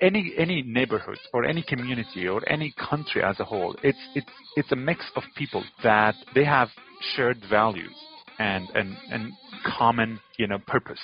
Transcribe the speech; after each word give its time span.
any 0.00 0.32
any 0.38 0.62
neighborhood 0.62 1.18
or 1.32 1.44
any 1.44 1.62
community 1.62 2.28
or 2.28 2.40
any 2.48 2.72
country 2.88 3.22
as 3.22 3.40
a 3.40 3.44
whole, 3.44 3.74
it's 3.82 3.98
it's 4.14 4.30
it's 4.56 4.72
a 4.72 4.76
mix 4.76 5.04
of 5.16 5.22
people 5.36 5.64
that 5.82 6.14
they 6.34 6.44
have 6.44 6.68
shared 7.16 7.38
values 7.50 7.94
and 8.38 8.68
and 8.74 8.96
and 9.10 9.32
common 9.64 10.20
you 10.36 10.46
know 10.46 10.58
purpose. 10.66 11.00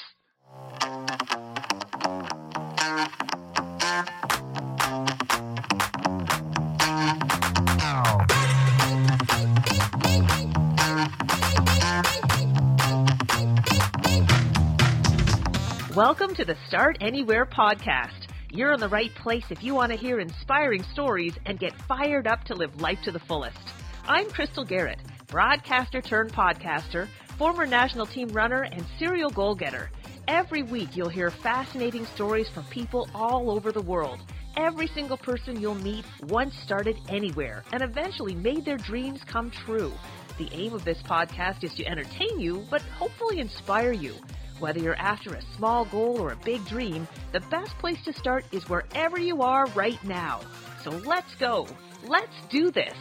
Welcome 15.96 16.34
to 16.34 16.44
the 16.44 16.56
Start 16.68 16.98
Anywhere 17.00 17.46
podcast. 17.46 18.23
You're 18.56 18.72
in 18.72 18.78
the 18.78 18.88
right 18.88 19.12
place 19.16 19.42
if 19.50 19.64
you 19.64 19.74
want 19.74 19.90
to 19.90 19.98
hear 19.98 20.20
inspiring 20.20 20.84
stories 20.92 21.34
and 21.44 21.58
get 21.58 21.72
fired 21.88 22.28
up 22.28 22.44
to 22.44 22.54
live 22.54 22.80
life 22.80 23.00
to 23.02 23.10
the 23.10 23.18
fullest. 23.18 23.58
I'm 24.06 24.30
Crystal 24.30 24.64
Garrett, 24.64 25.00
broadcaster 25.26 26.00
turned 26.00 26.32
podcaster, 26.32 27.08
former 27.36 27.66
national 27.66 28.06
team 28.06 28.28
runner, 28.28 28.62
and 28.62 28.86
serial 28.96 29.30
goal 29.30 29.56
getter. 29.56 29.90
Every 30.28 30.62
week 30.62 30.90
you'll 30.94 31.08
hear 31.08 31.32
fascinating 31.32 32.06
stories 32.14 32.48
from 32.48 32.62
people 32.66 33.08
all 33.12 33.50
over 33.50 33.72
the 33.72 33.82
world. 33.82 34.20
Every 34.56 34.86
single 34.86 35.18
person 35.18 35.60
you'll 35.60 35.74
meet 35.74 36.04
once 36.22 36.54
started 36.64 36.96
anywhere 37.08 37.64
and 37.72 37.82
eventually 37.82 38.36
made 38.36 38.64
their 38.64 38.78
dreams 38.78 39.18
come 39.26 39.50
true. 39.50 39.92
The 40.38 40.48
aim 40.52 40.74
of 40.74 40.84
this 40.84 41.02
podcast 41.02 41.64
is 41.64 41.74
to 41.74 41.86
entertain 41.86 42.38
you, 42.38 42.64
but 42.70 42.82
hopefully 42.82 43.40
inspire 43.40 43.92
you. 43.92 44.14
Whether 44.60 44.78
you're 44.78 44.94
after 44.96 45.34
a 45.34 45.42
small 45.56 45.84
goal 45.84 46.20
or 46.20 46.32
a 46.32 46.36
big 46.36 46.64
dream, 46.66 47.08
the 47.32 47.40
best 47.40 47.76
place 47.78 47.98
to 48.04 48.12
start 48.12 48.44
is 48.52 48.68
wherever 48.68 49.18
you 49.18 49.42
are 49.42 49.66
right 49.70 50.02
now. 50.04 50.40
So 50.84 50.90
let's 50.90 51.34
go. 51.40 51.66
Let's 52.04 52.34
do 52.50 52.70
this. 52.70 52.94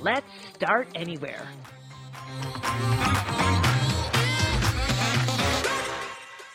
Let's 0.00 0.26
start 0.54 0.88
anywhere. 0.94 1.48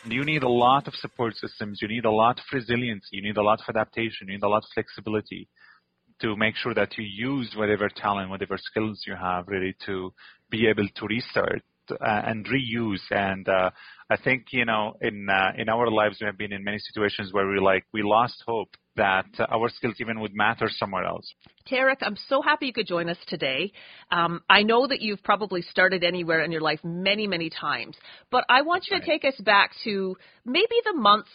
You 0.06 0.24
need 0.24 0.42
a 0.42 0.48
lot 0.48 0.88
of 0.88 0.94
support 0.94 1.36
systems. 1.36 1.80
You 1.82 1.88
need 1.88 2.06
a 2.06 2.10
lot 2.10 2.38
of 2.38 2.44
resilience. 2.50 3.06
You 3.12 3.22
need 3.22 3.36
a 3.36 3.42
lot 3.42 3.60
of 3.60 3.76
adaptation. 3.76 4.28
You 4.28 4.34
need 4.34 4.42
a 4.42 4.48
lot 4.48 4.64
of 4.64 4.70
flexibility 4.72 5.48
to 6.20 6.36
make 6.36 6.56
sure 6.56 6.72
that 6.72 6.96
you 6.96 7.04
use 7.04 7.54
whatever 7.54 7.90
talent, 7.90 8.30
whatever 8.30 8.56
skills 8.56 9.04
you 9.06 9.14
have, 9.14 9.46
really 9.46 9.76
to 9.84 10.12
be 10.50 10.66
able 10.66 10.88
to 10.88 11.06
restart 11.06 11.62
and 12.00 12.46
reuse. 12.46 13.00
And 13.10 13.48
uh, 13.48 13.70
I 14.10 14.16
think 14.16 14.46
you 14.52 14.64
know, 14.64 14.94
in 15.00 15.28
uh, 15.28 15.52
in 15.56 15.68
our 15.68 15.90
lives, 15.90 16.18
we 16.20 16.26
have 16.26 16.38
been 16.38 16.52
in 16.52 16.64
many 16.64 16.78
situations 16.78 17.32
where 17.32 17.48
we 17.48 17.60
like 17.60 17.84
we 17.92 18.02
lost 18.02 18.42
hope 18.46 18.70
that 18.96 19.26
uh, 19.38 19.46
our 19.50 19.68
skills 19.68 19.94
even 20.00 20.20
would 20.20 20.34
matter 20.34 20.68
somewhere 20.68 21.04
else. 21.04 21.32
Tareq, 21.70 21.98
I'm 22.02 22.16
so 22.28 22.42
happy 22.42 22.66
you 22.66 22.72
could 22.72 22.86
join 22.86 23.08
us 23.08 23.16
today. 23.28 23.72
Um, 24.10 24.42
I 24.50 24.62
know 24.64 24.86
that 24.86 25.00
you've 25.00 25.22
probably 25.22 25.62
started 25.62 26.02
anywhere 26.02 26.42
in 26.42 26.50
your 26.50 26.60
life 26.60 26.80
many, 26.82 27.26
many 27.26 27.48
times, 27.48 27.96
but 28.30 28.44
I 28.48 28.62
want 28.62 28.86
you 28.90 28.98
to 28.98 29.06
take 29.06 29.24
us 29.24 29.36
back 29.40 29.70
to 29.84 30.16
maybe 30.44 30.74
the 30.84 30.94
months 30.94 31.30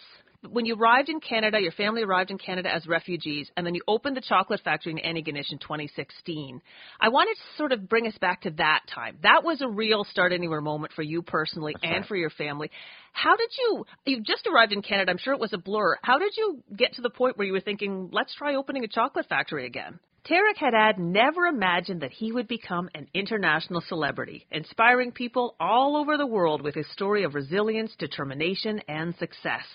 when 0.50 0.66
you 0.66 0.76
arrived 0.76 1.10
in 1.10 1.20
Canada, 1.20 1.60
your 1.60 1.72
family 1.72 2.04
arrived 2.04 2.32
in 2.32 2.38
Canada 2.38 2.74
as 2.74 2.88
refugees, 2.88 3.50
and 3.56 3.66
then 3.66 3.76
you 3.76 3.82
opened 3.88 4.18
the 4.18 4.22
chocolate 4.22 4.62
factory 4.64 4.92
in 4.92 4.98
Antigonish 4.98 5.52
in 5.52 5.60
2016. 5.60 6.62
I 7.00 7.10
wanted 7.10 7.36
to 7.36 7.58
sort 7.58 7.72
of 7.72 7.88
bring 7.88 8.08
us 8.08 8.18
back 8.20 8.42
to 8.42 8.52
that 8.52 8.82
time. 8.94 9.18
That 9.24 9.44
was 9.44 9.62
a 9.62 9.68
real 9.68 10.04
start 10.04 10.34
anywhere 10.34 10.62
moment 10.62 10.94
for 10.94 11.02
you 11.02 11.22
personally 11.22 11.74
That's 11.74 11.86
and 11.86 12.02
right. 12.02 12.08
for 12.08 12.16
your 12.16 12.30
family. 12.30 12.72
How 13.14 13.36
did 13.36 13.50
you? 13.58 13.86
You 14.06 14.22
just 14.22 14.48
arrived 14.48 14.74
in 14.74 14.82
Canada. 14.82 15.12
I'm 15.12 15.18
sure 15.18 15.34
it 15.34 15.40
was 15.40 15.54
a 15.54 15.58
blur. 15.58 15.98
How 16.02 16.18
did 16.18 16.34
you 16.36 16.64
get 16.76 16.94
to 16.94 17.02
the 17.02 17.10
point 17.10 17.38
where 17.38 17.48
you 17.48 17.54
were 17.54 17.62
thinking, 17.62 18.10
let's 18.12 18.34
try 18.36 18.56
opening 18.56 18.84
a 18.84 18.88
chocolate 18.88 19.28
factory 19.28 19.66
again? 19.66 20.00
Tareq 20.26 20.56
Hadhad 20.56 21.00
never 21.00 21.48
imagined 21.48 22.00
that 22.00 22.14
he 22.14 22.32
would 22.32 22.48
become 22.48 22.90
an 22.96 23.10
international 23.14 23.82
celebrity, 23.82 24.48
inspiring 24.52 25.12
people 25.12 25.54
all 25.60 25.98
over 25.98 26.16
the 26.16 26.26
world 26.26 26.62
with 26.62 26.76
his 26.76 26.90
story 26.94 27.26
of 27.26 27.36
resilience, 27.36 27.94
determination, 27.98 28.80
and 28.88 29.14
success. 29.16 29.66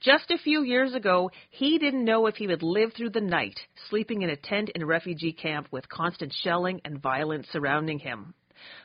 Just 0.00 0.30
a 0.30 0.38
few 0.38 0.62
years 0.62 0.94
ago, 0.94 1.30
he 1.50 1.76
didn't 1.78 2.06
know 2.06 2.26
if 2.26 2.36
he 2.36 2.46
would 2.46 2.62
live 2.62 2.94
through 2.94 3.10
the 3.10 3.20
night, 3.20 3.60
sleeping 3.90 4.22
in 4.22 4.30
a 4.30 4.36
tent 4.36 4.70
in 4.70 4.80
a 4.80 4.86
refugee 4.86 5.34
camp 5.34 5.68
with 5.70 5.86
constant 5.90 6.32
shelling 6.42 6.80
and 6.86 7.02
violence 7.02 7.46
surrounding 7.52 7.98
him. 7.98 8.32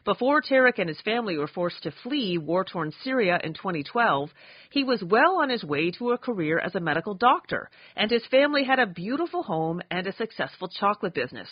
Before 0.05 0.41
Tareq 0.41 0.79
and 0.79 0.88
his 0.88 1.01
family 1.01 1.38
were 1.38 1.47
forced 1.47 1.83
to 1.83 1.91
flee 1.91 2.38
war 2.38 2.63
torn 2.63 2.91
Syria 3.03 3.39
in 3.43 3.53
2012, 3.53 4.29
he 4.69 4.83
was 4.83 5.03
well 5.03 5.41
on 5.41 5.49
his 5.49 5.63
way 5.63 5.91
to 5.91 6.11
a 6.11 6.17
career 6.17 6.59
as 6.59 6.75
a 6.75 6.79
medical 6.79 7.13
doctor, 7.13 7.69
and 7.95 8.09
his 8.09 8.25
family 8.27 8.63
had 8.63 8.79
a 8.79 8.87
beautiful 8.87 9.43
home 9.43 9.81
and 9.91 10.07
a 10.07 10.13
successful 10.13 10.67
chocolate 10.67 11.13
business. 11.13 11.49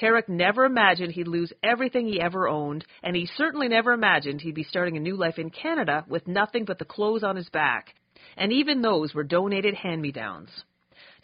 Tareq 0.00 0.28
never 0.28 0.64
imagined 0.64 1.12
he'd 1.12 1.28
lose 1.28 1.52
everything 1.62 2.06
he 2.06 2.20
ever 2.20 2.48
owned, 2.48 2.84
and 3.02 3.16
he 3.16 3.26
certainly 3.26 3.68
never 3.68 3.92
imagined 3.92 4.40
he'd 4.40 4.54
be 4.54 4.62
starting 4.64 4.96
a 4.96 5.00
new 5.00 5.16
life 5.16 5.38
in 5.38 5.50
Canada 5.50 6.04
with 6.08 6.28
nothing 6.28 6.64
but 6.64 6.78
the 6.78 6.84
clothes 6.84 7.24
on 7.24 7.36
his 7.36 7.48
back. 7.48 7.94
And 8.36 8.52
even 8.52 8.82
those 8.82 9.14
were 9.14 9.24
donated 9.24 9.74
hand 9.74 10.02
me 10.02 10.12
downs. 10.12 10.50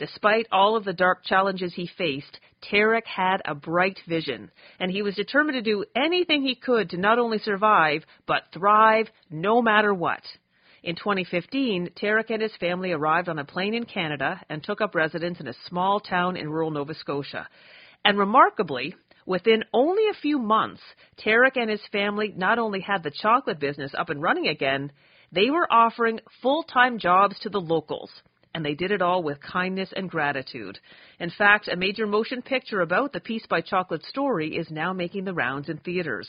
Despite 0.03 0.49
all 0.51 0.75
of 0.75 0.83
the 0.83 0.93
dark 0.93 1.23
challenges 1.23 1.75
he 1.75 1.87
faced, 1.87 2.41
Tareq 2.61 3.07
had 3.07 3.41
a 3.45 3.55
bright 3.55 4.01
vision, 4.09 4.51
and 4.81 4.91
he 4.91 5.01
was 5.01 5.15
determined 5.15 5.55
to 5.55 5.63
do 5.63 5.85
anything 5.95 6.43
he 6.43 6.57
could 6.57 6.91
to 6.91 6.97
not 6.97 7.21
only 7.21 7.39
survive, 7.39 8.05
but 8.27 8.49
thrive 8.53 9.09
no 9.31 9.63
matter 9.63 9.95
what. 9.95 10.25
In 10.83 10.97
2015, 10.97 11.91
Tareq 11.95 12.31
and 12.31 12.43
his 12.43 12.57
family 12.57 12.91
arrived 12.91 13.29
on 13.29 13.39
a 13.39 13.45
plane 13.45 13.75
in 13.75 13.85
Canada 13.85 14.41
and 14.49 14.61
took 14.61 14.81
up 14.81 14.97
residence 14.97 15.39
in 15.39 15.47
a 15.47 15.55
small 15.69 16.01
town 16.01 16.37
in 16.37 16.51
rural 16.51 16.73
Nova 16.73 16.95
Scotia. 16.95 17.49
And 18.05 18.19
remarkably, 18.19 18.97
within 19.25 19.63
only 19.73 20.09
a 20.09 20.21
few 20.21 20.41
months, 20.41 20.83
Tareq 21.25 21.53
and 21.55 21.71
his 21.71 21.87
family 21.93 22.35
not 22.37 22.59
only 22.59 22.81
had 22.81 23.05
the 23.05 23.13
chocolate 23.13 23.61
business 23.61 23.95
up 23.97 24.09
and 24.09 24.21
running 24.21 24.49
again, 24.49 24.91
they 25.31 25.49
were 25.49 25.73
offering 25.73 26.19
full 26.43 26.65
time 26.65 26.99
jobs 26.99 27.39
to 27.39 27.51
the 27.51 27.61
locals 27.61 28.11
and 28.55 28.65
they 28.65 28.75
did 28.75 28.91
it 28.91 29.03
all 29.03 29.23
with 29.23 29.41
kindness 29.41 29.93
and 29.95 30.11
gratitude. 30.11 30.79
In 31.19 31.31
fact, 31.31 31.69
a 31.69 31.77
major 31.77 32.07
motion 32.07 32.43
picture 32.43 32.81
about 32.81 33.13
the 33.13 33.21
Peace 33.21 33.47
by 33.49 33.61
Chocolate 33.61 34.05
story 34.05 34.57
is 34.57 34.71
now 34.71 34.93
making 34.93 35.25
the 35.25 35.35
rounds 35.35 35.69
in 35.69 35.79
theaters. 35.79 36.29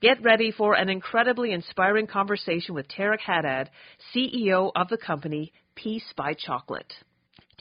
Get 0.00 0.22
ready 0.22 0.52
for 0.52 0.74
an 0.74 0.88
incredibly 0.88 1.52
inspiring 1.52 2.06
conversation 2.06 2.74
with 2.74 2.86
Tareq 2.88 3.18
Hadhad, 3.20 3.68
CEO 4.14 4.70
of 4.76 4.88
the 4.88 4.98
company 4.98 5.52
Peace 5.74 6.12
by 6.16 6.34
Chocolate. 6.34 6.92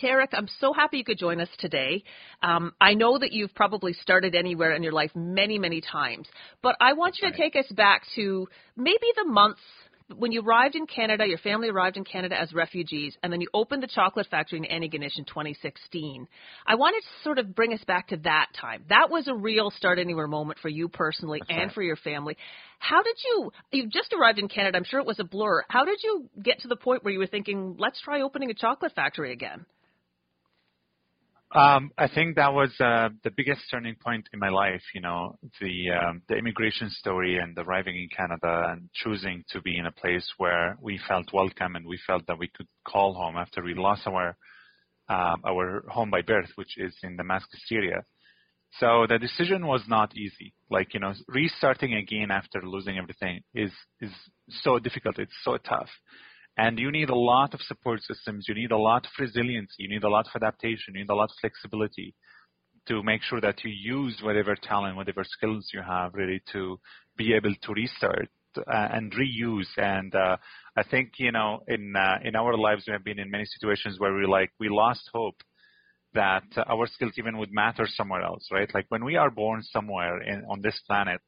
Tareq, 0.01 0.27
I'm 0.33 0.47
so 0.59 0.73
happy 0.73 0.97
you 0.97 1.03
could 1.03 1.17
join 1.17 1.41
us 1.41 1.49
today. 1.57 2.03
Um, 2.43 2.73
I 2.79 2.93
know 2.93 3.17
that 3.17 3.31
you've 3.31 3.55
probably 3.55 3.93
started 3.93 4.35
anywhere 4.35 4.75
in 4.75 4.83
your 4.83 4.91
life 4.91 5.11
many, 5.15 5.57
many 5.57 5.81
times, 5.81 6.27
but 6.61 6.75
I 6.79 6.93
want 6.93 7.17
you 7.19 7.31
to 7.31 7.35
take 7.35 7.55
us 7.55 7.71
back 7.71 8.03
to 8.15 8.47
maybe 8.75 9.07
the 9.15 9.25
months 9.25 9.61
when 10.15 10.31
you 10.31 10.41
arrived 10.41 10.75
in 10.75 10.87
Canada, 10.87 11.25
your 11.27 11.37
family 11.39 11.69
arrived 11.69 11.97
in 11.97 12.03
Canada 12.03 12.39
as 12.39 12.53
refugees, 12.53 13.15
and 13.23 13.31
then 13.31 13.41
you 13.41 13.47
opened 13.53 13.83
the 13.83 13.87
chocolate 13.87 14.27
factory 14.31 14.59
in 14.59 14.65
Antigonish 14.65 15.17
in 15.17 15.25
2016. 15.25 16.27
I 16.65 16.75
wanted 16.75 17.01
to 17.01 17.23
sort 17.23 17.39
of 17.39 17.53
bring 17.53 17.73
us 17.73 17.83
back 17.85 18.07
to 18.09 18.17
that 18.17 18.47
time. 18.59 18.85
That 18.89 19.09
was 19.09 19.27
a 19.27 19.35
real 19.35 19.69
start 19.71 19.99
anywhere 19.99 20.27
moment 20.27 20.59
for 20.59 20.69
you 20.69 20.87
personally 20.87 21.39
That's 21.39 21.51
and 21.51 21.59
right. 21.59 21.73
for 21.73 21.83
your 21.83 21.97
family. 21.97 22.37
How 22.79 23.01
did 23.03 23.15
you? 23.25 23.51
You 23.71 23.89
just 23.89 24.13
arrived 24.13 24.39
in 24.39 24.47
Canada. 24.47 24.77
I'm 24.77 24.85
sure 24.85 24.99
it 24.99 25.05
was 25.05 25.19
a 25.19 25.25
blur. 25.25 25.63
How 25.67 25.83
did 25.83 25.99
you 26.03 26.29
get 26.41 26.59
to 26.61 26.67
the 26.67 26.77
point 26.77 27.03
where 27.03 27.11
you 27.11 27.19
were 27.19 27.27
thinking, 27.27 27.75
let's 27.77 27.99
try 28.01 28.21
opening 28.21 28.49
a 28.49 28.53
chocolate 28.53 28.93
factory 28.95 29.33
again? 29.33 29.65
Um, 31.55 31.91
I 31.97 32.09
think 32.09 32.35
that 32.35 32.53
was 32.53 32.71
uh, 32.81 33.07
the 33.23 33.31
biggest 33.31 33.61
turning 33.71 33.95
point 33.95 34.27
in 34.33 34.39
my 34.39 34.49
life. 34.49 34.81
You 34.93 34.99
know, 34.99 35.37
the 35.61 35.91
um, 35.91 36.21
the 36.27 36.35
immigration 36.35 36.89
story 36.89 37.37
and 37.37 37.57
arriving 37.57 37.95
in 37.95 38.09
Canada 38.15 38.65
and 38.71 38.89
choosing 38.93 39.45
to 39.51 39.61
be 39.61 39.77
in 39.77 39.85
a 39.85 39.91
place 39.91 40.29
where 40.37 40.77
we 40.81 40.99
felt 41.07 41.31
welcome 41.33 41.77
and 41.77 41.85
we 41.87 41.97
felt 42.05 42.27
that 42.27 42.37
we 42.37 42.49
could 42.53 42.67
call 42.85 43.13
home 43.13 43.37
after 43.37 43.63
we 43.63 43.75
lost 43.75 44.05
our 44.07 44.35
um, 45.07 45.41
our 45.47 45.85
home 45.87 46.09
by 46.09 46.21
birth, 46.21 46.49
which 46.55 46.77
is 46.77 46.93
in 47.01 47.15
Damascus, 47.15 47.61
Syria. 47.65 48.03
So 48.79 49.05
the 49.07 49.17
decision 49.17 49.65
was 49.65 49.83
not 49.87 50.17
easy. 50.17 50.53
Like 50.69 50.93
you 50.93 50.99
know, 50.99 51.13
restarting 51.29 51.93
again 51.93 52.29
after 52.29 52.61
losing 52.61 52.97
everything 52.97 53.41
is 53.55 53.71
is 54.01 54.11
so 54.49 54.79
difficult. 54.79 55.17
It's 55.17 55.37
so 55.43 55.55
tough. 55.57 55.89
And 56.57 56.79
you 56.79 56.91
need 56.91 57.09
a 57.09 57.15
lot 57.15 57.53
of 57.53 57.61
support 57.61 58.01
systems. 58.01 58.45
You 58.47 58.55
need 58.55 58.71
a 58.71 58.77
lot 58.77 59.05
of 59.05 59.11
resilience. 59.19 59.73
You 59.77 59.87
need 59.87 60.03
a 60.03 60.09
lot 60.09 60.27
of 60.27 60.41
adaptation. 60.41 60.95
You 60.95 61.01
need 61.01 61.09
a 61.09 61.15
lot 61.15 61.29
of 61.29 61.35
flexibility 61.39 62.15
to 62.87 63.03
make 63.03 63.21
sure 63.21 63.41
that 63.41 63.63
you 63.63 63.71
use 63.71 64.19
whatever 64.23 64.55
talent, 64.55 64.95
whatever 64.95 65.23
skills 65.23 65.69
you 65.73 65.81
have, 65.81 66.13
really 66.13 66.41
to 66.53 66.79
be 67.15 67.33
able 67.33 67.53
to 67.61 67.73
restart 67.73 68.29
uh, 68.57 68.87
and 68.91 69.13
reuse. 69.13 69.67
And 69.77 70.15
uh, 70.15 70.37
I 70.75 70.83
think 70.83 71.13
you 71.19 71.31
know, 71.31 71.61
in 71.67 71.93
uh, 71.95 72.17
in 72.23 72.35
our 72.35 72.57
lives, 72.57 72.85
we 72.87 72.93
have 72.93 73.03
been 73.03 73.19
in 73.19 73.29
many 73.29 73.45
situations 73.45 73.99
where 73.99 74.15
we 74.15 74.25
like 74.25 74.51
we 74.59 74.69
lost 74.69 75.09
hope 75.13 75.35
that 76.13 76.45
our 76.67 76.87
skills 76.87 77.13
even 77.17 77.37
would 77.37 77.51
matter 77.51 77.85
somewhere 77.87 78.23
else, 78.23 78.47
right? 78.51 78.73
Like 78.73 78.85
when 78.89 79.05
we 79.05 79.17
are 79.17 79.29
born 79.29 79.61
somewhere 79.61 80.21
in, 80.21 80.45
on 80.49 80.61
this 80.61 80.79
planet, 80.87 81.21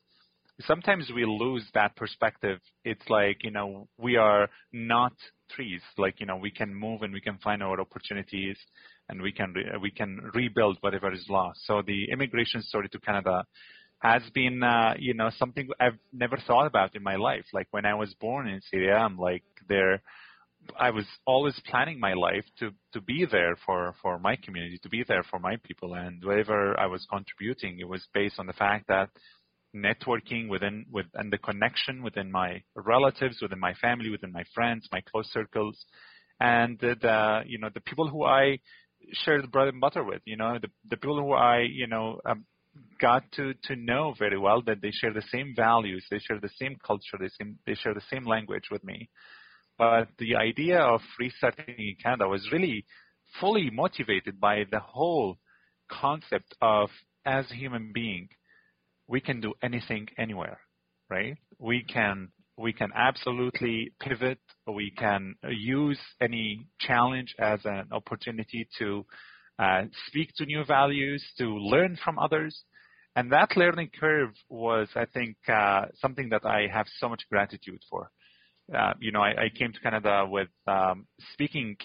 sometimes 0.62 1.10
we 1.14 1.26
lose 1.26 1.66
that 1.74 1.96
perspective. 1.96 2.60
It's 2.84 3.08
like, 3.10 3.44
you 3.44 3.52
know, 3.52 3.88
we 3.98 4.18
are 4.18 4.50
not 4.74 5.14
trees. 5.52 5.82
Like, 5.98 6.20
you 6.20 6.26
know, 6.26 6.38
we 6.38 6.52
can 6.52 6.74
move 6.74 7.02
and 7.02 7.14
we 7.14 7.22
can 7.22 7.38
find 7.38 7.64
our 7.64 7.80
opportunities 7.80 8.58
and 9.08 9.22
we 9.22 9.32
can, 9.32 9.54
re- 9.54 9.78
we 9.82 9.92
can 9.92 10.20
rebuild 10.34 10.78
whatever 10.82 11.12
is 11.12 11.26
lost. 11.30 11.60
So 11.66 11.82
the 11.86 12.12
immigration 12.12 12.62
story 12.62 12.90
to 12.90 13.00
Canada 13.00 13.44
has 14.00 14.22
been, 14.34 14.64
uh, 14.64 14.94
you 14.98 15.14
know, 15.14 15.30
something 15.38 15.70
I've 15.80 15.98
never 16.14 16.38
thought 16.48 16.68
about 16.68 16.96
in 16.96 17.04
my 17.04 17.16
life. 17.16 17.46
Like 17.54 17.68
when 17.72 17.86
I 17.86 17.96
was 17.96 18.14
born 18.20 18.48
in 18.48 18.62
Syria, 18.70 18.96
I'm 18.96 19.18
like 19.18 19.44
there, 19.68 20.02
I 20.78 20.92
was 20.92 21.06
always 21.26 21.60
planning 21.68 22.00
my 22.00 22.14
life 22.14 22.46
to 22.60 22.72
to 22.94 23.02
be 23.02 23.26
there 23.30 23.56
for 23.66 23.96
for 24.02 24.20
my 24.20 24.36
community, 24.36 24.78
to 24.84 24.90
be 24.90 25.04
there 25.08 25.24
for 25.24 25.40
my 25.40 25.56
people, 25.64 25.96
and 25.96 26.24
whatever 26.24 26.80
I 26.80 26.86
was 26.86 27.06
contributing, 27.10 27.80
it 27.80 27.88
was 27.88 28.06
based 28.14 28.40
on 28.40 28.46
the 28.46 28.54
fact 28.54 28.88
that 28.88 29.10
networking 29.76 30.50
within 30.50 30.86
with 30.92 31.06
and 31.14 31.32
the 31.32 31.38
connection 31.38 32.02
within 32.04 32.32
my 32.32 32.62
relatives, 32.76 33.42
within 33.42 33.60
my 33.60 33.74
family, 33.76 34.10
within 34.10 34.32
my 34.32 34.44
friends, 34.54 34.88
my 34.92 35.02
close 35.02 35.32
circles, 35.32 35.78
and 36.40 36.80
the, 36.80 36.96
the 37.02 37.42
you 37.46 37.60
know 37.60 37.70
the 37.74 37.82
people 37.82 38.08
who 38.10 38.24
I 38.24 38.60
shared 39.14 39.52
bread 39.52 39.68
and 39.68 39.82
butter 39.82 40.04
with, 40.04 40.22
you 40.26 40.38
know 40.38 40.58
the 40.62 40.70
the 40.90 40.98
people 40.98 41.20
who 41.20 41.34
I 41.34 41.60
you 41.62 41.88
know 41.88 42.20
um, 42.26 42.46
got 43.00 43.32
to 43.34 43.54
to 43.66 43.76
know 43.76 44.14
very 44.18 44.38
well 44.38 44.62
that 44.64 44.82
they 44.82 44.92
share 44.92 45.14
the 45.14 45.24
same 45.32 45.54
values, 45.56 46.06
they 46.10 46.20
share 46.20 46.40
the 46.40 46.50
same 46.58 46.78
culture, 46.86 47.18
they 47.20 47.30
same, 47.40 47.60
they 47.66 47.76
share 47.76 47.94
the 47.94 48.02
same 48.12 48.26
language 48.26 48.66
with 48.72 48.84
me. 48.84 49.10
But 49.78 50.10
the 50.18 50.36
idea 50.36 50.80
of 50.80 51.02
restarting 51.20 51.76
in 51.78 51.96
Canada 52.02 52.28
was 52.28 52.50
really 52.52 52.86
fully 53.40 53.70
motivated 53.70 54.40
by 54.40 54.66
the 54.70 54.80
whole 54.80 55.38
concept 55.90 56.56
of 56.62 56.90
as 57.26 57.50
a 57.52 57.56
human 57.56 57.92
being, 57.94 58.30
we 59.10 59.20
can 59.20 59.42
do 59.42 59.54
anything 59.62 60.08
anywhere, 60.18 60.60
right? 61.10 61.36
We 61.58 61.84
can 61.84 62.30
we 62.58 62.74
can 62.74 62.92
absolutely 62.94 63.94
pivot. 64.02 64.40
We 64.68 64.92
can 64.92 65.36
use 65.50 66.00
any 66.22 66.68
challenge 66.80 67.34
as 67.40 67.62
an 67.64 67.88
opportunity 67.92 68.68
to 68.80 69.06
uh, 69.58 69.84
speak 70.08 70.32
to 70.38 70.46
new 70.46 70.66
values, 70.66 71.24
to 71.38 71.46
learn 71.46 71.98
from 72.04 72.20
others. 72.20 72.64
And 73.16 73.32
that 73.32 73.56
learning 73.56 73.92
curve 73.98 74.32
was, 74.50 74.90
I 74.96 75.06
think, 75.06 75.38
uh, 75.48 75.86
something 76.02 76.30
that 76.30 76.46
I 76.46 76.68
have 76.72 76.86
so 77.00 77.08
much 77.08 77.24
gratitude 77.30 77.82
for. 77.90 78.12
Uh, 78.78 78.94
you 79.00 79.12
know, 79.14 79.22
I, 79.22 79.46
I, 79.46 79.50
came 79.58 79.74
to 79.74 79.80
Canada 79.80 80.28
with 80.30 80.50
um, 80.68 81.08
speaking 81.34 81.78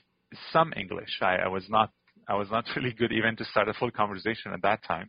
some 0.53 0.75
English. 0.76 1.19
I, 1.23 1.37
I, 1.37 1.49
was 1.49 1.65
not 1.71 1.91
I 2.29 2.35
was 2.35 2.50
not 2.50 2.65
really 2.76 2.93
good 2.93 3.12
even 3.12 3.37
to 3.37 3.44
start 3.47 3.69
a 3.69 3.75
full 3.75 3.91
conversation 3.91 4.53
at 4.53 4.62
that 4.62 4.85
time. 4.85 5.09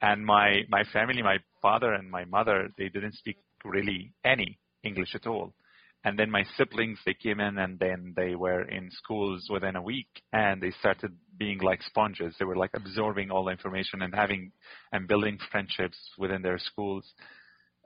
And 0.00 0.24
my 0.24 0.62
my 0.68 0.84
family, 0.92 1.22
my 1.22 1.38
father 1.62 1.92
and 1.92 2.10
my 2.10 2.24
mother, 2.24 2.68
they 2.76 2.88
didn't 2.88 3.14
speak 3.14 3.38
really 3.64 4.12
any 4.24 4.58
English 4.82 5.14
at 5.14 5.26
all. 5.26 5.54
And 6.04 6.16
then 6.16 6.30
my 6.30 6.44
siblings, 6.56 7.00
they 7.04 7.14
came 7.14 7.40
in 7.40 7.58
and 7.58 7.80
then 7.80 8.14
they 8.14 8.36
were 8.36 8.62
in 8.62 8.90
schools 8.92 9.48
within 9.50 9.74
a 9.74 9.82
week 9.82 10.06
and 10.32 10.62
they 10.62 10.70
started 10.78 11.12
being 11.36 11.58
like 11.58 11.82
sponges. 11.82 12.32
They 12.38 12.44
were 12.44 12.54
like 12.54 12.70
absorbing 12.74 13.32
all 13.32 13.46
the 13.46 13.50
information 13.50 14.02
and 14.02 14.14
having 14.14 14.52
and 14.92 15.08
building 15.08 15.38
friendships 15.50 15.98
within 16.16 16.42
their 16.42 16.58
schools. 16.58 17.04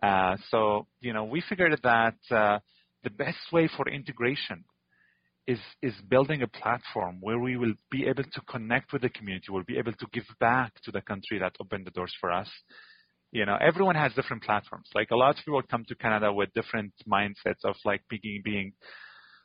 Uh, 0.03 0.37
so, 0.51 0.87
you 1.01 1.15
know, 1.15 1.25
we 1.25 1.43
figured 1.49 1.79
that 1.83 2.17
uh, 2.31 2.59
the 3.05 3.11
best 3.11 3.53
way 3.53 3.71
for 3.75 3.89
integration 3.89 4.65
is 5.53 5.61
is 5.83 5.95
building 6.15 6.41
a 6.43 6.49
platform 6.61 7.15
where 7.21 7.39
we 7.39 7.57
will 7.57 7.77
be 7.91 8.07
able 8.07 8.25
to 8.37 8.41
connect 8.55 8.93
with 8.93 9.03
the 9.03 9.13
community, 9.19 9.47
we'll 9.51 9.73
be 9.75 9.79
able 9.79 9.97
to 10.03 10.07
give 10.13 10.29
back 10.39 10.71
to 10.85 10.91
the 10.91 11.03
country 11.11 11.39
that 11.39 11.55
opened 11.61 11.87
the 11.87 11.97
doors 11.99 12.15
for 12.21 12.31
us. 12.31 12.51
You 13.33 13.47
know, 13.47 13.57
everyone 13.71 13.97
has 13.97 14.13
different 14.15 14.43
platforms. 14.43 14.89
Like 14.95 15.11
a 15.13 15.17
lot 15.17 15.31
of 15.31 15.45
people 15.45 15.63
come 15.63 15.85
to 15.89 15.95
Canada 15.95 16.33
with 16.33 16.53
different 16.53 16.93
mindsets 17.17 17.63
of 17.65 17.77
like 17.85 18.03
being 18.09 18.43
being 18.45 18.73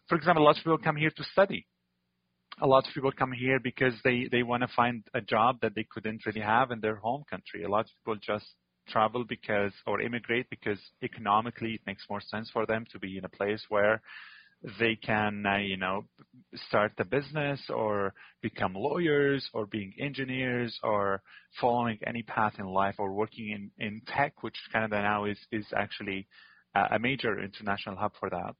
for 0.07 0.15
example, 0.15 0.43
a 0.43 0.45
lot 0.45 0.57
of 0.57 0.63
people 0.63 0.77
come 0.77 0.95
here 0.95 1.09
to 1.09 1.23
study. 1.31 1.65
A 2.61 2.67
lot 2.67 2.87
of 2.87 2.93
people 2.93 3.11
come 3.11 3.31
here 3.31 3.59
because 3.59 3.93
they, 4.03 4.27
they 4.31 4.43
want 4.43 4.61
to 4.61 4.69
find 4.75 5.03
a 5.13 5.21
job 5.21 5.57
that 5.61 5.73
they 5.75 5.85
couldn't 5.91 6.25
really 6.25 6.41
have 6.41 6.71
in 6.71 6.79
their 6.79 6.95
home 6.95 7.23
country. 7.29 7.63
A 7.63 7.69
lot 7.69 7.81
of 7.81 7.91
people 7.99 8.19
just 8.21 8.45
travel 8.87 9.25
because 9.27 9.73
or 9.87 9.99
immigrate 9.99 10.47
because 10.49 10.79
economically 11.03 11.73
it 11.73 11.81
makes 11.87 12.03
more 12.09 12.21
sense 12.21 12.49
for 12.53 12.65
them 12.65 12.85
to 12.91 12.99
be 12.99 13.17
in 13.17 13.25
a 13.25 13.29
place 13.29 13.63
where 13.69 14.01
they 14.79 14.95
can 14.95 15.43
uh, 15.45 15.57
you 15.57 15.77
know 15.77 16.03
start 16.67 16.93
a 16.99 17.05
business 17.05 17.61
or 17.69 18.13
become 18.41 18.73
lawyers 18.73 19.47
or 19.53 19.65
being 19.65 19.93
engineers 19.99 20.77
or 20.83 21.21
following 21.59 21.97
any 22.05 22.23
path 22.23 22.53
in 22.57 22.65
life 22.65 22.95
or 22.97 23.13
working 23.13 23.49
in, 23.49 23.85
in 23.85 24.01
tech 24.07 24.41
which 24.41 24.55
Canada 24.71 25.01
now 25.01 25.25
is 25.25 25.39
is 25.51 25.65
actually 25.75 26.27
a 26.91 26.99
major 26.99 27.41
international 27.41 27.95
hub 27.95 28.11
for 28.19 28.29
that 28.29 28.53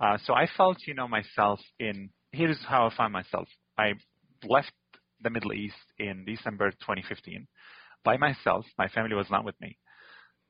uh, 0.00 0.16
so 0.24 0.32
I 0.34 0.46
felt 0.56 0.78
you 0.86 0.94
know 0.94 1.08
myself 1.08 1.60
in 1.78 2.10
here's 2.32 2.58
how 2.66 2.86
I 2.86 2.96
found 2.96 3.12
myself 3.12 3.48
I 3.76 3.94
left 4.48 4.72
the 5.22 5.30
Middle 5.30 5.52
East 5.52 5.76
in 5.98 6.24
December 6.24 6.70
2015 6.70 7.46
by 8.04 8.16
myself. 8.16 8.64
My 8.78 8.88
family 8.88 9.14
was 9.14 9.30
not 9.30 9.44
with 9.44 9.60
me. 9.60 9.76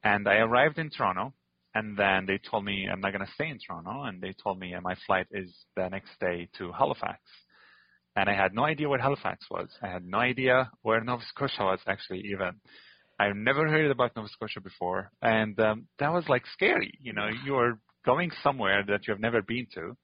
And 0.02 0.29
I 0.29 0.37
arrived 0.37 0.79
in 0.79 0.91
Toronto, 0.91 1.35
and 1.75 1.96
then 1.96 2.26
they 2.26 2.38
told 2.38 2.64
me 2.64 2.88
I'm 2.90 3.00
not 3.00 3.12
going 3.12 3.25
to 3.25 3.32
stay 3.32 3.49
in 3.49 3.58
Toronto, 3.58 4.02
and 4.05 4.20
they 4.20 4.34
told 4.43 4.58
me 4.58 4.75
my 4.82 4.96
flight 5.06 5.26
is 5.31 5.52
the 5.76 5.88
next 5.88 6.11
day 6.20 6.49
to 6.58 6.72
Halifax. 6.72 7.20
And 8.17 8.28
I 8.28 8.34
had 8.34 8.52
no 8.55 8.64
idea 8.64 8.88
what 8.88 9.00
Halifax 9.00 9.46
was. 9.50 9.69
I 9.82 9.88
had 9.88 10.05
no 10.05 10.19
idea 10.19 10.70
where 10.82 11.00
Nova 11.00 11.22
Scotia 11.28 11.62
was 11.62 11.81
actually 11.87 12.22
even. 12.32 12.61
I've 13.20 13.37
never 13.37 13.69
heard 13.69 13.90
about 13.90 14.17
Nova 14.17 14.28
Scotia 14.28 14.61
before, 14.61 15.12
and 15.22 15.58
um, 15.61 15.87
that 15.99 16.12
was 16.12 16.25
like 16.28 16.43
scary. 16.52 16.93
You 17.00 17.12
know, 17.12 17.28
you're 17.44 17.78
going 18.05 18.31
somewhere 18.43 18.82
that 18.88 19.06
you 19.06 19.12
have 19.12 19.20
never 19.20 19.43
been 19.43 19.66
to, 19.75 19.96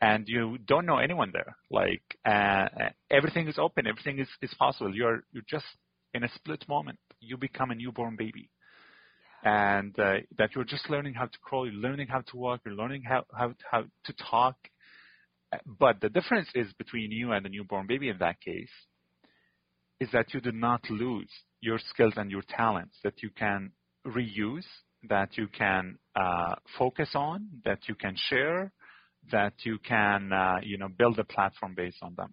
and 0.00 0.24
you 0.26 0.56
don't 0.66 0.86
know 0.86 0.98
anyone 0.98 1.32
there. 1.32 1.56
Like 1.70 2.02
uh, 2.24 2.68
everything 3.10 3.48
is 3.48 3.58
open, 3.58 3.86
everything 3.86 4.20
is, 4.20 4.28
is 4.40 4.54
possible. 4.58 4.94
You're 4.94 5.22
you're 5.32 5.44
just 5.48 5.66
in 6.14 6.24
a 6.24 6.28
split 6.34 6.64
moment, 6.68 6.98
you 7.20 7.36
become 7.36 7.70
a 7.70 7.74
newborn 7.74 8.16
baby. 8.16 8.50
And 9.42 9.98
uh, 9.98 10.18
that 10.38 10.54
you're 10.54 10.64
just 10.64 10.90
learning 10.90 11.14
how 11.14 11.26
to 11.26 11.38
crawl, 11.42 11.66
you're 11.66 11.80
learning 11.80 12.08
how 12.08 12.20
to 12.20 12.36
walk, 12.36 12.60
you're 12.64 12.74
learning 12.74 13.02
how, 13.02 13.24
how, 13.32 13.54
how 13.70 13.84
to 14.04 14.14
talk. 14.30 14.56
But 15.66 16.00
the 16.00 16.10
difference 16.10 16.48
is 16.54 16.72
between 16.74 17.10
you 17.10 17.32
and 17.32 17.44
a 17.44 17.48
newborn 17.48 17.86
baby 17.86 18.08
in 18.08 18.18
that 18.18 18.40
case 18.40 18.70
is 19.98 20.08
that 20.12 20.32
you 20.32 20.40
do 20.40 20.52
not 20.52 20.88
lose 20.90 21.30
your 21.60 21.78
skills 21.78 22.14
and 22.16 22.30
your 22.30 22.42
talents 22.48 22.96
that 23.04 23.22
you 23.22 23.30
can 23.30 23.72
reuse, 24.06 24.66
that 25.08 25.36
you 25.36 25.46
can 25.46 25.98
uh, 26.16 26.54
focus 26.78 27.10
on, 27.14 27.46
that 27.64 27.80
you 27.88 27.94
can 27.94 28.14
share, 28.28 28.72
that 29.30 29.52
you 29.64 29.78
can 29.78 30.32
uh, 30.32 30.58
you 30.62 30.78
know 30.78 30.88
build 30.88 31.18
a 31.18 31.24
platform 31.24 31.74
based 31.76 31.98
on 32.02 32.14
them. 32.16 32.32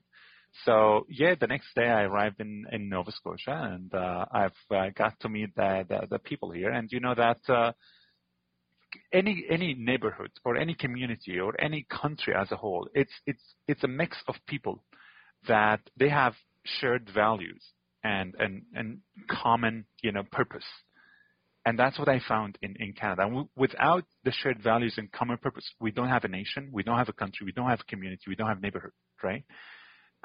So 0.65 1.05
yeah, 1.09 1.35
the 1.39 1.47
next 1.47 1.67
day 1.75 1.87
I 1.87 2.03
arrived 2.03 2.39
in, 2.39 2.65
in 2.71 2.89
Nova 2.89 3.11
Scotia 3.11 3.71
and 3.73 3.93
uh, 3.93 4.25
I've 4.31 4.51
uh, 4.71 4.89
got 4.95 5.19
to 5.21 5.29
meet 5.29 5.55
the, 5.55 5.85
the, 5.87 6.07
the 6.09 6.19
people 6.19 6.51
here. 6.51 6.71
And 6.71 6.91
you 6.91 6.99
know 6.99 7.15
that 7.15 7.39
uh, 7.49 7.71
any 9.11 9.45
any 9.49 9.73
neighborhood 9.73 10.31
or 10.45 10.57
any 10.57 10.73
community 10.73 11.39
or 11.39 11.59
any 11.61 11.85
country 11.89 12.33
as 12.35 12.51
a 12.51 12.55
whole, 12.55 12.87
it's 12.93 13.13
it's 13.25 13.43
it's 13.67 13.83
a 13.83 13.87
mix 13.87 14.17
of 14.27 14.35
people 14.47 14.83
that 15.47 15.81
they 15.97 16.09
have 16.09 16.33
shared 16.63 17.09
values 17.13 17.63
and 18.03 18.35
and 18.39 18.63
and 18.73 18.99
common 19.29 19.85
you 20.01 20.11
know 20.11 20.23
purpose. 20.31 20.65
And 21.65 21.77
that's 21.77 21.99
what 21.99 22.07
I 22.07 22.21
found 22.25 22.57
in, 22.61 22.77
in 22.79 22.93
Canada. 22.93 23.23
W- 23.23 23.49
without 23.57 24.05
the 24.23 24.31
shared 24.31 24.63
values 24.63 24.93
and 24.97 25.11
common 25.11 25.37
purpose, 25.37 25.69
we 25.81 25.91
don't 25.91 26.07
have 26.07 26.23
a 26.23 26.29
nation, 26.29 26.69
we 26.71 26.81
don't 26.81 26.97
have 26.97 27.09
a 27.09 27.13
country, 27.13 27.45
we 27.45 27.51
don't 27.51 27.67
have 27.67 27.81
a 27.81 27.91
community, 27.91 28.23
we 28.29 28.35
don't 28.35 28.47
have 28.47 28.61
neighborhood, 28.61 28.93
right? 29.21 29.43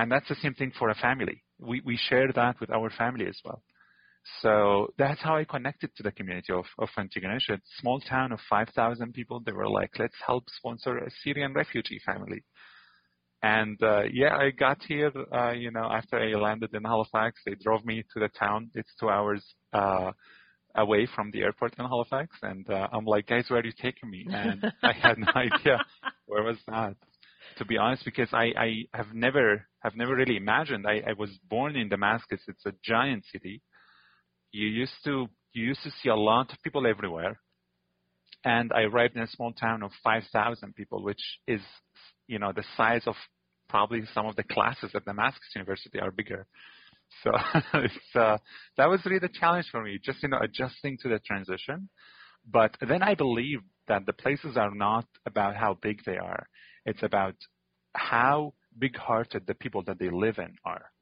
And 0.02 0.10
that's 0.10 0.28
the 0.28 0.34
same 0.42 0.54
thing 0.54 0.72
for 0.76 0.88
a 0.88 0.96
family. 0.96 1.44
We, 1.60 1.80
we 1.84 1.96
share 1.96 2.32
that 2.32 2.58
with 2.58 2.70
our 2.70 2.90
family 2.90 3.28
as 3.28 3.38
well. 3.44 3.62
So 4.40 4.88
that's 4.98 5.22
how 5.22 5.36
I 5.36 5.44
connected 5.44 5.94
to 5.94 6.02
the 6.02 6.10
community 6.10 6.52
of, 6.52 6.64
of 6.76 6.88
Antigonish, 6.98 7.48
a 7.50 7.60
small 7.80 8.00
town 8.00 8.32
of 8.32 8.40
5,000 8.50 9.14
people. 9.14 9.40
They 9.46 9.52
were 9.52 9.68
like, 9.68 9.90
let's 10.00 10.16
help 10.26 10.42
sponsor 10.56 10.98
a 10.98 11.08
Syrian 11.22 11.54
refugee 11.54 12.00
family. 12.04 12.42
And 13.44 13.80
uh, 13.80 14.02
yeah, 14.12 14.36
I 14.36 14.50
got 14.50 14.82
here, 14.82 15.12
uh, 15.32 15.52
you 15.52 15.70
know, 15.70 15.88
after 15.88 16.18
I 16.18 16.32
landed 16.32 16.74
in 16.74 16.82
Halifax. 16.82 17.40
They 17.46 17.54
drove 17.54 17.84
me 17.84 18.02
to 18.12 18.18
the 18.18 18.28
town. 18.36 18.72
It's 18.74 18.90
two 18.98 19.08
hours 19.08 19.44
uh, 19.72 20.10
away 20.74 21.06
from 21.14 21.30
the 21.30 21.42
airport 21.42 21.74
in 21.78 21.84
Halifax. 21.84 22.36
And 22.42 22.68
uh, 22.68 22.88
I'm 22.92 23.04
like, 23.04 23.28
guys, 23.28 23.44
where 23.46 23.60
are 23.60 23.64
you 23.64 23.72
taking 23.80 24.10
me? 24.10 24.26
And 24.28 24.64
I 24.82 24.94
had 24.94 25.18
no 25.18 25.30
idea 25.36 25.78
where 26.26 26.42
was 26.42 26.58
that 26.66 26.96
to 27.58 27.64
be 27.64 27.78
honest, 27.78 28.04
because 28.04 28.28
I, 28.32 28.52
I 28.56 28.84
have 28.94 29.14
never 29.14 29.66
have 29.82 29.96
never 29.96 30.14
really 30.14 30.36
imagined. 30.36 30.86
I, 30.86 31.02
I 31.08 31.12
was 31.18 31.30
born 31.48 31.76
in 31.76 31.88
Damascus. 31.88 32.40
It's 32.46 32.66
a 32.66 32.72
giant 32.84 33.24
city. 33.32 33.62
You 34.52 34.66
used 34.66 34.92
to 35.04 35.28
you 35.52 35.66
used 35.66 35.82
to 35.82 35.90
see 36.02 36.08
a 36.08 36.16
lot 36.16 36.52
of 36.52 36.62
people 36.62 36.86
everywhere, 36.86 37.38
and 38.44 38.72
I 38.72 38.82
arrived 38.82 39.16
in 39.16 39.22
a 39.22 39.26
small 39.26 39.52
town 39.52 39.82
of 39.82 39.90
5,000 40.02 40.74
people, 40.74 41.02
which 41.02 41.22
is 41.46 41.60
you 42.26 42.38
know 42.38 42.52
the 42.54 42.64
size 42.76 43.02
of 43.06 43.14
probably 43.68 44.02
some 44.14 44.26
of 44.26 44.36
the 44.36 44.42
classes 44.42 44.90
at 44.94 45.04
Damascus 45.04 45.48
University 45.54 45.98
are 45.98 46.10
bigger. 46.10 46.46
So 47.22 47.30
it's 47.74 48.16
uh, 48.16 48.38
that 48.76 48.88
was 48.88 49.00
really 49.04 49.18
the 49.18 49.28
challenge 49.28 49.66
for 49.70 49.82
me, 49.82 49.98
just 50.02 50.22
you 50.22 50.28
know 50.28 50.38
adjusting 50.40 50.98
to 51.02 51.08
the 51.08 51.18
transition. 51.18 51.88
But 52.50 52.76
then 52.80 53.02
I 53.02 53.14
believe 53.14 53.60
that 53.88 54.06
the 54.06 54.12
places 54.12 54.56
are 54.56 54.74
not 54.74 55.06
about 55.26 55.56
how 55.56 55.78
big 55.80 56.02
they 56.04 56.16
are. 56.16 56.46
It's 56.86 57.02
about 57.02 57.36
how 57.94 58.54
big-hearted 58.78 59.46
the 59.46 59.54
people 59.54 59.82
that 59.84 59.98
they 59.98 60.10
live 60.10 60.38
in 60.38 60.54
are 60.64 60.92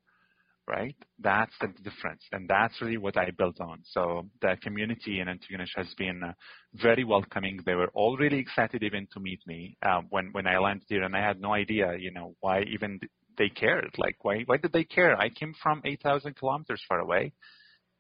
right? 0.71 0.95
That's 1.19 1.53
the 1.61 1.69
difference, 1.83 2.23
and 2.33 2.49
that's 2.49 2.81
really 2.81 2.97
what 2.97 3.17
I 3.17 3.31
built 3.37 3.61
on. 3.61 3.81
So 3.85 4.29
the 4.41 4.57
community 4.63 5.21
in 5.21 5.27
Antigonish 5.27 5.75
has 5.77 5.93
been 5.99 6.23
uh, 6.23 6.33
very 6.75 7.03
welcoming. 7.03 7.59
They 7.67 7.75
were 7.75 7.91
all 7.93 8.17
really 8.17 8.39
excited 8.39 8.83
even 8.83 9.09
to 9.13 9.21
meet 9.21 9.41
me 9.47 9.77
uh, 9.83 10.03
when 10.11 10.31
when 10.33 10.47
I 10.47 10.59
landed 10.59 10.87
here, 10.89 11.03
and 11.03 11.17
I 11.17 11.27
had 11.27 11.41
no 11.41 11.53
idea, 11.55 11.97
you 11.99 12.13
know, 12.13 12.37
why 12.41 12.63
even 12.63 13.01
they 13.37 13.49
cared. 13.49 13.95
Like, 13.99 14.17
why 14.23 14.43
why 14.47 14.59
did 14.59 14.73
they 14.73 14.85
care? 14.85 15.17
I 15.17 15.29
came 15.29 15.55
from 15.61 15.83
8,000 15.85 16.37
kilometers 16.37 16.83
far 16.89 17.01
away. 17.01 17.33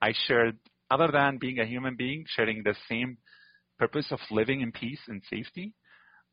I 0.00 0.12
shared, 0.26 0.56
other 0.90 1.08
than 1.12 1.38
being 1.38 1.58
a 1.58 1.66
human 1.66 1.96
being, 1.96 2.24
sharing 2.28 2.62
the 2.62 2.76
same 2.88 3.18
purpose 3.78 4.06
of 4.12 4.20
living 4.30 4.60
in 4.60 4.70
peace 4.70 5.00
and 5.08 5.22
safety. 5.28 5.74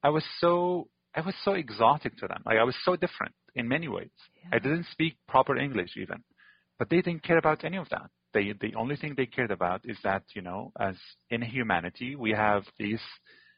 I 0.04 0.10
was 0.10 0.24
so 0.40 0.90
I 1.18 1.22
was 1.22 1.36
so 1.44 1.54
exotic 1.54 2.16
to 2.18 2.28
them. 2.28 2.44
Like 2.46 2.60
I 2.60 2.64
was 2.64 2.76
so 2.84 2.96
different 2.96 3.34
in 3.56 3.68
many 3.68 3.88
ways. 3.88 4.12
Yeah. 4.36 4.50
I 4.56 4.60
didn't 4.60 4.86
speak 4.92 5.18
proper 5.28 5.58
English 5.58 5.92
even, 5.98 6.24
but 6.78 6.90
they 6.90 6.98
didn't 6.98 7.24
care 7.24 7.40
about 7.40 7.66
any 7.66 7.78
of 7.78 7.90
that. 7.90 8.10
They, 8.34 8.54
the 8.62 8.76
only 8.76 8.96
thing 8.96 9.16
they 9.18 9.26
cared 9.26 9.50
about 9.50 9.82
is 9.84 9.98
that, 10.04 10.24
you 10.36 10.44
know, 10.44 10.72
as 10.80 10.96
in 11.32 11.42
humanity, 11.42 12.16
we 12.16 12.32
have 12.32 12.64
these 12.78 13.02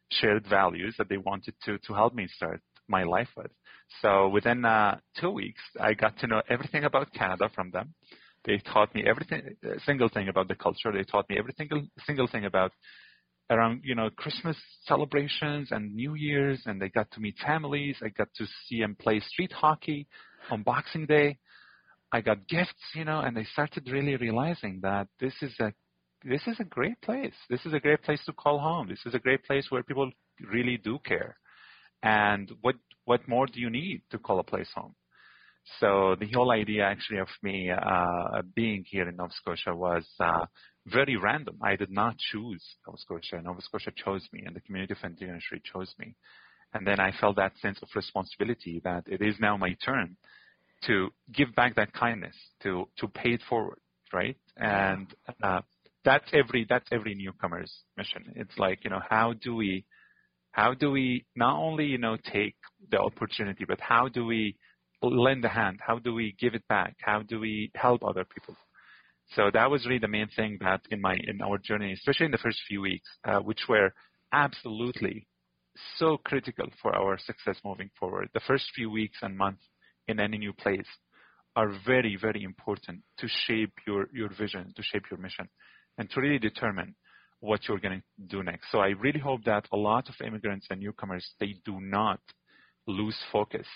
shared 0.10 0.48
values 0.48 0.96
that 0.98 1.10
they 1.10 1.18
wanted 1.18 1.54
to, 1.66 1.78
to 1.80 1.94
help 1.94 2.14
me 2.16 2.28
start 2.34 2.62
my 2.88 3.04
life 3.04 3.28
with. 3.36 3.52
So 4.02 4.30
within 4.30 4.64
uh, 4.64 5.00
two 5.20 5.32
weeks, 5.32 5.62
I 5.80 5.94
got 5.96 6.18
to 6.20 6.28
know 6.28 6.42
everything 6.50 6.86
about 6.86 7.14
Canada 7.14 7.50
from 7.54 7.72
them. 7.72 7.94
They 8.46 8.60
taught 8.60 8.96
me 8.96 9.04
everything, 9.06 9.58
single 9.86 10.08
thing 10.08 10.30
about 10.30 10.48
the 10.48 10.56
culture. 10.56 10.94
They 10.94 11.04
taught 11.04 11.30
me 11.30 11.38
every 11.38 11.54
single, 11.58 11.82
single 12.06 12.28
thing 12.28 12.46
about 12.46 12.72
around 13.50 13.82
you 13.84 13.96
know 13.96 14.10
Christmas 14.10 14.58
celebrations 14.84 15.70
and 15.72 15.96
New 15.96 16.16
Year's, 16.16 16.62
and 16.66 16.82
they 16.82 16.90
got 16.90 17.10
to 17.12 17.20
meet 17.20 17.36
families. 17.46 17.98
I 18.04 18.10
got 18.10 18.30
to 18.36 18.46
see 18.68 18.82
them 18.82 18.96
play 18.96 19.20
street 19.20 19.52
hockey 19.52 20.08
on 20.52 20.64
Boxing 20.64 21.06
Day. 21.06 21.38
I 22.12 22.22
got 22.22 22.48
gifts, 22.48 22.94
you 22.96 23.06
know, 23.06 23.20
and 23.20 23.38
they 23.38 23.44
started 23.44 23.88
really 23.92 24.16
realizing 24.16 24.80
that 24.82 25.08
this 25.20 25.34
is 25.42 25.54
a 25.60 25.74
this 26.24 26.42
is 26.48 26.60
a 26.60 26.64
great 26.64 27.00
place. 27.02 27.36
This 27.50 27.66
is 27.66 27.74
a 27.74 27.80
great 27.80 28.02
place 28.04 28.24
to 28.26 28.34
call 28.34 28.60
home. 28.60 28.88
This 28.90 29.02
is 29.06 29.14
a 29.14 29.20
great 29.20 29.44
place 29.46 29.68
where 29.70 29.84
people 29.84 30.12
really 30.52 30.78
do 30.78 31.00
care. 31.06 31.38
And 32.02 32.52
what 32.62 32.76
what 33.06 33.28
more 33.28 33.46
do 33.48 33.60
you 33.60 33.70
need 33.70 34.02
to 34.12 34.18
call 34.18 34.40
a 34.40 34.44
place 34.44 34.70
home? 34.76 34.96
So 35.80 36.16
the 36.20 36.30
whole 36.34 36.52
idea 36.52 36.84
actually 36.84 37.20
of 37.20 37.28
me 37.44 37.70
uh, 37.70 38.42
being 38.56 38.84
here 38.88 39.08
in 39.08 39.16
Nova 39.16 39.32
Scotia 39.34 39.76
was 39.76 40.08
uh, 40.20 40.46
very 40.88 41.16
random. 41.16 41.58
I 41.62 41.76
did 41.76 41.92
not 41.92 42.18
choose 42.18 42.64
Nova 42.88 42.98
Scotia. 42.98 43.42
Nova 43.42 43.62
Scotia 43.62 43.92
chose 43.96 44.28
me, 44.34 44.44
and 44.46 44.56
the 44.56 44.62
community 44.62 44.94
of 44.94 45.00
Antigonish 45.00 45.42
chose 45.64 45.94
me. 46.00 46.16
And 46.74 46.86
then 46.86 47.00
I 47.00 47.12
felt 47.20 47.36
that 47.38 47.58
sense 47.62 47.80
of 47.82 47.90
responsibility 47.96 48.82
that 48.84 49.04
it 49.08 49.22
is 49.22 49.36
now 49.40 49.58
my 49.58 49.76
turn 49.84 50.18
to 50.86 51.10
give 51.34 51.54
back 51.56 51.76
that 51.76 51.94
kindness, 51.94 52.36
to 52.64 52.88
to 52.98 53.08
pay 53.08 53.32
it 53.32 53.42
forward, 53.50 53.80
right? 54.14 54.38
And 54.58 55.14
uh, 55.44 55.62
that's 56.06 56.30
every 56.34 56.66
that's 56.70 56.88
every 56.92 57.16
newcomer's 57.16 57.74
mission. 57.98 58.34
It's 58.36 58.58
like 58.58 58.84
you 58.84 58.90
know 58.90 59.02
how 59.08 59.34
do 59.34 59.56
we 59.56 59.86
how 60.52 60.74
do 60.74 60.92
we 60.92 61.26
not 61.36 61.58
only 61.58 61.86
you 61.86 61.98
know 61.98 62.18
take 62.18 62.56
the 62.90 63.00
opportunity, 63.00 63.66
but 63.68 63.80
how 63.82 64.08
do 64.08 64.26
we 64.26 64.56
lend 65.02 65.46
a 65.46 65.50
hand? 65.50 65.80
How 65.86 66.00
do 66.00 66.14
we 66.14 66.36
give 66.40 66.56
it 66.56 66.68
back? 66.68 66.96
How 67.02 67.22
do 67.22 67.40
we 67.40 67.72
help 67.76 68.04
other 68.04 68.26
people? 68.26 68.56
So 69.36 69.52
that 69.54 69.70
was 69.70 69.86
really 69.86 70.00
the 70.00 70.08
main 70.08 70.28
thing 70.36 70.58
that 70.62 70.82
in 70.90 71.02
my 71.02 71.16
in 71.16 71.42
our 71.42 71.58
journey, 71.58 71.94
especially 71.94 72.26
in 72.26 72.32
the 72.32 72.38
first 72.40 72.60
few 72.68 72.82
weeks, 72.82 73.08
uh, 73.24 73.40
which 73.40 73.62
were 73.70 73.94
absolutely 74.34 75.28
so 75.98 76.18
critical 76.18 76.68
for 76.82 76.96
our 76.96 77.18
success 77.18 77.58
moving 77.64 77.90
forward. 78.00 78.30
The 78.34 78.42
first 78.42 78.66
few 78.76 78.90
weeks 78.90 79.20
and 79.22 79.38
months 79.38 79.64
in 80.08 80.20
any 80.20 80.38
new 80.38 80.54
place 80.54 80.88
are 81.56 81.72
very, 81.86 82.18
very 82.20 82.44
important 82.44 83.02
to 83.20 83.28
shape 83.46 83.74
your, 83.86 84.08
your 84.14 84.30
vision, 84.30 84.74
to 84.76 84.84
shape 84.84 85.04
your 85.12 85.20
mission, 85.20 85.48
and 85.98 86.10
to 86.12 86.22
really 86.22 86.40
determine 86.40 86.96
what 87.40 87.68
you're 87.68 87.80
going 87.80 88.02
to 88.02 88.28
do 88.28 88.44
next. 88.44 88.72
So 88.72 88.80
I 88.80 88.90
really 88.90 89.20
hope 89.20 89.44
that 89.46 89.68
a 89.72 89.78
lot 89.78 90.10
of 90.10 90.16
immigrants 90.26 90.68
and 90.70 90.80
newcomers, 90.80 91.26
they 91.40 91.56
do 91.66 91.80
not 91.80 92.20
lose 92.88 93.18
focus 93.32 93.68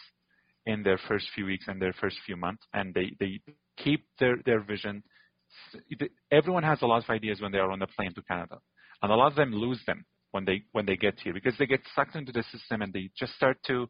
in 0.65 0.83
their 0.83 0.99
first 1.07 1.27
few 1.35 1.45
weeks 1.45 1.65
and 1.67 1.81
their 1.81 1.93
first 1.93 2.17
few 2.25 2.35
months, 2.35 2.63
and 2.73 2.93
they, 2.93 3.15
they 3.19 3.39
keep 3.77 4.05
their, 4.19 4.37
their 4.45 4.61
vision 4.61 5.03
everyone 6.31 6.63
has 6.63 6.81
a 6.81 6.85
lot 6.85 7.03
of 7.03 7.09
ideas 7.09 7.41
when 7.41 7.51
they 7.51 7.59
are 7.59 7.71
on 7.71 7.79
the 7.79 7.87
plane 7.87 8.13
to 8.13 8.21
Canada, 8.23 8.59
and 9.01 9.11
a 9.11 9.15
lot 9.15 9.27
of 9.27 9.35
them 9.35 9.51
lose 9.53 9.81
them 9.85 10.05
when 10.31 10.45
they 10.45 10.63
when 10.71 10.85
they 10.85 10.95
get 10.95 11.19
here 11.19 11.33
because 11.33 11.55
they 11.57 11.65
get 11.65 11.81
sucked 11.95 12.15
into 12.15 12.31
the 12.31 12.43
system 12.51 12.81
and 12.81 12.93
they 12.93 13.09
just 13.17 13.33
start 13.35 13.57
to, 13.67 13.87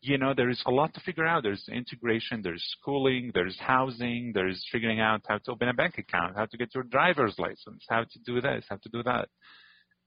you 0.00 0.18
know, 0.18 0.32
there 0.34 0.50
is 0.50 0.62
a 0.66 0.70
lot 0.70 0.94
to 0.94 1.00
figure 1.00 1.26
out. 1.26 1.42
There's 1.42 1.64
integration, 1.70 2.40
there's 2.42 2.64
schooling, 2.78 3.30
there's 3.34 3.58
housing, 3.58 4.32
there's 4.34 4.64
figuring 4.72 5.00
out 5.00 5.22
how 5.28 5.38
to 5.38 5.50
open 5.52 5.68
a 5.68 5.74
bank 5.74 5.98
account, 5.98 6.36
how 6.36 6.46
to 6.46 6.56
get 6.56 6.74
your 6.74 6.84
driver's 6.84 7.38
license, 7.38 7.84
how 7.88 8.04
to 8.04 8.18
do 8.24 8.40
this, 8.40 8.64
how 8.68 8.76
to 8.76 8.88
do 8.88 9.02
that. 9.04 9.28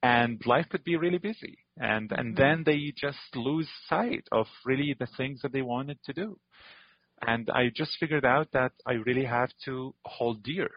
And 0.05 0.39
life 0.45 0.67
could 0.69 0.83
be 0.83 0.97
really 0.97 1.17
busy, 1.17 1.57
and 1.77 2.07
and 2.19 2.27
mm-hmm. 2.29 2.41
then 2.41 2.57
they 2.63 2.79
just 3.05 3.27
lose 3.47 3.69
sight 3.89 4.25
of 4.31 4.45
really 4.63 4.95
the 5.01 5.07
things 5.17 5.37
that 5.41 5.51
they 5.51 5.63
wanted 5.63 5.97
to 6.05 6.13
do. 6.13 6.37
And 7.31 7.49
I 7.49 7.71
just 7.81 7.93
figured 7.99 8.25
out 8.35 8.47
that 8.51 8.73
I 8.85 8.93
really 9.07 9.25
have 9.25 9.51
to 9.65 9.95
hold 10.05 10.43
dear 10.43 10.69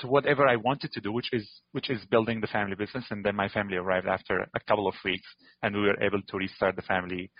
to 0.00 0.06
whatever 0.08 0.48
I 0.48 0.56
wanted 0.56 0.90
to 0.92 1.00
do, 1.00 1.12
which 1.12 1.30
is 1.32 1.46
which 1.76 1.90
is 1.90 2.12
building 2.14 2.40
the 2.40 2.54
family 2.56 2.74
business. 2.74 3.06
And 3.10 3.24
then 3.24 3.36
my 3.36 3.48
family 3.48 3.76
arrived 3.76 4.08
after 4.08 4.34
a 4.60 4.60
couple 4.66 4.88
of 4.88 4.96
weeks, 5.04 5.28
and 5.62 5.76
we 5.76 5.82
were 5.82 6.02
able 6.02 6.22
to 6.22 6.36
restart 6.36 6.74
the 6.74 6.88
family 6.94 7.30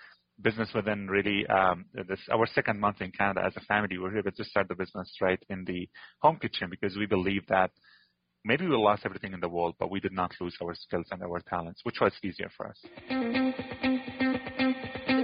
business 0.41 0.69
within 0.73 1.09
really 1.09 1.45
um, 1.47 1.85
this 2.07 2.21
our 2.31 2.47
second 2.47 2.79
month 2.79 3.01
in 3.01 3.11
Canada 3.11 3.41
as 3.45 3.57
a 3.57 3.65
family. 3.71 3.97
We 3.97 4.03
were 4.03 4.19
able 4.19 4.31
to 4.31 4.45
start 4.45 4.69
the 4.69 4.75
business 4.83 5.09
right 5.19 5.43
in 5.49 5.65
the 5.65 5.89
home 6.21 6.37
kitchen 6.37 6.69
because 6.69 6.95
we 6.95 7.05
believe 7.05 7.45
that 7.47 7.71
maybe 8.49 8.65
we 8.67 8.75
lost 8.75 9.03
everything 9.05 9.33
in 9.33 9.39
the 9.39 9.47
world, 9.47 9.75
but 9.79 9.91
we 9.91 9.99
did 9.99 10.11
not 10.11 10.31
lose 10.41 10.55
our 10.61 10.73
skills 10.73 11.05
and 11.11 11.21
our 11.21 11.39
talents, 11.39 11.81
which 11.83 11.99
was 12.01 12.11
easier 12.23 12.49
for 12.57 12.67
us. 12.67 12.77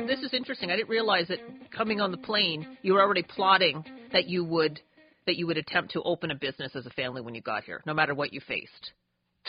This 0.08 0.20
is 0.22 0.32
interesting. 0.34 0.70
I 0.70 0.76
didn't 0.76 0.90
realize 0.90 1.28
that 1.30 1.40
coming 1.76 2.00
on 2.00 2.12
the 2.12 2.18
plane, 2.18 2.78
you 2.84 2.94
were 2.94 3.02
already 3.02 3.24
plotting 3.24 3.84
that 4.14 4.28
you 4.28 4.46
would 4.46 4.80
that 5.26 5.38
you 5.38 5.48
would 5.48 5.58
attempt 5.58 5.92
to 5.94 6.04
open 6.04 6.30
a 6.30 6.36
business 6.36 6.76
as 6.76 6.86
a 6.86 6.92
family 6.92 7.20
when 7.20 7.34
you 7.34 7.42
got 7.42 7.64
here, 7.64 7.82
no 7.88 7.96
matter 7.96 8.14
what 8.14 8.32
you 8.32 8.40
faced. 8.48 8.92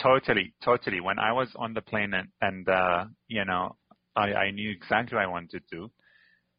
Totally, 0.01 0.51
totally. 0.65 1.01
When 1.01 1.19
I 1.19 1.33
was 1.33 1.49
on 1.55 1.75
the 1.75 1.81
plane 1.81 2.15
and, 2.15 2.29
and 2.41 2.67
uh, 2.67 3.05
you 3.27 3.45
know, 3.45 3.75
I, 4.15 4.33
I 4.33 4.51
knew 4.51 4.71
exactly 4.71 5.15
what 5.15 5.23
I 5.23 5.27
wanted 5.27 5.51
to 5.51 5.59
do. 5.71 5.91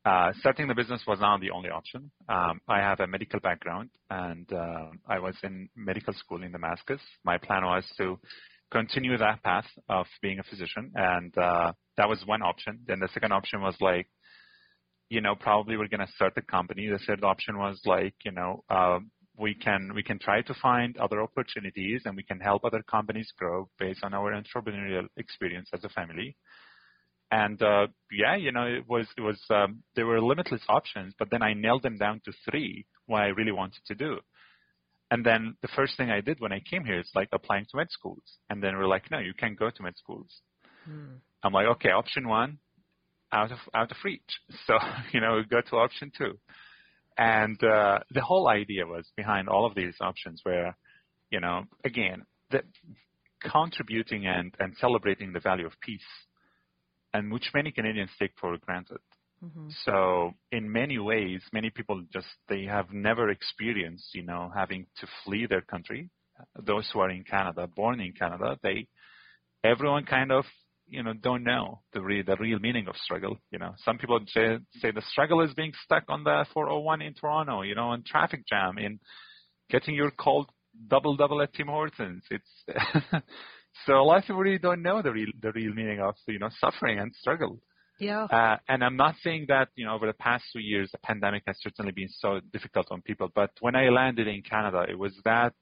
Uh, 0.08 0.32
starting 0.40 0.66
the 0.66 0.74
business 0.74 1.02
was 1.06 1.20
not 1.20 1.38
the 1.42 1.50
only 1.50 1.68
option. 1.68 2.10
Um, 2.30 2.62
I 2.66 2.78
have 2.78 3.00
a 3.00 3.06
medical 3.06 3.40
background 3.40 3.90
and 4.08 4.50
uh, 4.50 4.86
I 5.06 5.18
was 5.18 5.36
in 5.42 5.68
medical 5.76 6.14
school 6.14 6.42
in 6.42 6.50
Damascus. 6.50 7.02
My 7.26 7.36
plan 7.36 7.62
was 7.62 7.84
to 7.98 8.18
continue 8.70 9.18
that 9.18 9.42
path 9.42 9.66
of 9.90 10.06
being 10.22 10.38
a 10.38 10.42
physician, 10.44 10.92
and 10.94 11.36
uh, 11.36 11.72
that 11.98 12.08
was 12.08 12.22
one 12.24 12.40
option. 12.40 12.80
Then 12.86 13.00
the 13.00 13.08
second 13.12 13.32
option 13.32 13.60
was 13.60 13.76
like, 13.82 14.08
you 15.10 15.20
know, 15.20 15.34
probably 15.34 15.76
we're 15.76 15.88
going 15.88 16.06
to 16.06 16.12
start 16.14 16.34
the 16.34 16.42
company. 16.42 16.88
The 16.88 17.00
third 17.06 17.22
option 17.22 17.58
was 17.58 17.78
like, 17.84 18.14
you 18.24 18.32
know, 18.32 18.64
uh, 18.70 19.00
we 19.38 19.54
can 19.54 19.92
we 19.94 20.02
can 20.02 20.18
try 20.18 20.40
to 20.40 20.54
find 20.54 20.96
other 20.96 21.20
opportunities 21.20 22.02
and 22.06 22.16
we 22.16 22.22
can 22.22 22.40
help 22.40 22.64
other 22.64 22.82
companies 22.82 23.30
grow 23.38 23.68
based 23.78 24.00
on 24.02 24.14
our 24.14 24.32
entrepreneurial 24.32 25.06
experience 25.18 25.68
as 25.74 25.84
a 25.84 25.90
family. 25.90 26.34
And 27.30 27.60
uh, 27.62 27.88
yeah, 28.10 28.36
you 28.36 28.52
know, 28.52 28.64
it 28.64 28.88
was 28.88 29.06
it 29.16 29.20
was 29.20 29.38
um, 29.50 29.82
there 29.94 30.06
were 30.06 30.20
limitless 30.20 30.62
options, 30.68 31.14
but 31.18 31.30
then 31.30 31.42
I 31.42 31.52
nailed 31.52 31.82
them 31.82 31.98
down 31.98 32.22
to 32.24 32.32
three 32.48 32.86
what 33.06 33.22
I 33.22 33.26
really 33.28 33.52
wanted 33.52 33.84
to 33.86 33.94
do. 33.94 34.18
And 35.10 35.24
then 35.24 35.56
the 35.62 35.68
first 35.68 35.96
thing 35.96 36.10
I 36.10 36.20
did 36.20 36.40
when 36.40 36.52
I 36.52 36.60
came 36.60 36.84
here 36.84 37.00
is 37.00 37.10
like 37.14 37.28
applying 37.32 37.66
to 37.70 37.76
med 37.76 37.90
schools. 37.90 38.22
And 38.50 38.62
then 38.62 38.76
we're 38.76 38.86
like, 38.86 39.10
no, 39.10 39.18
you 39.18 39.32
can't 39.34 39.58
go 39.58 39.70
to 39.70 39.82
med 39.82 39.96
schools. 39.96 40.28
Hmm. 40.84 41.16
I'm 41.42 41.52
like, 41.52 41.66
okay, 41.66 41.90
option 41.90 42.28
one, 42.28 42.58
out 43.32 43.52
of 43.52 43.58
out 43.74 43.90
of 43.90 43.96
reach. 44.04 44.22
So 44.66 44.78
you 45.12 45.20
know, 45.20 45.42
go 45.48 45.60
to 45.60 45.76
option 45.76 46.10
two. 46.16 46.38
And 47.18 47.62
uh, 47.64 47.98
the 48.10 48.22
whole 48.22 48.48
idea 48.48 48.86
was 48.86 49.04
behind 49.16 49.48
all 49.48 49.66
of 49.66 49.74
these 49.74 49.94
options 50.00 50.40
were, 50.46 50.72
you 51.30 51.40
know, 51.40 51.64
again, 51.84 52.24
the 52.50 52.62
contributing 53.42 54.26
and, 54.26 54.54
and 54.60 54.76
celebrating 54.80 55.32
the 55.32 55.40
value 55.40 55.66
of 55.66 55.72
peace, 55.80 56.00
and 57.18 57.32
which 57.32 57.50
many 57.54 57.70
Canadians 57.72 58.10
take 58.18 58.32
for 58.40 58.56
granted. 58.58 58.98
Mm-hmm. 59.44 59.68
So 59.84 60.32
in 60.50 60.70
many 60.72 60.98
ways, 60.98 61.42
many 61.52 61.70
people 61.70 62.02
just 62.12 62.26
they 62.48 62.64
have 62.64 62.92
never 62.92 63.30
experienced, 63.30 64.14
you 64.14 64.24
know, 64.24 64.50
having 64.54 64.86
to 65.00 65.06
flee 65.24 65.46
their 65.46 65.60
country. 65.60 66.10
Those 66.60 66.88
who 66.92 67.00
are 67.00 67.10
in 67.10 67.24
Canada, 67.24 67.66
born 67.66 68.00
in 68.00 68.12
Canada, 68.12 68.58
they 68.62 68.88
everyone 69.64 70.04
kind 70.06 70.32
of 70.32 70.44
you 70.88 71.02
know 71.02 71.12
don't 71.12 71.44
know 71.44 71.80
the 71.92 72.00
real 72.00 72.24
the 72.24 72.36
real 72.36 72.58
meaning 72.58 72.88
of 72.88 72.96
struggle. 72.96 73.36
You 73.50 73.58
know, 73.58 73.74
some 73.84 73.98
people 73.98 74.20
say 74.28 74.58
say 74.80 74.90
the 74.90 75.02
struggle 75.12 75.40
is 75.42 75.54
being 75.54 75.72
stuck 75.84 76.04
on 76.08 76.24
the 76.24 76.46
401 76.52 77.02
in 77.02 77.14
Toronto. 77.14 77.62
You 77.62 77.74
know, 77.74 77.92
in 77.92 78.02
traffic 78.04 78.46
jam, 78.48 78.78
in 78.78 78.98
getting 79.70 79.94
your 79.94 80.10
cold 80.10 80.48
double 80.86 81.16
double 81.16 81.42
at 81.42 81.52
Tim 81.54 81.68
Hortons. 81.68 82.24
It's 82.30 82.64
So 83.86 83.94
a 83.94 84.02
lot 84.02 84.18
of 84.18 84.22
people 84.24 84.40
really 84.40 84.58
don't 84.58 84.82
know 84.82 85.02
the 85.02 85.12
real 85.12 85.28
the 85.40 85.52
real 85.52 85.72
meaning 85.72 86.00
of 86.00 86.14
you 86.26 86.38
know 86.38 86.50
suffering 86.58 86.98
and 86.98 87.14
struggle. 87.14 87.60
Yeah. 87.98 88.24
Uh, 88.24 88.56
and 88.68 88.84
I'm 88.84 88.96
not 88.96 89.16
saying 89.22 89.46
that 89.48 89.68
you 89.74 89.84
know 89.84 89.94
over 89.94 90.06
the 90.06 90.12
past 90.14 90.44
two 90.52 90.60
years 90.60 90.90
the 90.92 90.98
pandemic 90.98 91.42
has 91.46 91.56
certainly 91.60 91.92
been 91.92 92.08
so 92.08 92.40
difficult 92.52 92.86
on 92.90 93.02
people, 93.02 93.28
but 93.34 93.50
when 93.60 93.74
I 93.74 93.88
landed 93.88 94.28
in 94.28 94.42
Canada, 94.42 94.84
it 94.88 94.98
was 94.98 95.14
that 95.24 95.54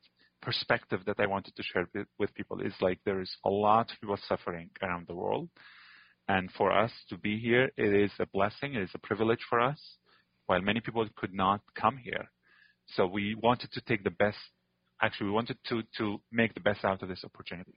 perspective 0.43 1.01
that 1.07 1.19
I 1.19 1.27
wanted 1.27 1.57
to 1.57 1.63
share 1.63 1.89
with, 1.95 2.07
with 2.19 2.35
people. 2.35 2.61
Is 2.61 2.75
like 2.81 3.01
there 3.05 3.21
is 3.21 3.35
a 3.45 3.51
lot 3.51 3.91
of 3.91 4.01
people 4.01 4.19
suffering 4.29 4.71
around 4.83 5.07
the 5.07 5.15
world, 5.15 5.49
and 6.29 6.51
for 6.53 6.73
us 6.73 6.93
to 7.09 7.17
be 7.17 7.39
here, 7.39 7.71
it 7.77 7.95
is 7.95 8.13
a 8.19 8.27
blessing. 8.27 8.75
It 8.75 8.83
is 8.83 8.91
a 8.95 8.99
privilege 8.99 9.45
for 9.49 9.61
us, 9.61 9.81
while 10.47 10.61
many 10.61 10.81
people 10.81 11.07
could 11.17 11.35
not 11.35 11.61
come 11.75 11.97
here. 11.97 12.31
So 12.89 13.07
we 13.07 13.35
wanted 13.35 13.73
to 13.73 13.81
take 13.81 14.05
the 14.05 14.11
best. 14.11 14.39
Actually, 15.01 15.27
we 15.27 15.33
wanted 15.33 15.59
to 15.69 15.83
to 15.99 16.21
make 16.31 16.55
the 16.55 16.61
best 16.61 16.85
out 16.85 17.03
of 17.03 17.09
this 17.09 17.25
opportunity. 17.25 17.75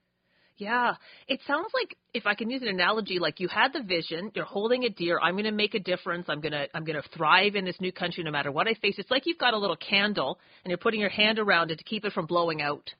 Yeah. 0.59 0.95
It 1.29 1.39
sounds 1.47 1.71
like 1.73 1.95
if 2.13 2.27
I 2.27 2.35
can 2.35 2.49
use 2.49 2.61
an 2.61 2.67
analogy, 2.67 3.17
like 3.17 3.39
you 3.39 3.47
had 3.47 3.71
the 3.71 3.81
vision, 3.81 4.29
you're 4.35 4.43
holding 4.43 4.83
it 4.83 4.97
dear, 4.97 5.17
I'm 5.17 5.37
gonna 5.37 5.53
make 5.53 5.73
a 5.73 5.79
difference, 5.79 6.25
I'm 6.27 6.41
gonna 6.41 6.67
I'm 6.73 6.83
gonna 6.83 7.01
thrive 7.15 7.55
in 7.55 7.63
this 7.63 7.79
new 7.79 7.93
country 7.93 8.23
no 8.25 8.31
matter 8.31 8.51
what 8.51 8.67
I 8.67 8.73
face. 8.73 8.95
It's 8.97 9.09
like 9.09 9.25
you've 9.25 9.37
got 9.37 9.53
a 9.53 9.57
little 9.57 9.77
candle 9.77 10.37
and 10.63 10.69
you're 10.69 10.77
putting 10.77 10.99
your 10.99 11.09
hand 11.09 11.39
around 11.39 11.71
it 11.71 11.77
to 11.77 11.83
keep 11.85 12.03
it 12.03 12.11
from 12.11 12.25
blowing 12.25 12.61
out. 12.61 12.91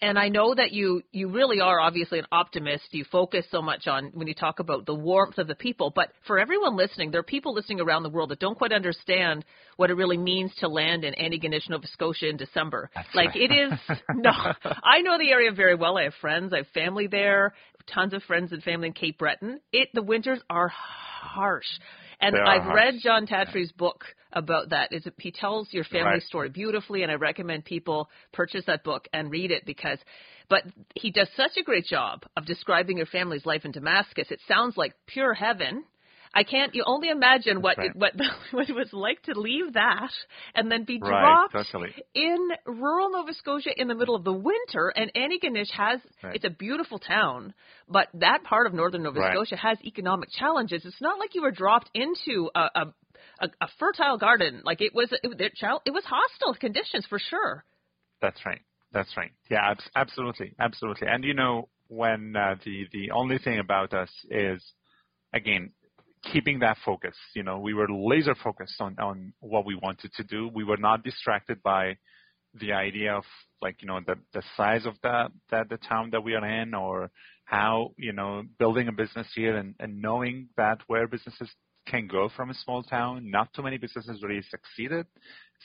And 0.00 0.18
I 0.18 0.28
know 0.28 0.54
that 0.54 0.72
you 0.72 1.02
you 1.12 1.28
really 1.28 1.60
are 1.60 1.80
obviously 1.80 2.18
an 2.18 2.26
optimist. 2.32 2.84
You 2.90 3.04
focus 3.10 3.46
so 3.50 3.62
much 3.62 3.86
on 3.86 4.10
when 4.14 4.26
you 4.26 4.34
talk 4.34 4.58
about 4.58 4.86
the 4.86 4.94
warmth 4.94 5.38
of 5.38 5.46
the 5.46 5.54
people. 5.54 5.92
But 5.94 6.10
for 6.26 6.38
everyone 6.38 6.76
listening, 6.76 7.10
there 7.10 7.20
are 7.20 7.24
people 7.24 7.54
listening 7.54 7.80
around 7.80 8.02
the 8.02 8.10
world 8.10 8.30
that 8.30 8.40
don't 8.40 8.56
quite 8.56 8.72
understand 8.72 9.44
what 9.76 9.90
it 9.90 9.94
really 9.94 10.18
means 10.18 10.52
to 10.60 10.68
land 10.68 11.04
in 11.04 11.14
Antigonish, 11.14 11.68
Nova 11.68 11.86
Scotia 11.86 12.28
in 12.28 12.36
December. 12.36 12.90
That's 12.94 13.14
like 13.14 13.30
right. 13.30 13.50
it 13.50 13.52
is 13.52 13.98
no 14.14 14.30
I 14.30 15.00
know 15.02 15.18
the 15.18 15.30
area 15.30 15.52
very 15.52 15.74
well. 15.74 15.98
I 15.98 16.04
have 16.04 16.14
friends, 16.20 16.52
I 16.52 16.58
have 16.58 16.68
family 16.68 17.06
there, 17.06 17.54
tons 17.92 18.12
of 18.12 18.22
friends 18.22 18.52
and 18.52 18.62
family 18.62 18.88
in 18.88 18.94
Cape 18.94 19.18
Breton. 19.18 19.60
It 19.72 19.88
the 19.94 20.02
winters 20.02 20.40
are 20.50 20.68
harsh. 20.68 21.66
And 22.26 22.36
I've 22.36 22.62
harsh. 22.62 22.76
read 22.76 22.94
Jon 23.02 23.26
Tattrie's 23.26 23.72
book 23.72 24.04
about 24.32 24.70
that. 24.70 24.92
Is 24.92 25.06
he 25.18 25.30
tells 25.30 25.72
your 25.72 25.84
family 25.84 26.14
Right. 26.14 26.22
story 26.22 26.48
beautifully, 26.48 27.02
and 27.02 27.10
I 27.12 27.16
recommend 27.16 27.64
people 27.64 28.10
purchase 28.32 28.64
that 28.66 28.84
book 28.84 29.06
and 29.12 29.30
read 29.30 29.50
it 29.50 29.64
because. 29.64 29.98
But 30.48 30.64
he 30.94 31.10
does 31.10 31.28
such 31.36 31.56
a 31.56 31.62
great 31.62 31.86
job 31.86 32.24
of 32.36 32.44
describing 32.44 32.98
your 32.98 33.06
family's 33.06 33.46
life 33.46 33.64
in 33.64 33.70
Damascus. 33.70 34.30
It 34.30 34.40
sounds 34.46 34.76
like 34.76 34.92
pure 35.06 35.32
heaven. 35.34 35.84
I 36.34 36.42
can't. 36.42 36.74
You 36.74 36.84
only 36.86 37.08
imagine 37.10 37.62
what 37.62 37.78
right. 37.78 37.90
it, 37.90 37.96
what 37.96 38.12
what 38.50 38.68
it 38.68 38.74
was 38.74 38.92
like 38.92 39.22
to 39.22 39.38
leave 39.38 39.74
that 39.74 40.10
and 40.54 40.70
then 40.70 40.84
be 40.84 40.98
Right, 40.98 41.10
dropped 41.10 41.52
totally. 41.52 41.94
in 42.14 42.48
rural 42.66 43.10
Nova 43.10 43.32
Scotia 43.34 43.70
in 43.76 43.88
the 43.88 43.94
middle 43.94 44.14
of 44.14 44.24
the 44.24 44.32
winter. 44.32 44.92
And 44.94 45.12
Antigonish 45.14 45.70
has 45.70 46.00
Right. 46.22 46.34
it's 46.36 46.44
a 46.44 46.50
beautiful 46.50 46.98
town, 46.98 47.54
but 47.88 48.08
that 48.14 48.42
part 48.44 48.66
of 48.66 48.74
northern 48.74 49.02
Nova. 49.04 49.20
Scotia 49.30 49.56
has 49.56 49.78
economic 49.84 50.30
challenges. 50.30 50.84
It's 50.84 51.00
not 51.00 51.18
like 51.18 51.34
you 51.34 51.42
were 51.42 51.52
dropped 51.52 51.90
into 51.94 52.50
a 52.54 52.60
a, 52.74 52.94
a, 53.40 53.48
a 53.60 53.68
fertile 53.78 54.18
garden. 54.18 54.62
Like 54.64 54.80
it 54.80 54.94
was 54.94 55.12
it, 55.12 55.20
it, 55.22 55.52
it 55.86 55.90
was 55.90 56.04
hostile 56.04 56.54
conditions 56.54 57.06
for 57.08 57.18
sure. 57.18 57.64
That's 58.20 58.44
right. 58.44 58.60
That's 58.92 59.14
right. 59.16 59.32
Yeah, 59.50 59.70
abs- 59.70 59.90
absolutely, 59.96 60.54
absolutely. 60.58 61.08
And 61.08 61.24
you 61.24 61.34
know, 61.34 61.68
when 61.88 62.34
uh, 62.36 62.54
the 62.64 62.86
the 62.92 63.10
only 63.10 63.38
thing 63.38 63.58
about 63.58 63.92
us 63.92 64.10
is, 64.30 64.62
again, 65.32 65.72
keeping 66.32 66.60
that 66.60 66.76
focus. 66.84 67.16
You 67.34 67.42
know, 67.42 67.58
we 67.58 67.74
were 67.74 67.88
laser 67.90 68.34
focused 68.34 68.80
on 68.80 68.96
on 68.98 69.32
what 69.40 69.66
we 69.66 69.74
wanted 69.74 70.12
to 70.14 70.24
do. 70.24 70.50
We 70.52 70.64
were 70.64 70.76
not 70.76 71.04
distracted 71.04 71.62
by 71.62 71.96
the 72.60 72.72
idea 72.72 73.14
of 73.14 73.24
like 73.60 73.82
you 73.82 73.88
know 73.88 74.00
the 74.06 74.16
the 74.32 74.42
size 74.56 74.86
of 74.86 74.94
the 75.02 75.28
that 75.50 75.68
the 75.68 75.78
town 75.78 76.10
that 76.12 76.22
we 76.22 76.34
are 76.34 76.46
in 76.62 76.74
or 76.74 77.10
how 77.44 77.90
you 77.96 78.12
know 78.12 78.42
building 78.58 78.88
a 78.88 78.92
business 78.92 79.28
here 79.34 79.56
and, 79.56 79.74
and 79.80 80.00
knowing 80.00 80.48
that 80.56 80.78
where 80.86 81.06
businesses 81.06 81.50
can 81.86 82.06
go 82.06 82.30
from 82.34 82.48
a 82.48 82.54
small 82.54 82.82
town. 82.82 83.30
Not 83.30 83.52
too 83.52 83.62
many 83.62 83.76
businesses 83.76 84.22
really 84.22 84.42
succeeded 84.48 85.06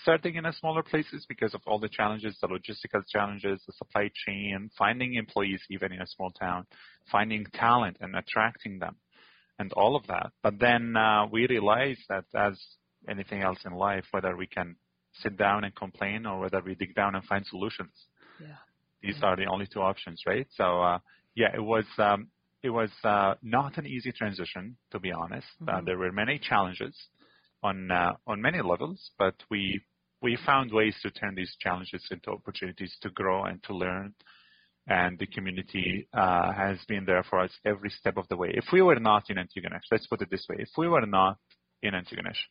starting 0.02 0.36
in 0.36 0.46
a 0.46 0.54
smaller 0.54 0.84
places 0.84 1.26
because 1.28 1.54
of 1.54 1.62
all 1.68 1.80
the 1.80 1.90
challenges, 1.90 2.38
the 2.42 2.48
logistical 2.48 3.04
challenges, 3.08 3.62
the 3.66 3.74
supply 3.74 4.10
chain, 4.26 4.70
finding 4.78 5.16
employees 5.16 5.62
even 5.70 5.92
in 5.92 6.02
a 6.02 6.08
small 6.08 6.32
town, 6.32 6.66
finding 7.12 7.46
talent 7.54 7.98
and 8.00 8.16
attracting 8.16 8.80
them, 8.80 8.96
and 9.60 9.72
all 9.74 9.96
of 9.96 10.08
that. 10.08 10.32
But 10.42 10.60
then 10.60 10.96
uh, 10.96 11.28
we 11.32 11.46
realize 11.48 11.98
that 12.10 12.26
as 12.36 12.60
anything 13.08 13.42
else 13.42 13.60
in 13.66 13.74
life, 13.74 14.06
whether 14.12 14.36
we 14.36 14.48
can 14.48 14.76
sit 15.22 15.38
down 15.38 15.64
and 15.64 15.76
complain 15.76 16.26
or 16.26 16.40
whether 16.40 16.62
we 16.62 16.76
dig 16.76 16.96
down 16.96 17.16
and 17.16 17.24
find 17.26 17.46
solutions, 17.46 17.92
Yeah. 18.40 18.56
these 19.02 19.18
are 19.22 19.36
the 19.36 19.46
only 19.46 19.68
two 19.68 19.82
options, 19.82 20.24
right? 20.26 20.48
So 20.56 20.82
uh, 20.82 21.00
yeah, 21.36 21.54
it 21.54 21.62
was 21.62 21.86
um, 21.98 22.30
it 22.64 22.70
was 22.70 22.90
uh, 23.04 23.36
not 23.42 23.78
an 23.78 23.86
easy 23.86 24.12
transition 24.12 24.78
to 24.92 25.00
be 25.00 25.12
honest. 25.12 25.48
Uh, 25.68 25.82
Mhm. 25.82 25.86
there 25.86 25.98
were 25.98 26.12
many 26.12 26.40
challenges 26.40 26.96
on 27.64 27.92
uh, 27.92 28.14
on 28.28 28.42
many 28.42 28.62
levels, 28.62 29.12
but 29.18 29.36
we 29.50 29.82
we 30.22 30.38
found 30.46 30.72
ways 30.72 30.96
to 31.04 31.12
turn 31.12 31.36
these 31.36 31.56
challenges 31.60 32.06
into 32.12 32.32
opportunities 32.32 32.96
to 33.02 33.10
grow 33.10 33.46
and 33.46 33.62
to 33.64 33.74
learn. 33.76 34.14
And 34.90 35.20
the 35.20 35.28
community 35.28 36.08
uh, 36.14 36.52
has 36.52 36.80
been 36.88 37.06
there 37.06 37.24
for 37.30 37.40
us 37.40 37.52
every 37.66 37.92
step 37.92 38.18
of 38.18 38.28
the 38.28 38.36
way. 38.36 38.50
If 38.54 38.66
we 38.74 38.82
were 38.82 39.00
not 39.00 39.30
in 39.30 39.38
Antigonish, 39.38 39.84
let's 39.92 40.08
put 40.08 40.22
it 40.22 40.32
this 40.32 40.46
way: 40.50 40.58
if 40.60 40.70
we 40.78 40.88
were 40.88 41.06
not 41.06 41.38
in 41.84 41.94
Antigonish, 41.94 42.42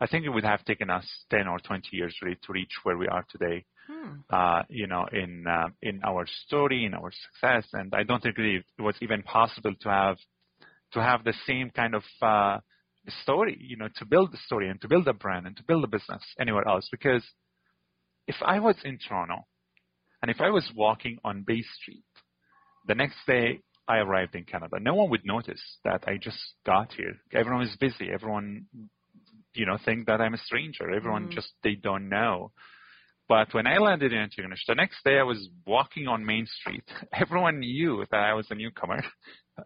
I 0.00 0.06
think 0.06 0.26
it 0.26 0.28
would 0.28 0.44
have 0.44 0.64
taken 0.64 0.90
us 0.90 1.06
10 1.30 1.48
or 1.48 1.58
20 1.58 1.88
years 1.92 2.14
really 2.22 2.36
to 2.44 2.52
reach 2.52 2.72
where 2.84 2.98
we 2.98 3.08
are 3.08 3.24
today 3.30 3.64
Hmm. 3.88 4.20
uh, 4.28 4.62
you 4.68 4.86
know, 4.86 5.06
in 5.10 5.46
uh, 5.46 5.68
in 5.80 6.02
our 6.04 6.26
story, 6.44 6.84
in 6.84 6.92
our 6.92 7.10
success, 7.10 7.66
and 7.72 7.94
I 7.94 8.02
don't 8.02 8.22
think 8.22 8.36
really 8.36 8.56
it 8.56 8.82
was 8.82 8.94
even 9.00 9.22
possible 9.22 9.74
to 9.80 9.88
have 9.88 10.18
to 10.92 11.02
have 11.02 11.24
the 11.24 11.32
same 11.46 11.70
kind 11.70 11.94
of 11.94 12.02
uh, 12.20 12.58
story, 13.22 13.56
you 13.58 13.78
know, 13.78 13.88
to 13.96 14.04
build 14.04 14.32
the 14.32 14.38
story 14.44 14.68
and 14.68 14.78
to 14.82 14.88
build 14.88 15.08
a 15.08 15.14
brand 15.14 15.46
and 15.46 15.56
to 15.56 15.62
build 15.64 15.84
a 15.84 15.86
business 15.86 16.22
anywhere 16.38 16.68
else. 16.68 16.86
Because 16.90 17.24
if 18.26 18.36
I 18.42 18.60
was 18.60 18.76
in 18.84 18.98
Toronto 18.98 19.46
and 20.22 20.30
if 20.30 20.40
I 20.40 20.50
was 20.50 20.70
walking 20.74 21.18
on 21.24 21.44
Bay 21.46 21.62
Street, 21.80 22.04
the 22.86 22.94
next 22.94 23.16
day 23.26 23.60
I 23.86 23.98
arrived 23.98 24.34
in 24.34 24.44
Canada, 24.44 24.76
no 24.80 24.94
one 24.94 25.10
would 25.10 25.24
notice 25.24 25.62
that 25.84 26.04
I 26.06 26.16
just 26.20 26.38
got 26.66 26.92
here. 26.92 27.14
Everyone 27.32 27.62
is 27.62 27.76
busy. 27.76 28.10
Everyone, 28.12 28.66
you 29.54 29.66
know, 29.66 29.78
think 29.84 30.06
that 30.06 30.20
I'm 30.20 30.34
a 30.34 30.38
stranger. 30.38 30.90
Everyone 30.94 31.28
Mhm. 31.28 31.32
just 31.32 31.52
they 31.62 31.74
don't 31.74 32.08
know. 32.08 32.52
But 33.28 33.52
when 33.52 33.66
I 33.66 33.76
landed 33.76 34.12
in 34.12 34.18
Antigonish, 34.18 34.64
the 34.66 34.74
next 34.74 35.04
day 35.04 35.18
I 35.18 35.22
was 35.22 35.50
walking 35.66 36.08
on 36.08 36.24
Main 36.24 36.46
Street. 36.46 36.84
Everyone 37.12 37.60
knew 37.60 38.04
that 38.10 38.20
I 38.20 38.32
was 38.32 38.50
a 38.50 38.54
newcomer. 38.54 39.02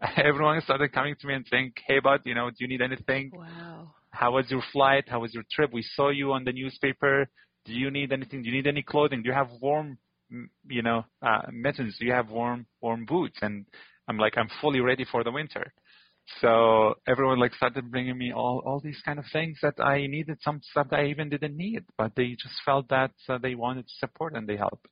Everyone 0.17 0.59
started 0.61 0.91
coming 0.91 1.15
to 1.19 1.27
me 1.27 1.35
and 1.35 1.45
saying, 1.49 1.73
"Hey, 1.87 1.99
bud, 1.99 2.21
you 2.25 2.35
know, 2.35 2.49
do 2.49 2.55
you 2.59 2.67
need 2.67 2.81
anything? 2.81 3.31
Wow. 3.33 3.93
How 4.11 4.31
was 4.31 4.51
your 4.51 4.61
flight? 4.73 5.05
How 5.07 5.19
was 5.21 5.33
your 5.33 5.43
trip? 5.51 5.71
We 5.73 5.81
saw 5.81 6.09
you 6.09 6.33
on 6.33 6.43
the 6.43 6.51
newspaper. 6.51 7.27
Do 7.65 7.73
you 7.73 7.89
need 7.89 8.11
anything? 8.11 8.41
Do 8.43 8.49
you 8.49 8.55
need 8.55 8.67
any 8.67 8.83
clothing? 8.83 9.23
Do 9.23 9.29
you 9.29 9.33
have 9.33 9.49
warm, 9.61 9.87
mm, 9.87 9.97
you 10.67 10.81
know, 10.81 11.05
uh, 11.21 11.41
mittens? 11.51 11.97
You 11.99 12.13
have 12.13 12.29
warm, 12.29 12.65
warm 12.81 13.05
boots?" 13.05 13.39
And 13.41 13.65
I'm 14.07 14.17
like, 14.17 14.37
"I'm 14.37 14.49
fully 14.61 14.81
ready 14.81 15.05
for 15.05 15.23
the 15.23 15.31
winter." 15.31 15.73
So 16.41 16.95
everyone 17.07 17.39
like 17.39 17.53
started 17.53 17.91
bringing 17.91 18.17
me 18.17 18.31
all 18.33 18.63
all 18.65 18.79
these 18.79 19.01
kind 19.03 19.19
of 19.19 19.25
things 19.33 19.59
that 19.61 19.79
I 19.79 20.07
needed, 20.07 20.37
some 20.41 20.61
stuff 20.63 20.89
that 20.89 20.99
I 21.01 21.07
even 21.07 21.29
didn't 21.29 21.57
need, 21.57 21.83
but 21.97 22.13
they 22.15 22.29
just 22.29 22.55
felt 22.65 22.87
that 22.89 23.11
uh, 23.27 23.37
they 23.39 23.55
wanted 23.55 23.85
support 23.89 24.33
and 24.35 24.47
they 24.47 24.57
helped. 24.57 24.87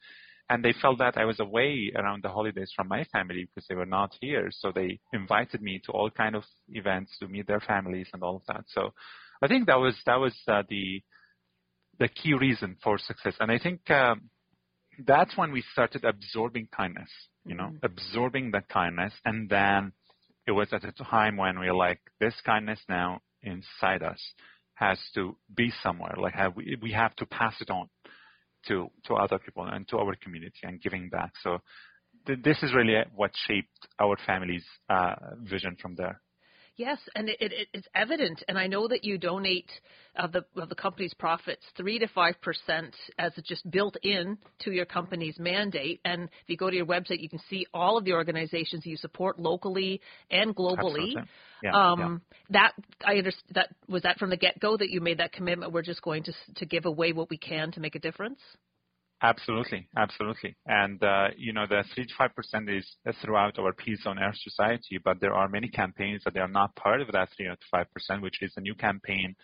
And 0.49 0.65
they 0.65 0.73
felt 0.81 0.97
that 0.99 1.17
I 1.17 1.23
was 1.23 1.39
away 1.39 1.93
around 1.95 2.23
the 2.23 2.29
holidays 2.29 2.73
from 2.75 2.89
my 2.89 3.05
family 3.05 3.45
because 3.45 3.65
they 3.69 3.75
were 3.75 3.85
not 3.85 4.13
here. 4.19 4.49
So 4.51 4.73
they 4.75 4.99
invited 5.13 5.61
me 5.61 5.79
to 5.85 5.93
all 5.93 6.09
kind 6.09 6.35
of 6.35 6.43
events 6.67 7.17
to 7.19 7.29
meet 7.29 7.47
their 7.47 7.61
families 7.61 8.09
and 8.11 8.21
all 8.21 8.35
of 8.35 8.45
that. 8.49 8.65
So 8.67 8.91
I 9.41 9.47
think 9.47 9.67
that 9.67 9.79
was 9.79 9.95
that 10.05 10.19
was 10.19 10.35
uh, 10.49 10.63
the 10.67 11.01
the 11.99 12.09
key 12.09 12.33
reason 12.33 12.75
for 12.83 12.97
success. 12.97 13.35
And 13.39 13.49
I 13.49 13.59
think 13.59 13.89
um, 13.89 14.29
that's 14.99 15.35
when 15.37 15.51
we 15.51 15.61
started 15.73 16.03
absorbing 16.05 16.67
kindness. 16.67 17.09
You 17.45 17.55
know, 17.55 17.71
Mhm. 17.71 17.83
absorbing 17.83 18.51
that 18.51 18.69
kindness, 18.69 19.13
and 19.25 19.49
then 19.49 19.93
it 20.45 20.51
was 20.51 20.71
at 20.73 20.83
a 20.83 20.91
time 20.91 21.37
when 21.37 21.59
we 21.59 21.67
were 21.67 21.75
like, 21.75 22.01
this 22.19 22.39
kindness 22.41 22.79
now 22.87 23.21
inside 23.41 24.03
us 24.03 24.33
has 24.75 24.99
to 25.15 25.37
be 25.53 25.71
somewhere. 25.83 26.15
Like 26.17 26.33
have, 26.33 26.55
we, 26.55 26.77
we 26.81 26.91
have 26.91 27.15
to 27.15 27.25
pass 27.25 27.59
it 27.61 27.69
on 27.69 27.89
to 28.67 28.91
to 29.05 29.15
other 29.15 29.39
people 29.39 29.65
and 29.65 29.87
to 29.87 29.97
our 29.97 30.15
community 30.15 30.59
and 30.63 30.81
giving 30.81 31.09
back. 31.09 31.31
So 31.41 31.61
th- 32.27 32.41
this 32.43 32.61
is 32.63 32.73
really 32.73 32.95
what 33.15 33.31
shaped 33.47 33.87
our 33.99 34.17
family's 34.25 34.65
uh, 34.89 35.15
vision 35.41 35.75
from 35.81 35.95
there. 35.95 36.21
Yes, 36.81 36.97
and 37.13 37.29
it, 37.29 37.37
it, 37.39 37.67
it's 37.73 37.87
evident, 37.93 38.41
and 38.47 38.57
I 38.57 38.65
know 38.65 38.87
that 38.87 39.03
you 39.03 39.19
donate 39.19 39.69
of 40.15 40.31
the 40.31 40.43
of 40.59 40.67
the 40.67 40.73
company's 40.73 41.13
profits 41.13 41.61
three 41.77 41.99
to 41.99 42.07
five 42.07 42.41
percent 42.41 42.95
as 43.19 43.33
just 43.45 43.69
built 43.69 43.97
in 44.01 44.35
to 44.61 44.71
your 44.71 44.85
company's 44.85 45.37
mandate. 45.37 46.01
And 46.05 46.23
if 46.23 46.47
you 46.49 46.57
go 46.57 46.71
to 46.71 46.75
your 46.75 46.87
website, 46.87 47.19
you 47.19 47.29
can 47.29 47.39
see 47.51 47.67
all 47.71 47.99
of 47.99 48.03
the 48.05 48.13
organizations 48.13 48.83
you 48.83 48.97
support 48.97 49.37
locally 49.37 50.01
and 50.31 50.55
globally. 50.55 50.79
Absolutely. 50.79 51.23
Yeah, 51.61 51.91
um, 51.91 52.21
That 52.49 52.71
I 53.05 53.17
understand. 53.17 53.53
That 53.53 53.75
was 53.87 54.01
that 54.01 54.17
from 54.17 54.31
the 54.31 54.37
get 54.37 54.59
go 54.59 54.75
that 54.75 54.89
you 54.89 55.01
made 55.01 55.19
that 55.19 55.33
commitment. 55.33 55.73
We're 55.73 55.83
just 55.83 56.01
going 56.01 56.23
to 56.23 56.31
s- 56.31 56.55
to 56.55 56.65
give 56.65 56.85
away 56.87 57.13
what 57.13 57.29
we 57.29 57.37
can 57.37 57.71
to 57.73 57.79
make 57.79 57.93
a 57.93 57.99
difference. 57.99 58.39
Absolutely, 59.23 59.87
absolutely. 59.95 60.55
And 60.65 61.01
uh, 61.03 61.27
you 61.37 61.53
know, 61.53 61.67
the 61.67 61.83
three 61.93 62.05
to 62.05 62.13
five 62.17 62.35
percent 62.35 62.69
is 62.69 62.85
throughout 63.21 63.59
our 63.59 63.71
Peace 63.71 64.01
on 64.07 64.17
Earth 64.17 64.37
Society, 64.37 64.99
but 65.03 65.19
there 65.21 65.33
are 65.33 65.47
many 65.47 65.69
campaigns 65.69 66.23
that 66.23 66.33
they 66.33 66.39
are 66.39 66.47
not 66.47 66.75
part 66.75 67.01
of 67.01 67.11
that 67.11 67.29
three 67.37 67.45
to 67.45 67.55
five 67.69 67.85
percent, 67.93 68.23
which 68.23 68.41
is 68.41 68.53
a 68.57 68.61
new 68.61 68.73
campaign. 68.73 69.35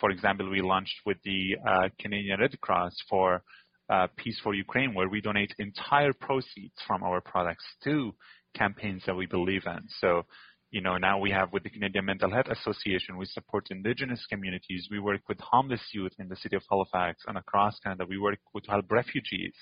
For 0.00 0.10
example, 0.10 0.50
we 0.50 0.62
launched 0.62 0.96
with 1.06 1.18
the 1.24 1.56
uh, 1.68 1.88
Canadian 2.00 2.40
Red 2.40 2.60
Cross 2.60 2.96
for 3.08 3.42
uh, 3.88 4.08
Peace 4.16 4.40
for 4.42 4.52
Ukraine, 4.54 4.94
where 4.94 5.08
we 5.08 5.20
donate 5.20 5.54
entire 5.58 6.12
proceeds 6.12 6.74
from 6.86 7.02
our 7.04 7.20
products 7.20 7.64
to 7.84 8.14
campaigns 8.56 9.02
that 9.06 9.14
we 9.14 9.26
believe 9.26 9.62
in. 9.66 9.80
So 10.00 10.24
you 10.70 10.80
know, 10.80 10.96
now 10.96 11.18
we 11.18 11.30
have 11.32 11.52
with 11.52 11.64
the 11.64 11.70
Canadian 11.70 12.04
Mental 12.04 12.30
Health 12.30 12.46
Association, 12.48 13.16
we 13.16 13.26
support 13.26 13.66
indigenous 13.70 14.24
communities. 14.28 14.88
We 14.90 15.00
work 15.00 15.22
with 15.28 15.40
homeless 15.40 15.82
youth 15.92 16.12
in 16.18 16.28
the 16.28 16.36
city 16.36 16.56
of 16.56 16.62
Halifax 16.70 17.24
and 17.26 17.36
across 17.36 17.78
Canada. 17.80 18.04
We 18.08 18.18
work 18.18 18.38
with 18.54 18.66
help 18.66 18.90
refugees 18.90 19.54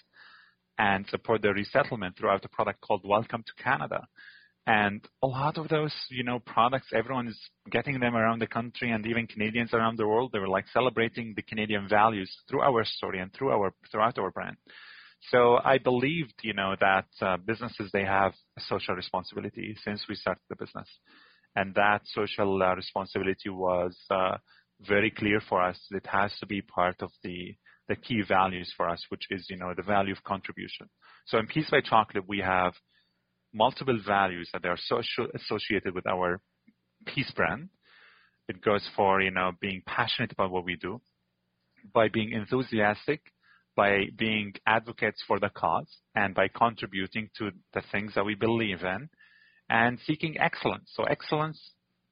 and 0.78 1.06
support 1.08 1.40
their 1.40 1.54
resettlement 1.54 2.16
throughout 2.16 2.44
a 2.44 2.48
product 2.48 2.82
called 2.82 3.02
Welcome 3.04 3.42
to 3.42 3.62
Canada. 3.62 4.06
And 4.66 5.02
a 5.22 5.26
lot 5.26 5.56
of 5.56 5.68
those, 5.68 5.94
you 6.10 6.24
know, 6.24 6.40
products, 6.40 6.88
everyone 6.94 7.28
is 7.28 7.40
getting 7.70 8.00
them 8.00 8.14
around 8.14 8.40
the 8.40 8.46
country 8.46 8.90
and 8.90 9.06
even 9.06 9.26
Canadians 9.26 9.72
around 9.72 9.96
the 9.96 10.06
world. 10.06 10.30
They 10.32 10.40
were 10.40 10.48
like 10.48 10.66
celebrating 10.74 11.32
the 11.34 11.42
Canadian 11.42 11.88
values 11.88 12.30
through 12.50 12.60
our 12.60 12.84
story 12.84 13.18
and 13.18 13.32
through 13.32 13.48
our, 13.50 13.72
throughout 13.90 14.18
our 14.18 14.30
brand. 14.30 14.58
So 15.30 15.58
I 15.62 15.78
believed, 15.78 16.34
you 16.42 16.54
know, 16.54 16.74
that 16.80 17.06
uh, 17.20 17.36
businesses 17.36 17.90
they 17.92 18.04
have 18.04 18.32
a 18.56 18.60
social 18.62 18.94
responsibility 18.94 19.76
since 19.84 20.06
we 20.08 20.14
started 20.14 20.42
the 20.48 20.56
business, 20.56 20.88
and 21.56 21.74
that 21.74 22.02
social 22.04 22.62
uh, 22.62 22.74
responsibility 22.74 23.50
was 23.50 23.96
uh, 24.10 24.36
very 24.80 25.10
clear 25.10 25.40
for 25.48 25.62
us. 25.62 25.78
It 25.90 26.06
has 26.06 26.32
to 26.40 26.46
be 26.46 26.62
part 26.62 27.02
of 27.02 27.10
the 27.22 27.56
the 27.88 27.96
key 27.96 28.22
values 28.26 28.72
for 28.76 28.88
us, 28.88 29.02
which 29.08 29.24
is, 29.30 29.46
you 29.48 29.56
know, 29.56 29.72
the 29.74 29.82
value 29.82 30.12
of 30.12 30.22
contribution. 30.22 30.88
So 31.26 31.38
in 31.38 31.46
Peace 31.46 31.70
by 31.70 31.80
Chocolate, 31.80 32.28
we 32.28 32.40
have 32.40 32.74
multiple 33.52 33.98
values 34.06 34.50
that 34.52 34.64
are 34.66 34.76
social, 34.76 35.26
associated 35.34 35.94
with 35.94 36.06
our 36.06 36.40
Peace 37.06 37.32
brand. 37.34 37.70
It 38.46 38.60
goes 38.62 38.86
for, 38.94 39.22
you 39.22 39.30
know, 39.30 39.52
being 39.60 39.82
passionate 39.86 40.32
about 40.32 40.50
what 40.50 40.64
we 40.64 40.76
do, 40.76 41.00
by 41.94 42.08
being 42.08 42.32
enthusiastic 42.32 43.22
by 43.78 44.06
being 44.16 44.52
advocates 44.66 45.22
for 45.28 45.38
the 45.38 45.50
cause 45.50 45.98
and 46.16 46.34
by 46.34 46.48
contributing 46.48 47.30
to 47.38 47.52
the 47.74 47.82
things 47.92 48.12
that 48.16 48.24
we 48.24 48.34
believe 48.34 48.82
in 48.82 49.08
and 49.70 50.00
seeking 50.04 50.36
excellence. 50.40 50.90
So 50.94 51.04
excellence 51.04 51.60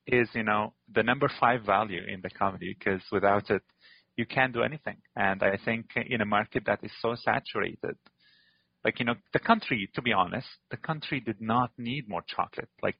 is, 0.07 0.29
you 0.33 0.45
know, 0.45 0.75
the 0.95 1.03
number 1.03 1.29
five 1.41 1.65
value 1.65 2.03
in 2.07 2.21
the 2.23 2.31
company 2.31 2.77
because 2.79 3.03
without 3.11 3.51
it, 3.51 3.63
you 4.17 4.27
can't 4.27 4.53
do 4.53 4.63
anything. 4.63 4.99
And 5.17 5.43
I 5.43 5.59
think 5.65 5.87
in 5.97 6.21
a 6.21 6.25
market 6.25 6.63
that 6.67 6.79
is 6.85 6.93
so 7.03 7.17
saturated, 7.17 7.97
like, 8.85 9.01
you 9.01 9.05
know, 9.05 9.17
the 9.33 9.41
country, 9.41 9.91
to 9.97 10.03
be 10.03 10.13
honest, 10.13 10.47
the 10.71 10.77
country 10.77 11.19
did 11.19 11.41
not 11.41 11.73
need 11.77 12.09
more 12.09 12.23
chocolate. 12.29 12.69
Like, 12.81 12.97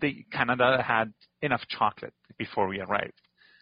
the 0.00 0.24
Canada 0.32 0.82
had 0.82 1.12
enough 1.42 1.60
chocolate 1.68 2.14
before 2.38 2.68
we 2.68 2.80
arrived. 2.80 3.20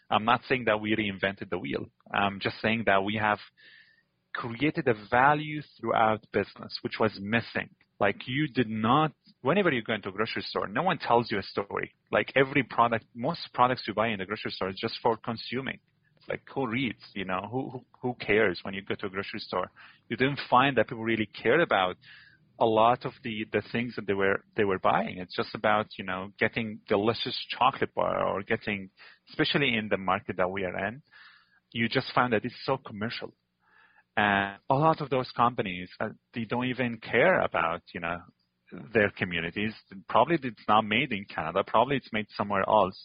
I'm 0.08 0.24
not 0.24 0.42
saying 0.48 0.66
that 0.66 0.80
we 0.80 0.94
reinvented 0.94 1.50
the 1.50 1.58
wheel. 1.58 1.86
I'm 2.14 2.38
just 2.38 2.60
saying 2.62 2.84
that 2.86 3.02
we 3.02 3.16
have 3.16 3.40
created 4.34 4.88
a 4.88 4.94
value 5.10 5.62
throughout 5.78 6.24
business, 6.32 6.78
which 6.82 6.98
was 7.00 7.12
missing. 7.20 7.70
Like 8.00 8.28
you 8.28 8.46
did 8.46 8.68
not, 8.68 9.12
whenever 9.42 9.72
you 9.72 9.82
go 9.82 9.94
into 9.94 10.10
a 10.10 10.12
grocery 10.12 10.42
store, 10.42 10.68
no 10.68 10.82
one 10.82 10.98
tells 10.98 11.30
you 11.30 11.38
a 11.38 11.42
story. 11.42 11.92
Like 12.12 12.32
every 12.36 12.62
product, 12.62 13.04
most 13.14 13.40
products 13.52 13.84
you 13.88 13.94
buy 13.94 14.08
in 14.08 14.18
the 14.18 14.26
grocery 14.26 14.52
store 14.52 14.68
is 14.68 14.76
just 14.76 14.94
for 15.02 15.16
consuming. 15.16 15.80
It's 16.18 16.28
like 16.28 16.42
who 16.54 16.68
reads, 16.68 17.02
you 17.14 17.24
know, 17.24 17.48
who, 17.50 17.70
who, 17.70 17.84
who 18.00 18.14
cares 18.14 18.60
when 18.62 18.74
you 18.74 18.82
go 18.82 18.94
to 18.94 19.06
a 19.06 19.10
grocery 19.10 19.40
store? 19.40 19.70
You 20.08 20.16
didn't 20.16 20.40
find 20.48 20.76
that 20.76 20.88
people 20.88 21.02
really 21.02 21.26
cared 21.26 21.60
about 21.60 21.96
a 22.60 22.66
lot 22.66 23.04
of 23.04 23.12
the, 23.22 23.46
the 23.52 23.62
things 23.72 23.94
that 23.96 24.06
they 24.06 24.14
were, 24.14 24.42
they 24.56 24.64
were 24.64 24.78
buying. 24.78 25.18
It's 25.18 25.34
just 25.34 25.54
about, 25.54 25.86
you 25.96 26.04
know, 26.04 26.30
getting 26.38 26.80
delicious 26.88 27.36
chocolate 27.56 27.94
bar 27.94 28.24
or 28.24 28.42
getting, 28.42 28.90
especially 29.30 29.76
in 29.76 29.88
the 29.88 29.96
market 29.96 30.36
that 30.36 30.50
we 30.50 30.64
are 30.64 30.86
in, 30.86 31.02
you 31.72 31.88
just 31.88 32.12
find 32.14 32.32
that 32.32 32.44
it's 32.44 32.54
so 32.64 32.76
commercial 32.76 33.32
and 34.18 34.56
a 34.68 34.74
lot 34.74 35.00
of 35.00 35.10
those 35.10 35.30
companies, 35.36 35.88
uh, 36.00 36.08
they 36.34 36.44
don't 36.44 36.66
even 36.66 36.98
care 36.98 37.40
about, 37.40 37.82
you 37.94 38.00
know, 38.00 38.18
their 38.92 39.10
communities. 39.10 39.72
Probably 40.08 40.38
it's 40.42 40.66
not 40.66 40.84
made 40.84 41.12
in 41.12 41.24
Canada. 41.32 41.62
Probably 41.64 41.96
it's 41.98 42.12
made 42.12 42.26
somewhere 42.36 42.64
else. 42.68 42.98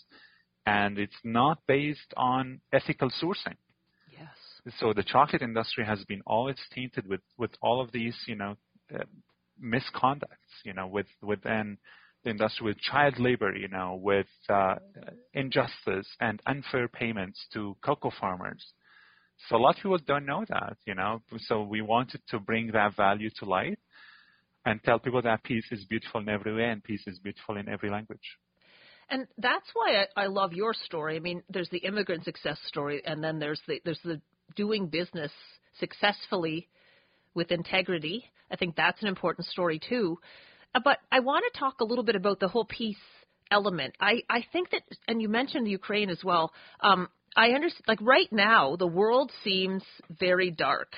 And 0.65 0.97
it's 0.97 1.19
not 1.23 1.60
based 1.67 2.12
on 2.17 2.62
ethical 2.73 3.12
sourcing. 3.21 3.58
Yes. 4.12 4.73
So 4.80 4.93
the 4.93 5.04
chocolate 5.04 5.43
industry 5.43 5.86
has 5.86 6.04
been 6.06 6.23
always 6.26 6.58
tainted 6.73 7.08
with, 7.08 7.21
with 7.38 7.52
all 7.62 7.80
of 7.80 7.91
these, 7.91 8.17
you 8.28 8.36
know, 8.36 8.56
uh, 8.91 9.04
misconducts, 9.63 10.63
you 10.65 10.73
know, 10.73 10.88
with, 10.88 11.08
within 11.21 11.78
the 12.23 12.32
industry 12.32 12.65
with 12.65 12.80
child 12.80 13.19
labor, 13.19 13.56
you 13.56 13.67
know, 13.67 13.99
with 14.02 14.26
uh, 14.49 14.76
injustice 15.34 16.08
and 16.19 16.41
unfair 16.47 16.88
payments 16.88 17.39
to 17.54 17.78
cocoa 17.86 18.12
farmers. 18.19 18.73
So 19.49 19.58
a 19.58 19.60
lot 19.60 19.71
of 19.71 19.75
people 19.77 19.97
don't 20.06 20.25
know 20.25 20.45
that, 20.47 20.77
you 20.86 20.95
know. 20.95 21.21
So 21.47 21.63
we 21.63 21.82
wanted 21.82 22.21
to 22.29 22.39
bring 22.39 22.71
that 22.71 22.95
value 22.95 23.29
to 23.39 23.45
light 23.45 23.79
and 24.65 24.82
tell 24.84 24.99
people 24.99 25.21
that 25.21 25.43
peace 25.43 25.65
is 25.71 25.86
beautiful 25.86 26.21
in 26.21 26.29
every 26.29 26.56
way 26.56 26.65
and 26.65 26.84
peace 26.84 27.03
is 27.08 27.19
beautiful 27.19 27.58
in 27.58 27.67
every 27.67 27.89
language. 27.89 28.38
And 29.10 29.27
that's 29.38 29.69
why 29.73 30.06
I, 30.15 30.23
I 30.23 30.27
love 30.27 30.53
your 30.53 30.73
story. 30.73 31.17
I 31.17 31.19
mean, 31.19 31.43
there's 31.49 31.69
the 31.69 31.79
immigrant 31.79 32.23
success 32.23 32.58
story, 32.67 33.01
and 33.06 33.23
then 33.23 33.38
there's 33.39 33.62
the 33.67 33.82
there's 33.84 33.99
the 34.03 34.21
doing 34.56 34.88
business 34.88 35.32
successfully 35.79 36.69
with 37.34 37.51
integrity. 37.51 38.25
I 38.49 38.56
think 38.56 38.75
that's 38.75 39.01
an 39.01 39.08
important 39.08 39.47
story 39.47 39.79
too. 39.79 40.19
Uh, 40.73 40.79
but 40.84 40.99
I 41.12 41.19
want 41.19 41.43
to 41.51 41.60
talk 41.60 41.82
a 41.82 41.84
little 41.84 42.03
bit 42.03 42.15
about 42.15 42.39
the 42.39 42.47
whole 42.47 42.65
peace 42.65 42.97
element. 43.51 43.95
I, 43.99 44.23
I 44.29 44.45
think 44.51 44.71
that, 44.71 44.82
and 45.08 45.21
you 45.21 45.29
mentioned 45.29 45.67
Ukraine 45.67 46.10
as 46.10 46.23
well. 46.23 46.53
Um, 46.79 47.10
I 47.36 47.50
understand. 47.50 47.84
Like 47.88 48.02
right 48.02 48.32
now, 48.32 48.76
the 48.76 48.88
world 48.88 49.32
seems 49.43 49.84
very 50.10 50.52
dark. 50.52 50.93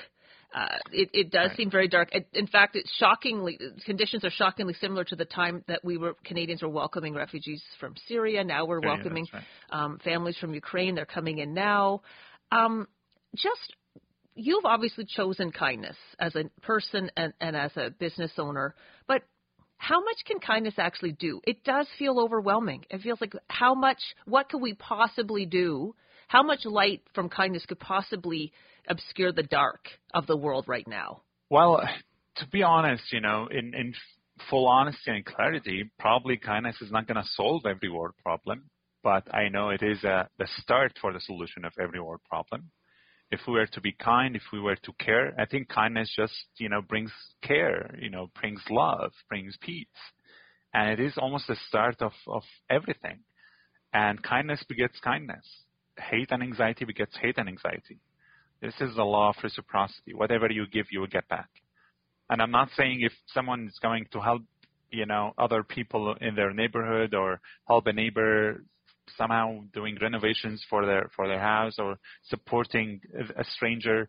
Uh, 0.54 0.78
it, 0.92 1.10
it 1.12 1.30
does 1.30 1.48
right. 1.48 1.56
seem 1.56 1.70
very 1.70 1.88
dark. 1.88 2.10
In 2.32 2.46
fact, 2.46 2.76
it's 2.76 2.90
shockingly 2.98 3.58
conditions 3.84 4.24
are 4.24 4.30
shockingly 4.30 4.74
similar 4.80 5.04
to 5.04 5.16
the 5.16 5.24
time 5.24 5.62
that 5.68 5.84
we 5.84 5.98
were 5.98 6.14
Canadians 6.24 6.62
were 6.62 6.68
welcoming 6.68 7.14
refugees 7.14 7.62
from 7.78 7.94
Syria. 8.08 8.42
Now 8.44 8.64
we're 8.64 8.80
yeah, 8.82 8.94
welcoming 8.94 9.26
right. 9.32 9.42
um, 9.70 9.98
families 10.02 10.36
from 10.38 10.54
Ukraine. 10.54 10.94
They're 10.94 11.04
coming 11.04 11.38
in 11.38 11.52
now. 11.52 12.02
Um, 12.50 12.86
just 13.34 13.74
you've 14.34 14.64
obviously 14.64 15.04
chosen 15.04 15.50
kindness 15.50 15.96
as 16.18 16.34
a 16.36 16.44
person 16.62 17.10
and, 17.16 17.32
and 17.40 17.56
as 17.56 17.72
a 17.76 17.90
business 17.90 18.30
owner, 18.38 18.74
but 19.06 19.22
how 19.78 20.00
much 20.02 20.16
can 20.26 20.38
kindness 20.38 20.74
actually 20.78 21.12
do? 21.12 21.40
It 21.46 21.64
does 21.64 21.86
feel 21.98 22.18
overwhelming. 22.18 22.84
It 22.90 23.02
feels 23.02 23.20
like 23.20 23.34
how 23.48 23.74
much, 23.74 23.98
what 24.24 24.48
could 24.48 24.62
we 24.62 24.74
possibly 24.74 25.44
do 25.44 25.94
how 26.26 26.42
much 26.42 26.64
light 26.64 27.02
from 27.14 27.28
kindness 27.28 27.64
could 27.66 27.80
possibly 27.80 28.52
obscure 28.88 29.32
the 29.32 29.42
dark 29.42 29.88
of 30.14 30.26
the 30.26 30.36
world 30.36 30.66
right 30.66 30.86
now? 30.86 31.22
Well, 31.50 31.80
to 32.36 32.46
be 32.48 32.62
honest, 32.62 33.04
you 33.12 33.20
know, 33.20 33.48
in, 33.50 33.74
in 33.74 33.94
full 34.50 34.68
honesty 34.68 35.10
and 35.10 35.24
clarity, 35.24 35.90
probably 35.98 36.36
kindness 36.36 36.76
is 36.80 36.90
not 36.90 37.06
going 37.06 37.22
to 37.22 37.28
solve 37.34 37.64
every 37.66 37.88
world 37.88 38.14
problem, 38.22 38.64
but 39.02 39.32
I 39.34 39.48
know 39.48 39.70
it 39.70 39.82
is 39.82 40.02
a, 40.04 40.28
the 40.38 40.48
start 40.58 40.92
for 41.00 41.12
the 41.12 41.20
solution 41.20 41.64
of 41.64 41.72
every 41.80 42.00
world 42.00 42.20
problem. 42.28 42.70
If 43.30 43.40
we 43.46 43.54
were 43.54 43.66
to 43.66 43.80
be 43.80 43.92
kind, 43.92 44.36
if 44.36 44.42
we 44.52 44.60
were 44.60 44.76
to 44.76 44.92
care, 45.00 45.34
I 45.38 45.46
think 45.46 45.68
kindness 45.68 46.12
just, 46.16 46.34
you 46.58 46.68
know, 46.68 46.80
brings 46.80 47.12
care, 47.42 47.96
you 48.00 48.10
know, 48.10 48.30
brings 48.40 48.62
love, 48.70 49.12
brings 49.28 49.56
peace. 49.60 49.86
And 50.72 50.90
it 50.90 51.04
is 51.04 51.14
almost 51.16 51.48
the 51.48 51.56
start 51.68 52.02
of, 52.02 52.12
of 52.28 52.42
everything. 52.70 53.20
And 53.92 54.22
kindness 54.22 54.62
begets 54.68 55.00
kindness 55.00 55.44
hate 55.98 56.30
and 56.30 56.42
anxiety 56.42 56.84
begets 56.84 57.16
hate 57.20 57.38
and 57.38 57.48
anxiety. 57.48 57.98
This 58.60 58.74
is 58.80 58.96
the 58.96 59.04
law 59.04 59.30
of 59.30 59.36
reciprocity. 59.42 60.14
Whatever 60.14 60.50
you 60.50 60.66
give, 60.66 60.86
you 60.90 61.00
will 61.00 61.06
get 61.06 61.28
back. 61.28 61.48
And 62.30 62.40
I'm 62.40 62.50
not 62.50 62.70
saying 62.76 63.00
if 63.02 63.12
someone 63.32 63.66
is 63.66 63.78
going 63.80 64.06
to 64.12 64.20
help, 64.20 64.42
you 64.90 65.06
know, 65.06 65.32
other 65.38 65.62
people 65.62 66.14
in 66.20 66.34
their 66.34 66.52
neighborhood 66.52 67.14
or 67.14 67.40
help 67.68 67.86
a 67.86 67.92
neighbor 67.92 68.62
somehow 69.16 69.60
doing 69.72 69.96
renovations 70.00 70.64
for 70.68 70.84
their 70.84 71.10
for 71.14 71.28
their 71.28 71.38
house 71.38 71.76
or 71.78 71.96
supporting 72.24 73.00
a 73.36 73.44
stranger 73.44 74.08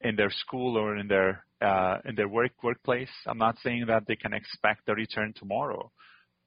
in 0.00 0.16
their 0.16 0.30
school 0.30 0.78
or 0.78 0.96
in 0.96 1.08
their 1.08 1.44
uh, 1.60 1.98
in 2.06 2.14
their 2.14 2.28
work 2.28 2.52
workplace. 2.62 3.10
I'm 3.26 3.38
not 3.38 3.56
saying 3.62 3.84
that 3.88 4.06
they 4.06 4.16
can 4.16 4.32
expect 4.32 4.88
a 4.88 4.94
return 4.94 5.34
tomorrow 5.36 5.90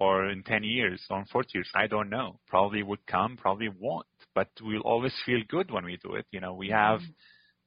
or 0.03 0.29
in 0.29 0.43
10 0.43 0.63
years 0.63 1.01
or 1.09 1.19
in 1.19 1.25
40 1.25 1.49
years. 1.53 1.69
I 1.73 1.87
don't 1.87 2.09
know. 2.09 2.39
Probably 2.47 2.83
would 2.83 3.05
come, 3.07 3.37
probably 3.37 3.69
won't 3.69 4.07
but 4.35 4.49
we'll 4.61 4.81
always 4.81 5.13
feel 5.25 5.39
good 5.47 5.71
when 5.71 5.85
we 5.85 5.97
do 6.03 6.15
it. 6.15 6.25
You 6.31 6.39
know, 6.39 6.53
we 6.53 6.69
have 6.69 6.99
mm-hmm. 6.99 7.11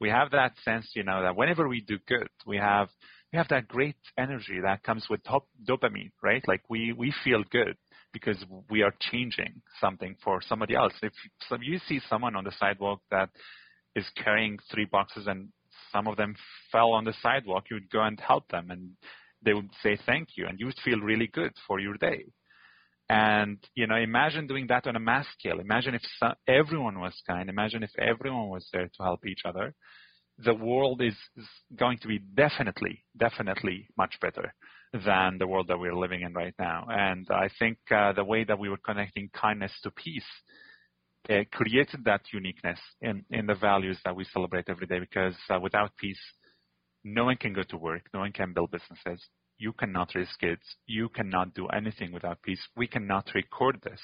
we 0.00 0.08
have 0.10 0.30
that 0.32 0.52
sense, 0.64 0.90
you 0.94 1.04
know, 1.04 1.22
that 1.22 1.36
whenever 1.36 1.68
we 1.68 1.80
do 1.80 1.98
good, 2.06 2.28
we 2.46 2.56
have 2.56 2.88
we 3.32 3.38
have 3.38 3.48
that 3.48 3.68
great 3.68 3.96
energy 4.18 4.60
that 4.62 4.82
comes 4.82 5.06
with 5.08 5.22
top 5.24 5.46
dopamine, 5.68 6.12
right? 6.22 6.42
Like 6.46 6.62
we 6.68 6.92
we 6.92 7.12
feel 7.24 7.42
good 7.50 7.76
because 8.12 8.42
we 8.70 8.82
are 8.82 8.94
changing 9.10 9.62
something 9.80 10.16
for 10.24 10.40
somebody 10.48 10.74
else. 10.74 10.92
If 11.02 11.12
so 11.48 11.56
you 11.60 11.78
see 11.88 12.00
someone 12.08 12.36
on 12.36 12.44
the 12.44 12.52
sidewalk 12.58 13.00
that 13.10 13.30
is 13.94 14.06
carrying 14.22 14.58
three 14.72 14.86
boxes 14.86 15.26
and 15.26 15.48
some 15.92 16.06
of 16.06 16.16
them 16.16 16.34
fell 16.72 16.92
on 16.92 17.04
the 17.04 17.14
sidewalk, 17.22 17.64
you 17.70 17.76
would 17.76 17.90
go 17.90 18.02
and 18.02 18.18
help 18.20 18.48
them, 18.48 18.70
and 18.70 18.90
they 19.46 19.54
would 19.54 19.70
say 19.82 19.96
thank 20.04 20.30
you, 20.36 20.46
and 20.46 20.60
you 20.60 20.66
would 20.66 20.78
feel 20.84 21.00
really 21.00 21.28
good 21.28 21.52
for 21.66 21.80
your 21.80 21.94
day. 21.94 22.26
And 23.08 23.58
you 23.74 23.86
know, 23.86 23.96
imagine 23.96 24.46
doing 24.46 24.66
that 24.68 24.86
on 24.86 24.96
a 24.96 25.00
mass 25.00 25.26
scale. 25.38 25.60
Imagine 25.60 25.94
if 25.94 26.02
some, 26.18 26.34
everyone 26.46 27.00
was 27.00 27.14
kind. 27.26 27.48
Imagine 27.48 27.82
if 27.82 27.92
everyone 27.98 28.48
was 28.48 28.68
there 28.72 28.88
to 28.88 29.02
help 29.02 29.24
each 29.24 29.42
other. 29.46 29.74
The 30.38 30.52
world 30.54 31.00
is, 31.00 31.16
is 31.36 31.48
going 31.74 31.98
to 31.98 32.08
be 32.08 32.18
definitely, 32.18 33.04
definitely 33.16 33.88
much 33.96 34.16
better 34.20 34.52
than 34.92 35.38
the 35.38 35.46
world 35.46 35.68
that 35.68 35.78
we're 35.78 35.94
living 35.94 36.22
in 36.22 36.34
right 36.34 36.54
now. 36.58 36.86
And 36.90 37.26
I 37.30 37.48
think 37.58 37.78
uh, 37.90 38.12
the 38.12 38.24
way 38.24 38.44
that 38.44 38.58
we 38.58 38.68
were 38.68 38.76
connecting 38.84 39.30
kindness 39.32 39.72
to 39.84 39.90
peace 39.90 40.26
uh, 41.30 41.44
created 41.52 42.04
that 42.04 42.20
uniqueness 42.32 42.78
in, 43.00 43.24
in 43.30 43.46
the 43.46 43.54
values 43.54 43.98
that 44.04 44.14
we 44.14 44.24
celebrate 44.24 44.68
every 44.68 44.86
day 44.86 44.98
because 44.98 45.34
uh, 45.48 45.58
without 45.58 45.96
peace, 45.96 46.20
no 47.04 47.24
one 47.24 47.36
can 47.36 47.52
go 47.52 47.62
to 47.62 47.76
work, 47.76 48.02
no 48.12 48.20
one 48.20 48.32
can 48.32 48.52
build 48.52 48.70
businesses, 48.70 49.24
you 49.58 49.72
cannot 49.72 50.14
raise 50.14 50.34
kids, 50.40 50.62
you 50.86 51.08
cannot 51.08 51.54
do 51.54 51.66
anything 51.68 52.12
without 52.12 52.42
peace. 52.42 52.60
We 52.76 52.86
cannot 52.86 53.30
record 53.34 53.80
this 53.82 54.00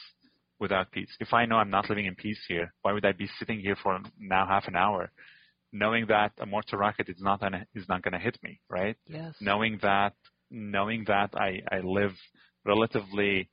without 0.59 0.93
peace. 0.93 1.11
If 1.21 1.33
I 1.33 1.45
know 1.45 1.57
I'm 1.57 1.71
not 1.71 1.88
living 1.88 2.07
in 2.07 2.15
peace 2.15 2.41
here, 2.49 2.73
why 2.83 2.93
would 2.93 3.05
I 3.05 3.12
be 3.12 3.29
sitting 3.38 3.61
here 3.61 3.77
for 3.83 3.99
now 4.19 4.47
half 4.47 4.69
an 4.69 4.77
hour, 4.77 5.11
knowing 5.73 6.07
that 6.09 6.33
a 6.38 6.47
mortar 6.47 6.79
rocket 6.79 7.09
is 7.09 7.21
not 7.21 7.41
gonna 7.41 7.67
is 7.75 7.88
not 7.88 8.03
gonna 8.03 8.19
hit 8.19 8.38
me, 8.43 8.61
right? 8.71 8.97
Yes. 9.07 9.35
Knowing 9.41 9.79
that 9.83 10.15
knowing 10.51 11.05
that 11.09 11.31
I 11.35 11.62
I 11.71 11.81
live 11.81 12.15
relatively 12.65 13.51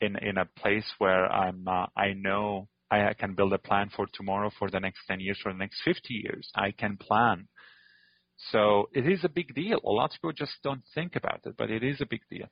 in 0.00 0.16
in 0.16 0.38
a 0.38 0.44
place 0.44 0.88
where 0.98 1.26
I'm 1.26 1.66
uh, 1.66 1.86
I 1.96 2.12
know 2.12 2.68
I 2.90 3.14
can 3.14 3.34
build 3.34 3.52
a 3.52 3.58
plan 3.58 3.90
for 3.94 4.06
tomorrow, 4.12 4.50
for 4.58 4.68
the 4.68 4.80
next 4.80 5.06
10 5.06 5.20
years, 5.20 5.38
for 5.40 5.52
the 5.52 5.58
next 5.58 5.80
50 5.84 6.00
years. 6.12 6.50
I 6.56 6.72
can 6.72 6.96
plan. 6.96 7.46
So 8.50 8.88
it 8.92 9.06
is 9.06 9.24
a 9.24 9.28
big 9.28 9.54
deal. 9.54 9.80
A 9.84 9.90
lot 9.90 10.06
of 10.06 10.12
people 10.12 10.32
just 10.32 10.54
don't 10.62 10.82
think 10.94 11.16
about 11.16 11.40
it, 11.44 11.54
but 11.56 11.70
it 11.70 11.82
is 11.82 12.00
a 12.00 12.06
big 12.06 12.22
deal. 12.30 12.46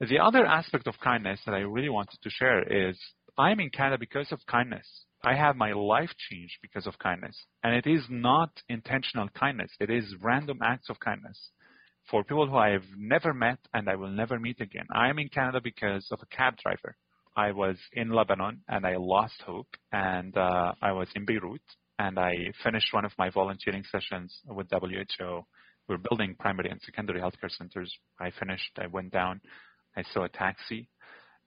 The 0.00 0.18
other 0.18 0.44
aspect 0.44 0.86
of 0.86 0.94
kindness 1.02 1.40
that 1.46 1.54
I 1.54 1.60
really 1.60 1.88
wanted 1.88 2.18
to 2.22 2.30
share 2.30 2.62
is 2.62 2.98
I'm 3.38 3.60
in 3.60 3.70
Canada 3.70 3.98
because 3.98 4.32
of 4.32 4.40
kindness. 4.46 4.86
I 5.24 5.34
have 5.34 5.56
my 5.56 5.72
life 5.72 6.10
changed 6.30 6.58
because 6.62 6.86
of 6.86 6.98
kindness. 6.98 7.36
And 7.62 7.74
it 7.74 7.86
is 7.86 8.04
not 8.08 8.50
intentional 8.68 9.28
kindness. 9.28 9.70
It 9.80 9.90
is 9.90 10.14
random 10.20 10.58
acts 10.62 10.88
of 10.88 11.00
kindness 11.00 11.50
for 12.10 12.24
people 12.24 12.46
who 12.46 12.56
I 12.56 12.70
have 12.70 12.84
never 12.96 13.34
met 13.34 13.58
and 13.74 13.88
I 13.88 13.96
will 13.96 14.10
never 14.10 14.38
meet 14.38 14.60
again. 14.60 14.86
I 14.94 15.08
am 15.08 15.18
in 15.18 15.28
Canada 15.28 15.60
because 15.62 16.06
of 16.10 16.20
a 16.22 16.36
cab 16.36 16.56
driver. 16.62 16.96
I 17.36 17.52
was 17.52 17.76
in 17.92 18.10
Lebanon 18.10 18.62
and 18.68 18.86
I 18.86 18.96
lost 18.96 19.42
hope, 19.44 19.68
and 19.92 20.34
uh, 20.36 20.72
I 20.80 20.92
was 20.92 21.08
in 21.14 21.26
Beirut 21.26 21.60
and 21.98 22.18
I 22.18 22.52
finished 22.62 22.92
one 22.92 23.04
of 23.04 23.12
my 23.18 23.30
volunteering 23.30 23.84
sessions 23.90 24.36
with 24.46 24.68
WHO. 24.70 25.42
We're 25.88 25.98
building 25.98 26.34
primary 26.38 26.70
and 26.70 26.80
secondary 26.82 27.20
healthcare 27.20 27.50
centers. 27.50 27.92
I 28.20 28.30
finished. 28.38 28.78
I 28.78 28.86
went 28.88 29.12
down. 29.12 29.40
I 29.96 30.02
saw 30.12 30.24
a 30.24 30.28
taxi, 30.28 30.88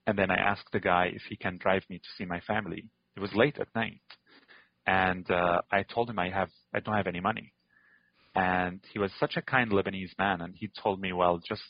and 0.07 0.17
then 0.17 0.31
I 0.31 0.37
asked 0.37 0.71
the 0.71 0.79
guy 0.79 1.11
if 1.13 1.21
he 1.29 1.35
can 1.35 1.57
drive 1.57 1.83
me 1.89 1.97
to 1.97 2.09
see 2.17 2.25
my 2.25 2.39
family. 2.41 2.85
It 3.15 3.19
was 3.19 3.33
late 3.35 3.59
at 3.59 3.67
night, 3.75 4.01
and 4.87 5.29
uh, 5.29 5.61
I 5.71 5.83
told 5.83 6.09
him 6.09 6.19
I 6.19 6.29
have 6.29 6.49
I 6.73 6.79
don't 6.79 6.95
have 6.95 7.07
any 7.07 7.19
money. 7.19 7.53
And 8.35 8.79
he 8.93 8.99
was 8.99 9.11
such 9.19 9.37
a 9.37 9.41
kind 9.41 9.71
Lebanese 9.71 10.17
man, 10.17 10.41
and 10.41 10.55
he 10.55 10.69
told 10.81 11.01
me, 11.01 11.13
well, 11.13 11.41
just 11.47 11.63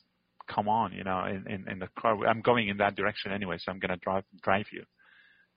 come 0.48 0.68
on, 0.68 0.94
you 0.94 1.04
know, 1.04 1.24
in, 1.26 1.46
in, 1.52 1.70
in 1.70 1.80
the 1.80 1.88
car. 1.98 2.28
I'm 2.28 2.42
going 2.42 2.68
in 2.68 2.78
that 2.78 2.96
direction 2.96 3.32
anyway, 3.32 3.58
so 3.60 3.72
I'm 3.72 3.80
to 3.80 3.96
drive, 3.98 4.24
drive 4.44 4.65
you. 4.72 4.84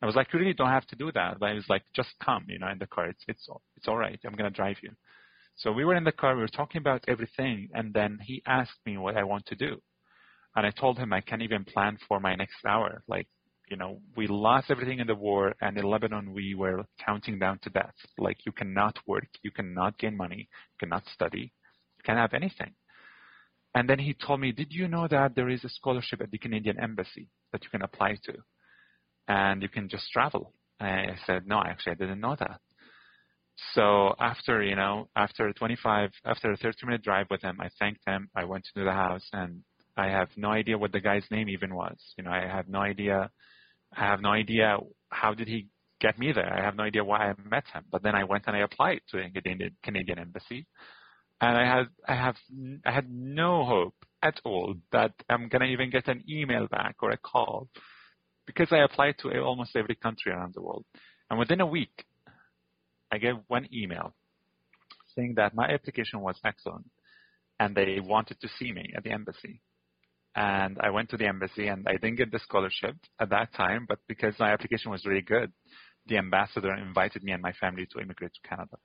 I 0.02 0.06
was 0.06 0.16
like, 0.16 0.32
you 0.32 0.38
really 0.38 0.52
don't 0.52 0.68
have 0.68 0.86
to 0.88 0.96
do 0.96 1.12
that. 1.12 1.38
But 1.38 1.50
I 1.50 1.54
was 1.54 1.68
like, 1.68 1.82
just 1.94 2.10
come, 2.22 2.44
you 2.48 2.58
know, 2.58 2.68
in 2.68 2.78
the 2.78 2.86
car. 2.86 3.06
It's, 3.06 3.24
it's, 3.28 3.48
it's 3.76 3.88
all 3.88 3.96
right. 3.96 4.18
I'm 4.26 4.34
to 4.34 4.50
drive 4.50 4.78
you. 4.82 4.90
So 5.56 5.70
we 5.70 5.84
were 5.84 5.94
in 5.94 6.04
the 6.04 6.12
car. 6.12 6.34
We 6.34 6.42
were 6.42 6.48
talking 6.48 6.80
about 6.80 7.04
everything. 7.06 7.68
And 7.72 7.94
then 7.94 8.18
he 8.20 8.42
asked 8.46 8.78
me 8.84 8.98
what 8.98 9.16
I 9.16 9.22
want 9.22 9.46
to 9.46 9.54
do. 9.54 9.80
And 10.56 10.66
I 10.66 10.70
told 10.70 10.98
him 10.98 11.12
I 11.12 11.20
can't 11.20 11.42
even 11.42 11.64
plan 11.64 11.98
for 12.08 12.20
my 12.20 12.34
next 12.34 12.64
hour. 12.66 13.02
Like, 13.06 13.28
you 13.70 13.76
know, 13.76 14.00
we 14.16 14.26
lost 14.26 14.70
everything 14.70 14.98
in 14.98 15.06
the 15.06 15.14
war, 15.14 15.54
and 15.62 15.78
in 15.78 15.84
Lebanon 15.84 16.34
we 16.34 16.54
were 16.54 16.84
counting 17.02 17.38
down 17.38 17.58
to 17.62 17.70
death. 17.70 17.94
Like, 18.18 18.44
you 18.44 18.52
cannot 18.52 18.98
work, 19.06 19.28
you 19.42 19.50
cannot 19.50 19.96
gain 19.98 20.14
money, 20.14 20.40
you 20.40 20.76
cannot 20.78 21.04
study, 21.14 21.52
you 21.96 22.02
can't 22.04 22.18
have 22.18 22.34
anything. 22.34 22.74
And 23.74 23.88
then 23.88 23.98
he 23.98 24.12
told 24.12 24.40
me, 24.40 24.52
Did 24.52 24.72
you 24.72 24.88
know 24.88 25.08
that 25.08 25.34
there 25.34 25.48
is 25.48 25.64
a 25.64 25.70
scholarship 25.70 26.20
at 26.20 26.30
the 26.30 26.36
Canadian 26.36 26.78
Embassy 26.78 27.28
that 27.52 27.64
you 27.64 27.70
can 27.70 27.80
apply 27.80 28.18
to? 28.24 28.34
And 29.28 29.62
you 29.62 29.68
can 29.68 29.88
just 29.88 30.10
travel. 30.12 30.52
And 30.80 31.12
I 31.12 31.16
said, 31.26 31.46
No, 31.46 31.62
actually, 31.64 31.92
I 31.92 31.96
didn't 31.96 32.20
know 32.20 32.36
that. 32.38 32.60
So 33.74 34.14
after, 34.18 34.62
you 34.62 34.76
know, 34.76 35.08
after 35.14 35.52
25, 35.52 36.10
after 36.24 36.52
a 36.52 36.56
30 36.56 36.86
minute 36.86 37.02
drive 37.02 37.26
with 37.30 37.42
him, 37.42 37.58
I 37.60 37.68
thanked 37.78 38.00
him. 38.06 38.28
I 38.34 38.44
went 38.44 38.64
to 38.74 38.84
the 38.84 38.92
house 38.92 39.26
and 39.32 39.62
I 39.96 40.08
have 40.08 40.28
no 40.36 40.50
idea 40.50 40.78
what 40.78 40.92
the 40.92 41.00
guy's 41.00 41.26
name 41.30 41.48
even 41.48 41.74
was. 41.74 41.96
You 42.16 42.24
know, 42.24 42.30
I 42.30 42.46
have 42.46 42.68
no 42.68 42.80
idea. 42.80 43.30
I 43.94 44.00
have 44.06 44.20
no 44.20 44.30
idea 44.30 44.78
how 45.10 45.34
did 45.34 45.48
he 45.48 45.68
get 46.00 46.18
me 46.18 46.32
there. 46.32 46.52
I 46.52 46.64
have 46.64 46.76
no 46.76 46.82
idea 46.82 47.04
why 47.04 47.30
I 47.30 47.34
met 47.44 47.64
him. 47.72 47.84
But 47.90 48.02
then 48.02 48.14
I 48.14 48.24
went 48.24 48.44
and 48.46 48.56
I 48.56 48.60
applied 48.60 49.02
to 49.10 49.18
the 49.18 49.70
Canadian 49.82 50.18
Embassy 50.18 50.66
and 51.42 51.58
I 51.58 51.66
had 51.66 51.86
I 52.08 52.14
have 52.14 52.36
I 52.86 52.92
had 52.92 53.10
no 53.10 53.64
hope 53.64 53.94
at 54.22 54.40
all 54.44 54.74
that 54.92 55.12
I'm 55.28 55.48
gonna 55.48 55.66
even 55.66 55.90
get 55.90 56.08
an 56.08 56.22
email 56.30 56.68
back 56.68 56.96
or 57.02 57.10
a 57.10 57.16
call 57.18 57.68
because 58.46 58.68
I 58.72 58.78
applied 58.78 59.16
to 59.18 59.30
almost 59.40 59.76
every 59.76 59.94
country 59.94 60.32
around 60.32 60.54
the 60.54 60.62
world. 60.62 60.84
And 61.30 61.38
within 61.38 61.60
a 61.60 61.66
week, 61.66 62.04
I 63.10 63.18
get 63.18 63.34
one 63.48 63.68
email 63.72 64.14
saying 65.14 65.34
that 65.36 65.54
my 65.54 65.68
application 65.68 66.20
was 66.20 66.36
excellent 66.44 66.90
and 67.60 67.74
they 67.76 68.00
wanted 68.00 68.40
to 68.40 68.48
see 68.58 68.72
me 68.72 68.92
at 68.96 69.04
the 69.04 69.10
embassy. 69.10 69.60
And 70.34 70.78
I 70.80 70.90
went 70.90 71.10
to 71.10 71.18
the 71.18 71.26
embassy 71.26 71.68
and 71.68 71.86
I 71.86 71.92
didn't 71.92 72.16
get 72.16 72.32
the 72.32 72.38
scholarship 72.38 72.96
at 73.20 73.30
that 73.30 73.52
time, 73.54 73.84
but 73.86 73.98
because 74.08 74.34
my 74.38 74.52
application 74.52 74.90
was 74.90 75.04
really 75.04 75.20
good, 75.20 75.52
the 76.06 76.16
ambassador 76.16 76.74
invited 76.74 77.22
me 77.22 77.32
and 77.32 77.42
my 77.42 77.52
family 77.52 77.86
to 77.92 78.00
immigrate 78.00 78.32
to 78.32 78.48
Canada. 78.48 78.76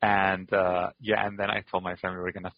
And 0.00 0.50
uh, 0.52 0.90
yeah, 1.00 1.26
and 1.26 1.38
then 1.38 1.50
I 1.50 1.62
told 1.70 1.82
my 1.82 1.96
family 1.96 2.22
we 2.22 2.28
are 2.30 2.32
gonna 2.32 2.52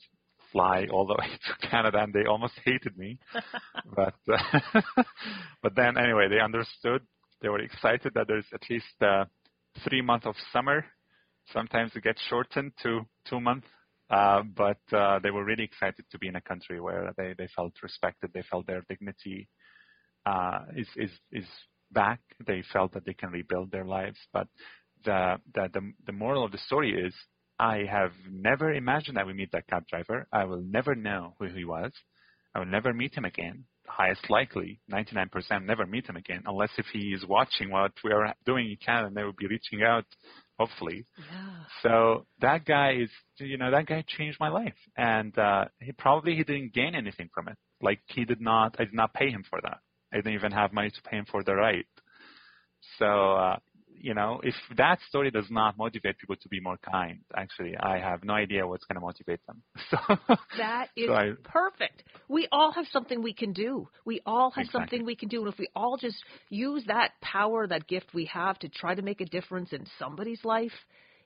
fly 0.52 0.86
all 0.90 1.06
the 1.06 1.14
way 1.18 1.28
to 1.28 1.68
Canada, 1.68 1.98
and 1.98 2.12
they 2.12 2.26
almost 2.26 2.54
hated 2.64 2.96
me. 2.96 3.18
but 3.96 4.14
uh, 4.32 4.82
but 5.62 5.74
then 5.76 5.96
anyway, 5.98 6.28
they 6.28 6.40
understood. 6.40 7.02
They 7.42 7.48
were 7.48 7.60
excited 7.60 8.12
that 8.14 8.28
there's 8.28 8.46
at 8.52 8.62
least 8.68 9.00
uh, 9.00 9.24
three 9.84 10.02
months 10.02 10.26
of 10.26 10.34
summer. 10.52 10.84
Sometimes 11.52 11.92
it 11.94 12.02
gets 12.02 12.20
shortened 12.28 12.72
to 12.82 13.06
two 13.28 13.40
months. 13.40 13.66
Uh, 14.10 14.42
but 14.56 14.80
uh, 14.92 15.20
they 15.20 15.30
were 15.30 15.44
really 15.44 15.62
excited 15.62 16.04
to 16.10 16.18
be 16.18 16.26
in 16.26 16.34
a 16.34 16.40
country 16.40 16.80
where 16.80 17.12
they, 17.16 17.32
they 17.38 17.48
felt 17.54 17.72
respected, 17.80 18.28
they 18.34 18.42
felt 18.50 18.66
their 18.66 18.82
dignity 18.88 19.48
uh, 20.26 20.60
is, 20.76 20.88
is, 20.96 21.10
is 21.30 21.44
back. 21.92 22.18
They 22.44 22.64
felt 22.72 22.92
that 22.94 23.06
they 23.06 23.14
can 23.14 23.30
rebuild 23.30 23.70
their 23.70 23.84
lives. 23.84 24.18
But 24.32 24.48
the, 25.04 25.36
the, 25.54 25.68
the, 25.72 25.92
the 26.06 26.12
moral 26.12 26.44
of 26.44 26.50
the 26.50 26.58
story 26.58 26.92
is 26.92 27.14
I 27.60 27.84
have 27.90 28.12
never 28.26 28.72
imagined 28.72 29.18
I 29.18 29.24
would 29.24 29.36
meet 29.36 29.52
that 29.52 29.66
cab 29.66 29.86
driver. 29.86 30.26
I 30.32 30.44
will 30.44 30.62
never 30.62 30.94
know 30.94 31.34
who 31.38 31.46
he 31.46 31.66
was. 31.66 31.92
I 32.54 32.58
will 32.58 32.66
never 32.66 32.94
meet 32.94 33.14
him 33.14 33.26
again. 33.26 33.64
Highest 33.86 34.30
likely, 34.30 34.80
99% 34.90 35.66
never 35.66 35.84
meet 35.84 36.08
him 36.08 36.16
again, 36.16 36.44
unless 36.46 36.70
if 36.78 36.86
he 36.90 37.08
is 37.08 37.26
watching 37.26 37.70
what 37.70 37.92
we 38.02 38.12
are 38.12 38.34
doing 38.46 38.70
in 38.70 38.76
Canada 38.84 39.08
and 39.08 39.16
they 39.16 39.24
will 39.24 39.34
be 39.36 39.46
reaching 39.46 39.82
out, 39.82 40.06
hopefully. 40.58 41.04
Yeah. 41.18 41.50
So 41.82 42.26
that 42.40 42.64
guy 42.64 42.94
is, 43.02 43.10
you 43.38 43.58
know, 43.58 43.70
that 43.70 43.84
guy 43.84 44.04
changed 44.08 44.38
my 44.40 44.48
life. 44.48 44.78
And 44.96 45.36
uh, 45.38 45.66
he 45.80 45.92
probably 45.92 46.36
he 46.36 46.44
didn't 46.44 46.72
gain 46.72 46.94
anything 46.94 47.28
from 47.34 47.48
it. 47.48 47.58
Like 47.82 48.00
he 48.06 48.24
did 48.24 48.40
not, 48.40 48.76
I 48.78 48.84
did 48.84 48.94
not 48.94 49.12
pay 49.12 49.30
him 49.30 49.44
for 49.50 49.60
that. 49.60 49.80
I 50.14 50.16
didn't 50.16 50.32
even 50.32 50.52
have 50.52 50.72
money 50.72 50.90
to 50.90 51.02
pay 51.02 51.18
him 51.18 51.26
for 51.30 51.44
the 51.44 51.54
ride. 51.54 51.84
So 52.98 53.06
uh, 53.06 53.56
you 54.00 54.14
know, 54.14 54.40
if 54.42 54.54
that 54.76 54.98
story 55.08 55.30
does 55.30 55.46
not 55.50 55.76
motivate 55.78 56.18
people 56.18 56.36
to 56.36 56.48
be 56.48 56.60
more 56.60 56.78
kind, 56.90 57.20
actually, 57.36 57.76
I 57.78 57.98
have 57.98 58.24
no 58.24 58.34
idea 58.34 58.66
what's 58.66 58.84
going 58.84 58.96
to 58.96 59.00
motivate 59.00 59.40
them. 59.46 59.62
So 59.90 59.98
that 60.56 60.88
is 60.96 61.08
so 61.08 61.14
I, 61.14 61.32
perfect. 61.44 62.02
We 62.28 62.48
all 62.52 62.72
have 62.72 62.86
something 62.92 63.22
we 63.22 63.32
can 63.34 63.52
do. 63.52 63.88
We 64.04 64.20
all 64.26 64.50
have 64.52 64.64
Exactly. 64.64 64.72
something 64.72 65.04
we 65.04 65.16
can 65.16 65.28
do, 65.28 65.40
and 65.44 65.52
if 65.52 65.58
we 65.58 65.68
all 65.74 65.96
just 65.96 66.22
use 66.48 66.84
that 66.86 67.12
power, 67.20 67.66
that 67.66 67.86
gift 67.86 68.14
we 68.14 68.24
have 68.26 68.58
to 68.60 68.68
try 68.68 68.94
to 68.94 69.02
make 69.02 69.20
a 69.20 69.26
difference 69.26 69.72
in 69.72 69.86
somebody's 69.98 70.44
life. 70.44 70.72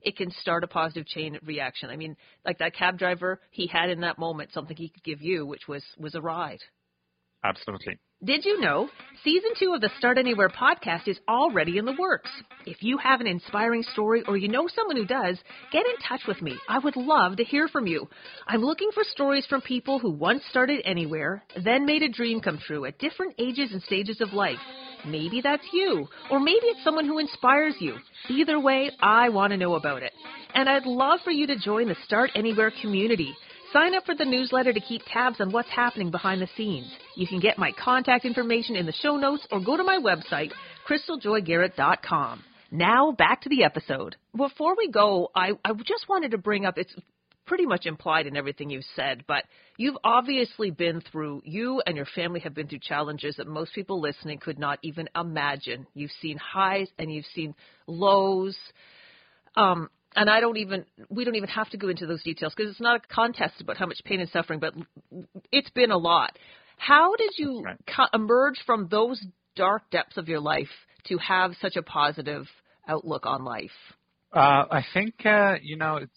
It 0.03 0.17
can 0.17 0.31
start 0.31 0.65
a 0.65 0.67
positive 0.69 1.07
chain 1.07 1.39
reaction. 1.45 1.89
I 1.91 1.97
mean, 1.97 2.17
like 2.45 2.59
that 2.59 2.75
cab 2.75 2.99
driver, 2.99 3.41
he 3.51 3.67
had 3.67 3.89
in 3.89 4.01
that 4.01 4.19
moment 4.19 4.53
something 4.53 4.77
he 4.77 4.91
could 4.91 5.05
give 5.05 5.23
you, 5.23 5.47
which 5.47 5.67
was 5.69 5.83
was 5.99 6.15
a 6.15 6.21
ride. 6.21 6.61
absolutely. 7.45 7.99
Did 8.25 8.47
you 8.47 8.59
know? 8.59 8.89
Season 9.23 9.51
two 9.59 9.75
of 9.75 9.83
the 9.83 9.91
Start 9.99 10.17
Anywhere 10.17 10.49
podcast 10.49 11.09
is 11.09 11.19
already 11.29 11.77
in 11.77 11.85
the 11.85 11.97
works. 11.99 12.31
If 12.65 12.83
you 12.83 12.97
have 12.97 13.21
an 13.21 13.27
inspiring 13.27 13.83
story 13.83 14.23
or 14.27 14.39
you 14.39 14.49
know 14.49 14.67
someone 14.67 14.97
who 14.97 15.05
does, 15.05 15.39
get 15.71 15.85
in 15.85 15.97
touch 16.09 16.23
with 16.27 16.41
me. 16.41 16.57
I 16.67 16.79
would 16.79 16.97
love 16.97 17.37
to 17.37 17.45
hear 17.45 17.69
from 17.69 17.87
you. 17.87 18.09
I'm 18.47 18.63
looking 18.63 18.89
for 18.95 19.05
stories 19.05 19.45
from 19.45 19.61
people 19.61 19.99
who 19.99 20.11
once 20.11 20.43
started 20.49 20.81
anywhere, 20.87 21.43
then 21.63 21.85
made 21.85 22.03
a 22.03 22.09
dream 22.09 22.41
come 22.41 22.59
true 22.67 22.87
at 22.87 22.99
different 22.99 23.35
ages 23.39 23.73
and 23.73 23.83
stages 23.83 24.23
of 24.23 24.33
life. 24.33 24.59
Maybe 25.07 25.43
that's 25.43 25.67
you, 25.75 26.09
or 26.31 26.41
maybe 26.41 26.65
it's 26.65 26.85
someone 26.85 27.05
who 27.05 27.19
inspires 27.19 27.75
you. 27.79 27.97
Either 28.31 28.59
way, 28.59 28.91
I 29.03 29.29
want 29.29 29.51
to 29.51 29.59
know 29.59 29.75
about 29.75 30.03
it. 30.03 30.13
And 30.55 30.67
I'd 30.67 30.87
love 30.87 31.21
for 31.25 31.31
you 31.31 31.47
to 31.49 31.59
join 31.59 31.89
the 31.89 31.97
Start 32.07 32.31
Anywhere 32.35 32.73
community. 32.81 33.35
Sign 33.71 33.95
up 33.95 34.07
for 34.07 34.15
the 34.15 34.25
newsletter 34.25 34.73
to 34.73 34.81
keep 34.81 35.03
tabs 35.13 35.41
on 35.41 35.53
what's 35.53 35.69
happening 35.69 36.11
behind 36.11 36.41
the 36.41 36.49
scenes. 36.57 36.91
You 37.17 37.27
can 37.27 37.41
get 37.41 37.59
my 37.59 37.73
contact 37.73 38.25
information 38.25 38.77
in 38.77 38.87
the 38.87 38.93
show 38.93 39.17
notes 39.17 39.47
or 39.51 39.61
go 39.61 39.77
to 39.77 39.85
my 39.85 39.99
website, 39.99 40.51
crystaljoygarrett.com. 40.89 42.43
Now 42.71 43.13
back 43.13 43.43
to 43.43 43.49
the 43.49 43.65
episode. 43.65 44.17
Before 44.37 44.75
we 44.77 44.91
go, 44.91 45.31
I, 45.35 45.53
I 45.65 45.73
just 45.75 46.09
wanted 46.09 46.33
to 46.33 46.39
bring 46.39 46.65
up 46.65 46.77
it's 46.77 46.95
pretty 47.47 47.67
much 47.67 47.87
implied 47.87 48.27
in 48.27 48.37
everything 48.37 48.71
you've 48.71 48.85
said, 48.97 49.25
but 49.27 49.45
you've 49.77 49.97
obviously 50.03 50.71
been 50.71 51.01
through, 51.01 51.43
you 51.45 51.83
and 51.87 51.97
your 51.97 52.07
family 52.15 52.41
have 52.41 52.55
been 52.55 52.67
through 52.67 52.79
challenges 52.81 53.37
that 53.37 53.47
most 53.47 53.75
people 53.75 54.01
listening 54.01 54.39
could 54.39 54.59
not 54.59 54.79
even 54.83 55.09
imagine. 55.15 55.87
You've 55.95 56.11
seen 56.23 56.39
highs 56.39 56.89
and 56.99 57.13
you've 57.13 57.27
seen 57.35 57.55
lows. 57.87 58.57
Um, 59.57 59.91
and 60.17 60.31
I 60.31 60.41
don't 60.41 60.57
even, 60.57 60.85
we 61.09 61.25
don't 61.25 61.35
even 61.35 61.49
have 61.51 61.69
to 61.71 61.77
go 61.77 61.89
into 61.89 62.07
those 62.07 62.23
details 62.23 62.55
because 62.57 62.71
it's 62.71 62.81
not 62.81 63.03
a 63.05 63.15
contest 63.15 63.61
about 63.61 63.77
how 63.77 63.87
much 63.87 63.99
pain 64.05 64.21
and 64.21 64.31
suffering, 64.31 64.61
but 64.61 64.75
it's 65.53 65.71
been 65.71 65.91
a 65.91 65.99
lot. 65.99 66.37
How 66.77 67.15
did 67.17 67.33
you 67.39 67.63
Right. 67.65 67.77
co- 67.87 68.09
emerge 68.13 68.61
from 68.67 68.89
those 68.89 69.25
dark 69.57 69.89
depths 69.91 70.17
of 70.17 70.29
your 70.29 70.41
life 70.41 70.69
to 71.07 71.19
have 71.19 71.53
such 71.61 71.77
a 71.77 71.83
positive 71.83 72.47
outlook 72.89 73.27
on 73.27 73.45
life? 73.45 73.71
Uh, 74.33 74.65
I 74.71 74.85
think 74.93 75.15
uh, 75.25 75.55
you 75.63 75.77
know 75.77 75.97
it's 75.97 76.13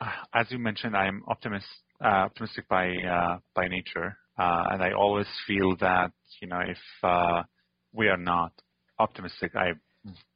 uh, 0.00 0.10
as 0.34 0.46
you 0.50 0.58
mentioned. 0.58 0.96
I'm 0.96 1.22
optimist, 1.26 1.66
uh, 2.02 2.26
optimistic 2.28 2.68
by 2.68 2.88
uh, 2.96 3.38
by 3.54 3.68
nature, 3.68 4.16
uh, 4.38 4.64
and 4.70 4.82
I 4.82 4.92
always 4.92 5.26
feel 5.46 5.76
that 5.80 6.12
you 6.40 6.48
know 6.48 6.60
if 6.60 6.78
uh, 7.02 7.42
we 7.92 8.08
are 8.08 8.16
not 8.16 8.52
optimistic, 8.98 9.56
I 9.56 9.72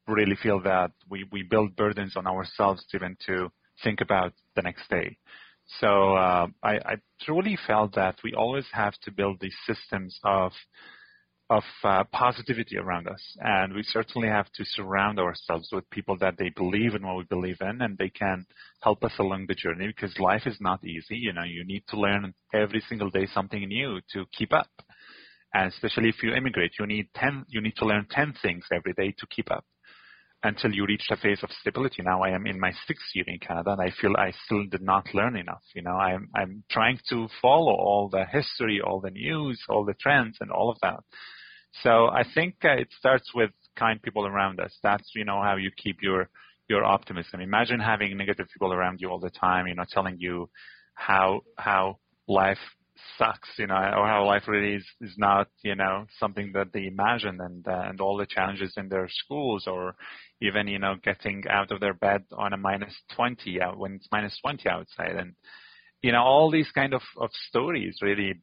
really 0.09 0.37
feel 0.43 0.61
that 0.63 0.93
we 1.09 1.27
we 1.31 1.43
build 1.45 1.77
burdens 1.77 2.17
on 2.17 2.27
ourselves 2.27 2.85
even 2.95 3.17
to 3.27 3.51
think 3.85 4.01
about 4.01 4.33
the 4.57 4.63
next 4.63 4.89
day. 4.91 5.17
So 5.81 6.15
uh, 6.15 6.47
I, 6.63 6.75
I 6.77 6.97
truly 7.23 7.59
felt 7.67 7.95
that 7.97 8.17
we 8.23 8.35
always 8.35 8.67
have 8.73 8.95
to 9.03 9.11
build 9.11 9.41
these 9.41 9.57
systems 9.67 10.19
of 10.25 10.53
of 11.49 11.63
uh, 11.85 12.03
positivity 12.13 12.77
around 12.77 13.07
us, 13.07 13.23
and 13.39 13.73
we 13.73 13.85
certainly 13.85 14.27
have 14.27 14.51
to 14.53 14.65
surround 14.65 15.21
ourselves 15.21 15.69
with 15.71 15.89
people 15.91 16.17
that 16.19 16.35
they 16.39 16.49
believe 16.49 16.97
in 16.97 17.07
what 17.07 17.17
we 17.17 17.23
believe 17.23 17.59
in, 17.61 17.83
and 17.83 17.97
they 17.99 18.09
can 18.09 18.45
help 18.83 19.05
us 19.05 19.13
along 19.21 19.47
the 19.47 19.55
journey. 19.55 19.87
Because 19.87 20.19
life 20.19 20.43
is 20.45 20.57
not 20.61 20.85
easy. 20.85 21.17
You 21.17 21.33
know, 21.33 21.45
you 21.45 21.65
need 21.65 21.85
to 21.91 22.01
learn 22.01 22.35
every 22.53 22.83
single 22.89 23.11
day 23.11 23.29
something 23.33 23.61
new 23.69 24.01
to 24.13 24.25
keep 24.37 24.53
up, 24.53 24.71
and 25.55 25.73
especially 25.73 26.09
if 26.09 26.21
you 26.21 26.35
immigrate, 26.35 26.73
you 26.81 26.87
need 26.87 27.11
ten. 27.15 27.45
You 27.49 27.61
need 27.61 27.77
to 27.77 27.87
learn 27.87 28.09
ten 28.11 28.35
things 28.43 28.65
every 28.73 28.93
day 28.95 29.15
to 29.19 29.27
keep 29.29 29.51
up 29.51 29.65
until 30.47 30.73
you 30.73 30.87
reach 30.87 31.07
a 31.11 31.17
phase 31.17 31.43
of 31.43 31.51
stability. 31.61 32.03
Now 32.03 32.23
I 32.23 32.31
am 32.31 32.47
in 32.47 32.59
my 32.59 32.73
sixth 32.87 33.07
year 33.15 33.25
in 33.27 33.39
Canada, 33.39 33.73
and 33.73 33.81
I 33.81 33.91
feel 34.01 34.15
I 34.17 34.33
still 34.45 34.65
did 34.67 34.83
not 34.83 35.15
learn 35.15 35.37
enough. 35.37 35.63
You 35.75 35.83
know, 35.83 35.97
I'm 35.97 36.29
I'm 36.35 36.65
trying 36.71 36.99
to 37.11 37.29
follow 37.43 37.73
all 37.73 38.09
the 38.11 38.25
history, 38.25 38.81
all 38.81 39.01
the 39.01 39.11
news, 39.11 39.61
all 39.69 39.85
the 39.85 39.95
trends, 39.95 40.39
and 40.41 40.51
all 40.51 40.71
of 40.71 40.79
that. 40.83 41.01
So 41.83 42.07
I 42.07 42.25
think 42.35 42.57
uh, 42.65 42.73
it 42.73 42.89
starts 42.99 43.31
with 43.35 43.51
kind 43.77 44.01
people 44.01 44.27
around 44.27 44.61
us. 44.61 44.73
That's 44.83 45.11
you 45.15 45.25
know 45.25 45.43
how 45.43 45.57
you 45.57 45.71
keep 45.77 45.99
your 46.01 46.29
your 46.69 46.85
optimism. 46.85 47.41
Imagine 47.41 47.81
having 47.81 48.17
negative 48.17 48.47
people 48.53 48.73
around 48.73 49.01
you 49.01 49.11
all 49.11 49.21
the 49.21 49.31
time, 49.31 49.67
you 49.67 49.75
know, 49.75 49.85
telling 49.91 50.17
you 50.19 50.49
how 50.95 51.43
how 51.59 51.99
life 52.29 52.59
sucks, 53.19 53.49
you 53.59 53.67
know, 53.67 53.75
or 53.75 54.07
how 54.07 54.25
life 54.27 54.49
really 54.49 54.75
is, 54.75 54.87
is 55.01 55.15
not, 55.17 55.49
you 55.63 55.75
know, 55.75 56.07
something 56.19 56.53
that 56.55 56.73
they 56.73 56.87
imagine 56.87 57.41
and 57.41 57.67
uh, 57.67 57.85
and 57.89 58.01
all 58.01 58.17
the 58.17 58.27
challenges 58.27 58.75
in 58.77 58.89
their 58.89 59.09
schools 59.09 59.67
or 59.67 59.95
even, 60.41 60.69
you 60.69 60.79
know, 60.79 60.95
getting 61.03 61.45
out 61.49 61.71
of 61.71 61.81
their 61.81 61.95
bed 61.95 62.25
on 62.37 62.53
a 62.53 62.57
minus 62.57 62.95
20 63.15 63.61
out 63.61 63.79
when 63.79 63.95
it's 63.95 64.09
minus 64.11 64.39
20 64.41 64.69
outside. 64.69 65.17
And 65.17 65.35
you 66.03 66.13
know 66.13 66.23
all 66.23 66.51
these 66.51 66.71
kind 66.73 66.95
of, 66.95 67.03
of 67.21 67.31
stories 67.49 67.99
really 68.03 68.35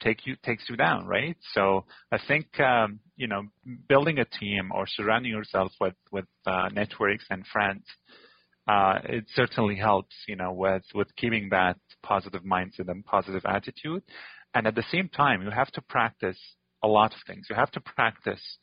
take 0.00 0.26
you 0.26 0.36
takes 0.44 0.68
you 0.68 0.76
down 0.76 1.06
right? 1.06 1.36
So 1.52 1.84
i 2.12 2.18
think 2.28 2.46
um, 2.60 3.00
you 3.16 3.26
know 3.26 3.42
building 3.88 4.18
a 4.18 4.24
team 4.24 4.70
or 4.72 4.86
surrounding 4.86 5.32
yourself 5.32 5.72
with 5.80 5.94
with 6.12 6.26
uh, 6.46 6.68
networks 6.72 7.24
and 7.30 7.46
friends 7.46 7.84
uh, 8.06 8.27
Uh, 8.68 8.98
it 9.04 9.24
certainly 9.34 9.76
helps 9.76 10.14
you 10.28 10.36
know 10.36 10.52
with 10.52 10.84
with 10.94 11.08
keeping 11.16 11.48
that 11.50 11.76
positive 12.02 12.42
mindset 12.42 12.88
and 12.88 13.04
positive 13.04 13.42
attitude. 13.46 14.02
And 14.54 14.66
at 14.66 14.74
the 14.74 14.84
same 14.90 15.08
time 15.08 15.42
you 15.42 15.50
have 15.50 15.70
to 15.72 15.82
practice 15.82 16.38
a 16.82 16.88
lot 16.88 17.12
of 17.12 17.18
things. 17.26 17.46
You 17.48 17.56
have 17.56 17.70
to 17.72 17.80
practice 17.80 18.58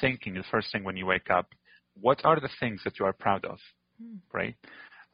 thinking 0.00 0.34
the 0.34 0.44
first 0.50 0.72
thing 0.72 0.84
when 0.84 0.96
you 0.96 1.06
wake 1.06 1.30
up 1.30 1.46
what 2.00 2.24
are 2.24 2.40
the 2.40 2.48
things 2.60 2.80
that 2.84 2.98
you 2.98 3.04
are 3.04 3.12
proud 3.12 3.44
of 3.44 3.58
hmm. 4.00 4.16
right? 4.32 4.56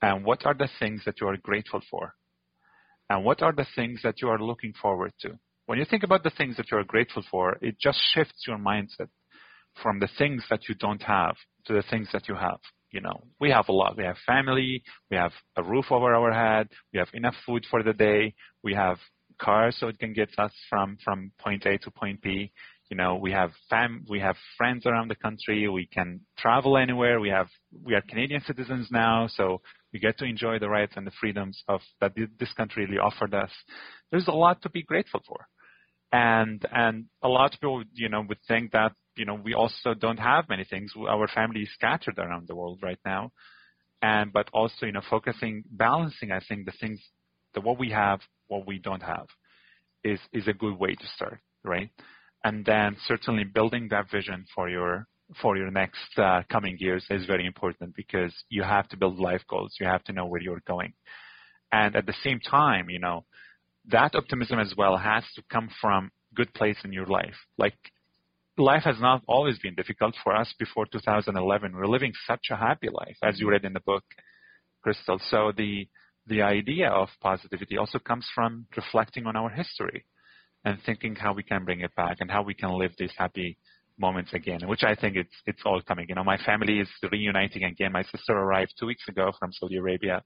And 0.03 0.25
what 0.25 0.45
are 0.47 0.55
the 0.55 0.69
things 0.79 1.03
that 1.07 1.21
you 1.21 1.27
are 1.27 1.37
grateful 1.39 1.81
for? 1.91 2.15
And 3.09 3.25
what 3.25 3.43
are 3.43 3.53
the 3.53 3.67
things 3.75 4.01
that 4.03 4.21
you 4.21 4.29
are 4.29 4.39
looking 4.39 4.75
forward 4.81 5.13
to. 5.21 5.39
When 5.67 5.79
you 5.79 5.85
think 5.85 6.03
about 6.03 6.23
the 6.23 6.31
things 6.31 6.57
that 6.57 6.71
you 6.71 6.79
are 6.79 6.85
grateful 6.85 7.25
for, 7.31 7.57
it 7.61 7.77
just 7.81 7.99
shifts 8.13 8.45
your 8.47 8.59
mindset 8.59 9.09
from 9.83 9.99
the 10.01 10.09
things 10.19 10.45
that 10.51 10.69
you 10.69 10.75
don't 10.75 11.03
have 11.03 11.37
to 11.67 11.73
the 11.73 11.83
things 11.91 12.09
that 12.13 12.29
you 12.29 12.35
have. 12.35 12.61
You 12.93 13.01
know, 13.01 13.25
we 13.41 13.51
have 13.51 13.69
a 13.69 13.73
lot. 13.73 13.97
We 13.97 14.05
have 14.05 14.17
family, 14.27 14.83
we 15.11 15.17
have 15.17 15.33
a 15.57 15.63
roof 15.63 15.87
over 15.91 16.15
our 16.15 16.33
head, 16.33 16.69
we 16.93 16.99
have 16.99 17.09
enough 17.15 17.35
food 17.45 17.67
for 17.71 17.83
the 17.83 17.93
day, 17.93 18.35
we 18.63 18.75
have 18.75 18.99
cars 19.39 19.77
so 19.79 19.89
it 19.89 19.99
can 19.99 20.13
get 20.13 20.31
us 20.39 20.53
from 20.71 20.97
from 21.05 21.33
point 21.39 21.67
A 21.67 21.79
to 21.79 21.91
point 21.91 22.23
B. 22.23 22.53
You 22.91 22.97
know, 22.97 23.17
we 23.17 23.33
have 23.33 23.51
fam, 23.69 24.05
we 24.09 24.21
have 24.21 24.37
friends 24.57 24.87
around 24.87 25.09
the 25.09 25.17
country. 25.17 25.69
We 25.69 25.87
can 25.87 26.21
travel 26.39 26.79
anywhere. 26.79 27.19
We 27.19 27.31
have 27.31 27.49
we 27.85 27.95
are 27.95 28.01
Canadian 28.01 28.43
citizens 28.47 28.89
now, 28.93 29.27
so 29.27 29.61
we 29.93 29.99
get 29.99 30.19
to 30.19 30.25
enjoy 30.25 30.59
the 30.59 30.69
rights 30.69 30.93
and 30.97 31.07
the 31.07 31.13
freedoms 31.21 31.63
of 31.69 31.81
that 32.01 32.13
this 32.39 32.53
country 32.53 32.87
really 32.87 32.99
offered 32.99 33.35
us. 33.35 33.51
There's 34.11 34.29
a 34.29 34.33
lot 34.33 34.63
to 34.63 34.71
be 34.71 34.83
grateful 34.83 35.21
for, 35.27 35.49
and 36.13 36.65
and 36.71 37.07
a 37.23 37.29
lot 37.29 37.47
of 37.55 37.61
people, 37.61 37.83
you 37.93 38.09
know, 38.09 38.23
would 38.29 38.43
think 38.47 38.71
that 38.73 38.93
you 39.17 39.25
know 39.25 39.35
we 39.35 39.55
also 39.55 39.95
don't 39.95 40.19
have 40.19 40.49
many 40.49 40.65
things. 40.65 40.93
Our 40.97 41.29
family 41.29 41.63
is 41.63 41.71
scattered 41.75 42.19
around 42.19 42.49
the 42.49 42.57
world 42.57 42.81
right 42.83 42.99
now, 43.05 43.33
and 44.03 44.33
but 44.33 44.49
also 44.53 44.87
you 44.87 44.93
know 44.93 45.03
focusing, 45.09 45.65
balancing. 45.71 46.33
I 46.33 46.41
think 46.47 46.67
the 46.67 46.73
things 46.81 47.01
that 47.55 47.65
what 47.65 47.79
we 47.79 47.91
have, 47.91 48.21
what 48.49 48.67
we 48.67 48.79
don't 48.79 49.03
have, 49.03 49.27
is 50.05 50.21
is 50.33 50.49
a 50.49 50.53
good 50.53 50.79
way 50.79 50.95
to 50.95 51.07
start, 51.15 51.41
right? 51.65 51.91
And 52.45 52.65
then 52.65 52.97
certainly 53.07 53.45
building 53.45 53.89
that 53.91 54.11
vision 54.11 54.45
for 54.55 54.69
your 54.69 55.07
for 55.43 55.57
your 55.57 55.71
next 55.71 56.19
uh, 56.19 56.43
coming 56.51 56.77
years 56.79 57.05
is 57.11 57.27
very 57.27 57.47
important 57.47 57.95
because 57.97 58.33
you 58.49 58.63
have 58.63 58.89
to 58.89 58.97
build 58.97 59.19
life 59.19 59.43
goals. 59.49 59.75
You 59.81 59.87
have 59.87 60.05
to 60.05 60.13
know 60.13 60.27
where 60.27 60.41
you're 60.41 60.63
going. 60.67 60.93
And 61.73 61.97
at 61.97 62.07
the 62.07 62.15
same 62.23 62.39
time, 62.39 62.89
you 62.89 63.01
know, 63.01 63.25
that 63.89 64.15
optimism 64.15 64.59
as 64.59 64.73
well 64.77 64.97
has 64.97 65.25
to 65.35 65.43
come 65.51 65.69
from 65.81 66.11
good 66.35 66.53
place 66.55 66.77
in 66.85 66.93
your 66.93 67.07
life. 67.07 67.35
Like 67.59 67.77
life 68.59 68.83
has 68.85 68.97
not 69.01 69.23
always 69.27 69.59
been 69.59 69.75
difficult 69.75 70.15
for 70.23 70.35
us 70.35 70.53
before 70.59 70.87
2011. 70.87 71.73
We're 71.75 71.87
living 71.87 72.13
such 72.27 72.47
a 72.51 72.57
happy 72.57 72.89
life, 72.93 73.17
as 73.23 73.39
you 73.39 73.51
read 73.51 73.65
in 73.65 73.73
the 73.73 73.81
book, 73.81 74.05
Krista. 74.85 75.19
So 75.31 75.53
the 75.57 75.89
the 76.27 76.43
idea 76.43 76.89
of 76.89 77.09
positivity 77.21 77.77
also 77.79 77.99
comes 78.01 78.27
from 78.35 78.67
reflecting 78.77 79.27
on 79.27 79.37
our 79.37 79.49
history 79.49 80.05
and 80.65 80.79
thinking 80.85 81.15
how 81.15 81.33
we 81.33 81.45
can 81.45 81.65
bring 81.65 81.81
it 81.81 81.95
back 81.95 82.17
and 82.19 82.29
how 82.29 82.43
we 82.43 82.55
can 82.55 82.71
live 82.71 82.91
these 82.99 83.13
happy 83.17 83.57
moments 83.99 84.33
again, 84.35 84.61
which 84.67 84.83
I 84.83 84.95
think 84.95 85.17
it's 85.17 85.35
it's 85.47 85.63
all 85.65 85.81
coming. 85.83 86.07
You 86.09 86.15
know, 86.15 86.25
my 86.25 86.39
family 86.39 86.81
is 86.81 86.89
reuniting 87.11 87.65
again. 87.65 87.93
My 87.93 88.03
sister 88.03 88.33
arrived 88.33 88.75
two 88.79 88.87
weeks 88.87 89.07
ago 89.09 89.33
from 89.39 89.53
Saudi 89.53 89.77
Arabia, 89.77 90.23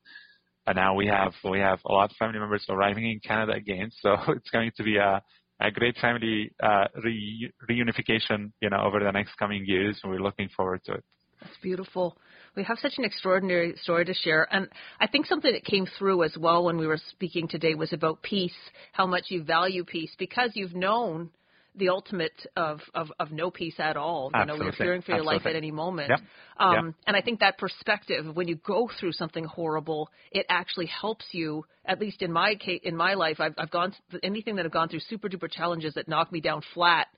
and 0.66 0.76
now 0.76 0.94
we 0.94 1.06
have 1.06 1.32
we 1.48 1.58
have 1.58 1.80
a 1.86 1.92
lot 1.92 2.10
of 2.10 2.16
family 2.16 2.38
members 2.38 2.64
arriving 2.68 3.04
in 3.10 3.20
Canada 3.20 3.52
again. 3.52 3.90
So 4.00 4.16
it's 4.28 4.50
going 4.50 4.72
to 4.76 4.82
be 4.82 4.96
a 4.96 5.22
a 5.60 5.70
great 5.70 5.96
family 5.98 6.52
uh, 6.62 6.86
re- 7.02 7.52
reunification, 7.70 8.52
you 8.60 8.70
know, 8.70 8.80
over 8.82 9.00
the 9.00 9.10
next 9.10 9.36
coming 9.36 9.64
years, 9.66 9.98
and 10.02 10.12
we're 10.12 10.20
looking 10.20 10.48
forward 10.56 10.80
to 10.86 10.92
it. 10.94 11.04
That's 11.40 11.56
beautiful. 11.62 12.16
We 12.54 12.64
have 12.64 12.78
such 12.80 12.94
an 12.98 13.04
extraordinary 13.04 13.74
story 13.82 14.04
to 14.04 14.14
share. 14.14 14.46
And 14.50 14.68
I 15.00 15.06
think 15.06 15.26
something 15.26 15.52
that 15.52 15.64
came 15.64 15.86
through 15.98 16.24
as 16.24 16.36
well 16.38 16.64
when 16.64 16.76
we 16.76 16.86
were 16.86 17.00
speaking 17.10 17.48
today 17.48 17.74
was 17.74 17.92
about 17.92 18.22
peace, 18.22 18.56
how 18.92 19.06
much 19.06 19.24
you 19.28 19.42
value 19.42 19.84
peace 19.84 20.14
because 20.18 20.50
you've 20.54 20.74
known 20.74 21.30
the 21.74 21.88
ultimate 21.88 22.32
of, 22.56 22.80
of, 22.94 23.12
of 23.18 23.30
no 23.30 23.50
peace 23.50 23.76
at 23.78 23.96
all. 23.96 24.30
You 24.34 24.44
know, 24.46 24.56
you're 24.56 24.72
fearing 24.72 25.02
for 25.02 25.12
your 25.12 25.24
life 25.24 25.42
at 25.46 25.56
any 25.56 25.70
moment. 25.70 26.10
Yep. 26.10 26.20
Um, 26.58 26.86
Yep. 26.86 26.94
And 27.06 27.16
I 27.16 27.20
think 27.22 27.40
that 27.40 27.58
perspective, 27.58 28.34
when 28.34 28.48
you 28.48 28.56
go 28.56 28.90
through 28.98 29.12
something 29.12 29.44
horrible, 29.44 30.10
it 30.30 30.46
actually 30.48 30.86
helps 30.86 31.26
you. 31.32 31.64
At 31.84 32.00
least 32.00 32.22
in 32.22 32.32
my 32.32 32.54
case, 32.54 32.80
in 32.84 32.96
my 32.96 33.14
life, 33.14 33.40
I've, 33.40 33.54
I've 33.58 33.70
gone 33.70 33.94
anything 34.22 34.56
that 34.56 34.66
I've 34.66 34.72
gone 34.72 34.88
through 34.88 35.00
super 35.00 35.28
duper 35.28 35.50
challenges 35.50 35.94
that 35.94 36.08
knocked 36.08 36.32
me 36.32 36.40
down 36.40 36.62
flat. 36.74 37.08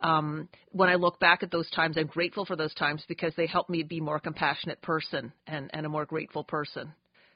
um, 0.00 0.48
when 0.70 0.88
I 0.88 0.96
look 0.96 1.18
back 1.20 1.42
at 1.42 1.50
those 1.50 1.68
times, 1.70 1.96
I'm 1.96 2.06
grateful 2.06 2.44
for 2.44 2.56
those 2.56 2.74
times 2.74 3.04
because 3.08 3.32
they 3.36 3.46
helped 3.46 3.70
me 3.70 3.82
be 3.82 4.00
more 4.00 4.18
compassionate 4.18 4.82
person 4.82 5.32
and, 5.46 5.70
and 5.72 5.86
a 5.86 5.88
more 5.88 6.06
grateful 6.06 6.44
person. 6.44 6.92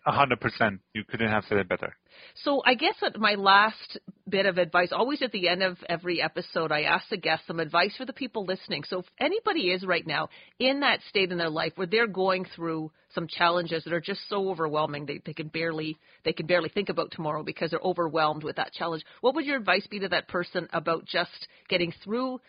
A 0.06 0.12
hundred 0.12 0.40
percent. 0.40 0.80
You 0.94 1.02
couldn't 1.04 1.30
have 1.30 1.44
said 1.48 1.58
it 1.58 1.68
better. 1.68 1.96
So 2.44 2.62
I 2.64 2.74
guess 2.74 2.94
that 3.00 3.18
my 3.18 3.34
last 3.34 3.98
bit 4.28 4.46
of 4.46 4.56
advice, 4.56 4.90
always 4.92 5.20
at 5.20 5.32
the 5.32 5.48
end 5.48 5.64
of 5.64 5.78
every 5.88 6.22
episode, 6.22 6.70
I 6.70 6.82
ask 6.82 7.08
the 7.08 7.16
guests 7.16 7.48
some 7.48 7.58
advice 7.58 7.94
for 7.96 8.04
the 8.04 8.12
people 8.12 8.44
listening. 8.44 8.84
So 8.88 9.00
if 9.00 9.06
anybody 9.18 9.72
is 9.72 9.84
right 9.84 10.06
now 10.06 10.28
in 10.60 10.80
that 10.80 11.00
state 11.08 11.32
in 11.32 11.38
their 11.38 11.50
life 11.50 11.72
where 11.74 11.88
they're 11.88 12.06
going 12.06 12.46
through 12.54 12.92
some 13.14 13.26
challenges 13.26 13.82
that 13.82 13.92
are 13.92 14.00
just 14.00 14.20
so 14.28 14.48
overwhelming 14.48 15.06
they, 15.06 15.20
they 15.24 15.32
can 15.32 15.48
barely 15.48 15.98
they 16.24 16.32
can 16.32 16.46
barely 16.46 16.68
think 16.68 16.88
about 16.88 17.10
tomorrow 17.10 17.42
because 17.42 17.70
they're 17.70 17.80
overwhelmed 17.80 18.44
with 18.44 18.56
that 18.56 18.72
challenge, 18.72 19.02
what 19.22 19.34
would 19.34 19.44
your 19.44 19.56
advice 19.56 19.86
be 19.88 19.98
to 20.00 20.08
that 20.08 20.28
person 20.28 20.68
about 20.72 21.04
just 21.06 21.48
getting 21.68 21.92
through 22.04 22.40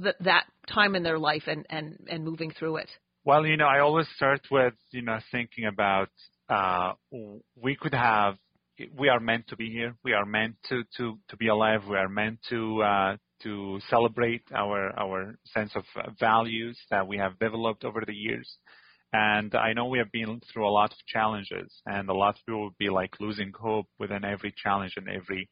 the, 0.00 0.14
that 0.20 0.46
time 0.72 0.94
in 0.94 1.02
their 1.02 1.18
life 1.18 1.42
and, 1.46 1.66
and, 1.68 1.98
and 2.08 2.24
moving 2.24 2.50
through 2.50 2.76
it? 2.76 2.88
Well, 3.24 3.46
you 3.46 3.56
know, 3.56 3.66
I 3.66 3.80
always 3.80 4.06
start 4.16 4.40
with, 4.50 4.74
you 4.90 5.02
know, 5.02 5.18
thinking 5.30 5.64
about 5.66 6.08
we 7.56 7.76
could 7.76 7.94
have 7.94 8.36
we 8.96 9.08
are 9.08 9.20
meant 9.20 9.46
to 9.48 9.56
be 9.56 9.70
here. 9.70 9.94
We 10.04 10.12
are 10.12 10.26
meant 10.26 10.56
to 10.68 10.82
to 10.96 11.18
to 11.28 11.36
be 11.36 11.48
alive. 11.48 11.82
We 11.88 11.96
are 11.96 12.08
meant 12.08 12.40
to 12.50 12.82
uh, 12.82 13.16
to 13.42 13.80
celebrate 13.88 14.42
our 14.54 14.98
our 14.98 15.38
sense 15.46 15.72
of 15.76 15.84
values 16.18 16.78
that 16.90 17.06
we 17.06 17.18
have 17.18 17.38
developed 17.38 17.84
over 17.84 18.02
the 18.06 18.14
years. 18.14 18.56
And 19.12 19.54
I 19.54 19.74
know 19.74 19.86
we 19.86 19.98
have 19.98 20.10
been 20.10 20.40
through 20.52 20.68
a 20.68 20.72
lot 20.72 20.90
of 20.90 20.98
challenges, 21.06 21.72
and 21.86 22.08
a 22.08 22.14
lot 22.14 22.30
of 22.30 22.46
people 22.46 22.64
would 22.64 22.78
be 22.78 22.90
like 22.90 23.20
losing 23.20 23.52
hope 23.56 23.86
within 23.98 24.24
every 24.24 24.52
challenge 24.60 24.94
and 24.96 25.08
every 25.08 25.48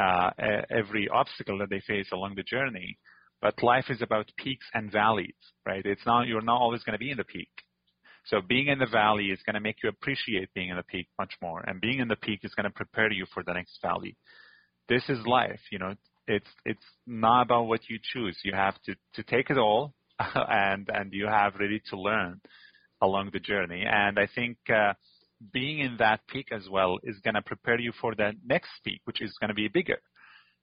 uh, 0.00 0.30
every 0.70 1.08
obstacle 1.08 1.58
that 1.58 1.70
they 1.70 1.80
face 1.80 2.08
along 2.12 2.34
the 2.36 2.42
journey. 2.42 2.98
But 3.42 3.62
life 3.62 3.86
is 3.90 4.00
about 4.00 4.32
peaks 4.38 4.66
and 4.72 4.90
valleys, 4.90 5.34
right? 5.66 5.84
It's 5.84 6.06
not 6.06 6.26
you're 6.26 6.40
not 6.40 6.60
always 6.60 6.82
going 6.82 6.94
to 6.94 7.04
be 7.04 7.10
in 7.10 7.18
the 7.18 7.24
peak. 7.24 7.50
So 8.26 8.40
being 8.40 8.68
in 8.68 8.78
the 8.78 8.86
valley 8.86 9.26
is 9.26 9.40
going 9.44 9.54
to 9.54 9.60
make 9.60 9.76
you 9.82 9.88
appreciate 9.88 10.52
being 10.54 10.70
in 10.70 10.76
the 10.76 10.82
peak 10.82 11.08
much 11.18 11.34
more, 11.42 11.62
and 11.66 11.80
being 11.80 11.98
in 12.00 12.08
the 12.08 12.16
peak 12.16 12.40
is 12.42 12.54
going 12.54 12.64
to 12.64 12.74
prepare 12.74 13.12
you 13.12 13.26
for 13.32 13.42
the 13.42 13.52
next 13.52 13.78
valley. 13.82 14.16
This 14.88 15.08
is 15.08 15.26
life, 15.26 15.60
you 15.70 15.78
know. 15.78 15.94
It's 16.26 16.48
it's 16.64 16.84
not 17.06 17.42
about 17.42 17.64
what 17.64 17.80
you 17.88 17.98
choose. 18.02 18.38
You 18.44 18.54
have 18.54 18.80
to 18.86 18.94
to 19.14 19.22
take 19.22 19.50
it 19.50 19.58
all, 19.58 19.94
and 20.18 20.88
and 20.92 21.12
you 21.12 21.26
have 21.26 21.54
really 21.58 21.82
to 21.90 22.00
learn 22.00 22.40
along 23.02 23.30
the 23.32 23.40
journey. 23.40 23.84
And 23.86 24.18
I 24.18 24.26
think 24.34 24.56
uh, 24.70 24.94
being 25.52 25.80
in 25.80 25.96
that 25.98 26.20
peak 26.28 26.48
as 26.50 26.68
well 26.70 26.98
is 27.02 27.18
going 27.22 27.34
to 27.34 27.42
prepare 27.42 27.78
you 27.78 27.92
for 28.00 28.14
the 28.14 28.32
next 28.46 28.70
peak, 28.84 29.02
which 29.04 29.20
is 29.20 29.36
going 29.38 29.48
to 29.48 29.54
be 29.54 29.68
bigger. 29.68 29.98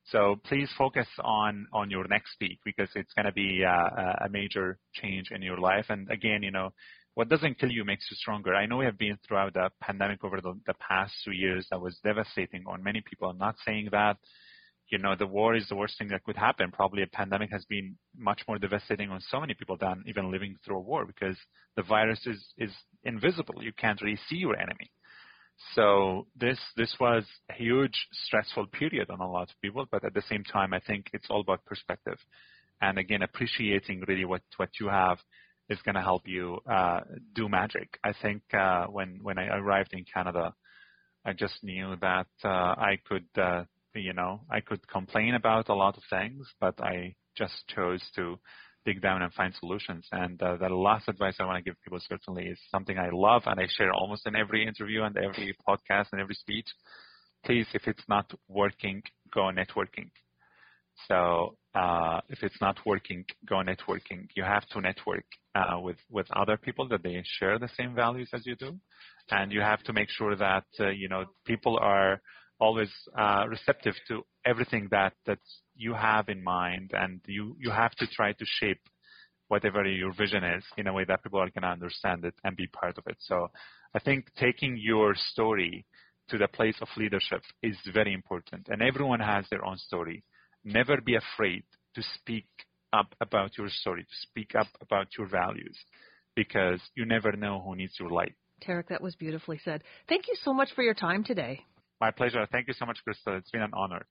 So 0.05 0.37
please 0.45 0.69
focus 0.77 1.07
on 1.19 1.67
on 1.71 1.91
your 1.91 2.07
next 2.07 2.35
peak 2.39 2.59
because 2.65 2.89
it's 2.95 3.13
going 3.13 3.27
to 3.27 3.31
be 3.31 3.63
uh, 3.63 4.25
a 4.25 4.29
major 4.29 4.79
change 4.93 5.29
in 5.29 5.43
your 5.43 5.57
life. 5.57 5.85
And 5.89 6.09
again, 6.09 6.41
you 6.41 6.51
know, 6.51 6.71
what 7.13 7.29
doesn't 7.29 7.59
kill 7.59 7.71
you 7.71 7.83
makes 7.83 8.07
you 8.09 8.15
stronger. 8.15 8.55
I 8.55 8.65
know 8.65 8.77
we 8.77 8.85
have 8.85 8.97
been 8.97 9.17
throughout 9.27 9.53
the 9.53 9.69
pandemic 9.81 10.23
over 10.23 10.39
the, 10.39 10.53
the 10.65 10.73
past 10.75 11.13
two 11.25 11.31
years 11.31 11.67
that 11.69 11.81
was 11.81 11.99
devastating 12.03 12.63
on 12.67 12.83
many 12.83 13.01
people. 13.01 13.29
I'm 13.29 13.37
not 13.37 13.55
saying 13.65 13.89
that, 13.91 14.17
you 14.89 14.97
know, 14.97 15.15
the 15.15 15.27
war 15.27 15.55
is 15.55 15.67
the 15.67 15.75
worst 15.75 15.97
thing 15.97 16.07
that 16.09 16.23
could 16.23 16.37
happen. 16.37 16.71
Probably 16.71 17.03
a 17.03 17.07
pandemic 17.07 17.51
has 17.51 17.65
been 17.65 17.97
much 18.17 18.41
more 18.47 18.57
devastating 18.57 19.09
on 19.09 19.19
so 19.29 19.41
many 19.41 19.53
people 19.53 19.77
than 19.77 20.03
even 20.07 20.31
living 20.31 20.55
through 20.63 20.77
a 20.77 20.81
war 20.81 21.05
because 21.05 21.37
the 21.75 21.83
virus 21.83 22.25
is, 22.25 22.43
is 22.57 22.71
invisible. 23.03 23.61
You 23.61 23.73
can't 23.73 24.01
really 24.01 24.19
see 24.29 24.37
your 24.37 24.57
enemy. 24.57 24.91
So 25.75 26.27
this 26.35 26.57
this 26.75 26.95
was 26.99 27.23
a 27.49 27.53
huge 27.53 28.07
stressful 28.11 28.67
period 28.67 29.11
on 29.11 29.19
a 29.19 29.29
lot 29.29 29.43
of 29.43 29.61
people, 29.61 29.85
but 29.91 30.03
at 30.03 30.13
the 30.13 30.23
same 30.23 30.43
time, 30.43 30.73
I 30.73 30.79
think 30.79 31.09
it's 31.13 31.27
all 31.29 31.41
about 31.41 31.65
perspective, 31.65 32.17
and 32.81 32.97
again 32.97 33.21
appreciating 33.21 34.03
really 34.07 34.25
what 34.25 34.41
what 34.57 34.69
you 34.79 34.87
have 34.87 35.19
is 35.71 35.79
going 35.85 35.95
to 35.95 36.01
help 36.01 36.23
you 36.27 36.59
uh, 36.69 36.99
do 37.33 37.47
magic. 37.47 37.97
I 38.03 38.13
think 38.21 38.41
uh, 38.53 38.85
when 38.87 39.19
when 39.23 39.37
I 39.37 39.47
arrived 39.57 39.93
in 39.93 40.03
Canada, 40.13 40.53
I 41.25 41.33
just 41.33 41.63
knew 41.63 41.95
that 42.01 42.27
uh, 42.43 42.73
I 42.91 42.97
could, 43.07 43.27
uh, 43.37 43.63
you 43.95 44.13
know, 44.13 44.41
I 44.49 44.59
could 44.59 44.85
complain 44.87 45.33
about 45.35 45.69
a 45.69 45.75
lot 45.75 45.97
of 45.97 46.03
things, 46.09 46.45
but 46.59 46.75
I 46.81 47.15
just 47.37 47.57
chose 47.75 48.03
to 48.17 48.37
dig 48.85 49.01
down 49.01 49.21
and 49.21 49.33
find 49.33 49.53
solutions. 49.59 50.05
And 50.11 50.41
uh, 50.41 50.57
the 50.57 50.69
last 50.69 51.07
advice 51.07 51.35
I 51.39 51.45
want 51.45 51.63
to 51.63 51.69
give 51.69 51.81
people 51.83 51.99
certainly 52.09 52.45
is 52.45 52.59
something 52.71 52.97
I 52.97 53.09
love 53.11 53.43
and 53.45 53.59
I 53.59 53.67
share 53.77 53.93
almost 53.93 54.25
in 54.25 54.35
every 54.35 54.65
interview 54.67 55.03
and 55.03 55.15
every 55.17 55.55
podcast 55.67 56.07
and 56.11 56.19
every 56.19 56.35
speech. 56.35 56.67
Please, 57.45 57.67
if 57.73 57.87
it's 57.87 58.03
not 58.09 58.31
working, 58.47 59.03
go 59.33 59.51
networking. 59.51 60.09
So 61.07 61.55
uh, 61.73 62.19
if 62.29 62.43
it's 62.43 62.59
not 62.59 62.77
working, 62.85 63.23
go 63.47 63.55
networking. 63.55 64.27
You 64.35 64.43
have 64.43 64.65
to 64.69 64.81
network 64.81 65.25
uh, 65.55 65.79
with 65.79 65.97
with 66.09 66.27
other 66.35 66.57
people 66.57 66.87
that 66.89 67.03
they 67.03 67.23
share 67.39 67.59
the 67.59 67.69
same 67.77 67.95
values 67.95 68.29
as 68.33 68.45
you 68.45 68.55
do, 68.55 68.77
and 69.29 69.51
you 69.51 69.61
have 69.61 69.81
to 69.83 69.93
make 69.93 70.09
sure 70.09 70.35
that 70.35 70.65
uh, 70.79 70.89
you 70.89 71.07
know 71.07 71.25
people 71.45 71.77
are 71.81 72.21
always 72.59 72.91
uh, 73.17 73.45
receptive 73.47 73.95
to 74.09 74.23
everything 74.45 74.87
that 74.91 75.13
that 75.25 75.39
you 75.75 75.93
have 75.93 76.27
in 76.27 76.43
mind, 76.43 76.91
and 76.93 77.21
you 77.25 77.55
you 77.59 77.71
have 77.71 77.91
to 77.95 78.07
try 78.07 78.33
to 78.33 78.45
shape 78.59 78.81
whatever 79.47 79.85
your 79.85 80.13
vision 80.13 80.43
is 80.43 80.63
in 80.77 80.87
a 80.87 80.93
way 80.93 81.05
that 81.05 81.23
people 81.23 81.39
are 81.39 81.49
going 81.49 81.63
to 81.63 81.67
understand 81.67 82.23
it 82.23 82.33
and 82.43 82.55
be 82.55 82.67
part 82.67 82.97
of 82.97 83.03
it. 83.07 83.17
So 83.19 83.49
I 83.93 83.99
think 83.99 84.25
taking 84.37 84.77
your 84.77 85.13
story 85.15 85.85
to 86.29 86.37
the 86.37 86.47
place 86.47 86.77
of 86.81 86.87
leadership 86.95 87.41
is 87.63 87.77
very 87.93 88.13
important, 88.13 88.67
and 88.69 88.81
everyone 88.81 89.21
has 89.21 89.45
their 89.49 89.65
own 89.65 89.77
story 89.77 90.23
never 90.63 91.01
be 91.01 91.15
afraid 91.15 91.63
to 91.95 92.03
speak 92.15 92.47
up 92.93 93.15
about 93.21 93.57
your 93.57 93.69
story, 93.69 94.03
to 94.03 94.15
speak 94.21 94.53
up 94.55 94.67
about 94.81 95.07
your 95.17 95.27
values, 95.27 95.77
because 96.35 96.79
you 96.95 97.05
never 97.05 97.31
know 97.33 97.61
who 97.61 97.75
needs 97.75 97.93
your 97.99 98.09
light. 98.09 98.33
Tareq, 98.65 98.87
that 98.89 99.01
was 99.01 99.15
beautifully 99.15 99.59
said. 99.63 99.83
Thank 100.07 100.27
you 100.27 100.35
so 100.43 100.53
much 100.53 100.69
for 100.75 100.83
your 100.83 100.93
time 100.93 101.23
today. 101.23 101.61
My 101.99 102.11
pleasure. 102.11 102.45
Thank 102.51 102.67
you 102.67 102.73
so 102.73 102.85
much, 102.85 102.99
Krista. 103.07 103.37
It's 103.37 103.51
been 103.51 103.61
an 103.61 103.71
honor. 103.73 104.05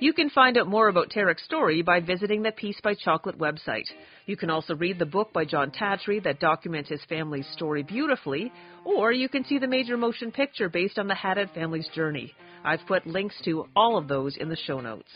You 0.00 0.12
can 0.12 0.30
find 0.30 0.56
out 0.56 0.66
more 0.66 0.88
about 0.88 1.10
Tareq's 1.10 1.44
story 1.44 1.82
by 1.82 2.00
visiting 2.00 2.42
the 2.42 2.52
Peace 2.52 2.78
by 2.82 2.94
Chocolate 2.94 3.38
website. 3.38 3.84
You 4.26 4.36
can 4.36 4.50
also 4.50 4.74
read 4.74 4.98
the 4.98 5.06
book 5.06 5.32
by 5.32 5.44
Jon 5.44 5.70
Tattrie 5.70 6.22
that 6.24 6.40
documents 6.40 6.88
his 6.88 7.04
family's 7.08 7.46
story 7.52 7.82
beautifully, 7.82 8.50
or 8.84 9.12
you 9.12 9.28
can 9.28 9.44
see 9.44 9.58
the 9.58 9.68
major 9.68 9.96
motion 9.96 10.32
picture 10.32 10.68
based 10.68 10.98
on 10.98 11.06
the 11.06 11.14
Hadhad 11.14 11.52
family's 11.54 11.88
journey. 11.94 12.32
I've 12.64 12.86
put 12.88 13.06
links 13.06 13.36
to 13.44 13.68
all 13.76 13.98
of 13.98 14.08
those 14.08 14.36
in 14.36 14.48
the 14.48 14.56
show 14.56 14.80
notes. 14.80 15.10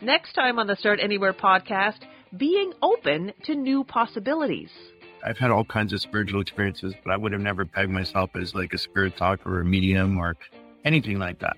Next 0.00 0.34
time 0.34 0.60
on 0.60 0.68
the 0.68 0.76
Start 0.76 1.00
Anywhere 1.02 1.32
podcast, 1.32 1.98
being 2.36 2.72
open 2.82 3.32
to 3.46 3.56
new 3.56 3.82
possibilities. 3.82 4.70
I've 5.24 5.38
had 5.38 5.50
all 5.50 5.64
kinds 5.64 5.92
of 5.92 6.00
spiritual 6.00 6.40
experiences, 6.40 6.94
but 7.02 7.12
I 7.12 7.16
would 7.16 7.32
have 7.32 7.40
never 7.40 7.64
pegged 7.64 7.90
myself 7.90 8.30
as 8.36 8.54
like 8.54 8.72
a 8.72 8.78
spirit 8.78 9.16
talker 9.16 9.56
or 9.56 9.60
a 9.60 9.64
medium 9.64 10.16
or 10.16 10.36
anything 10.84 11.18
like 11.18 11.40
that. 11.40 11.56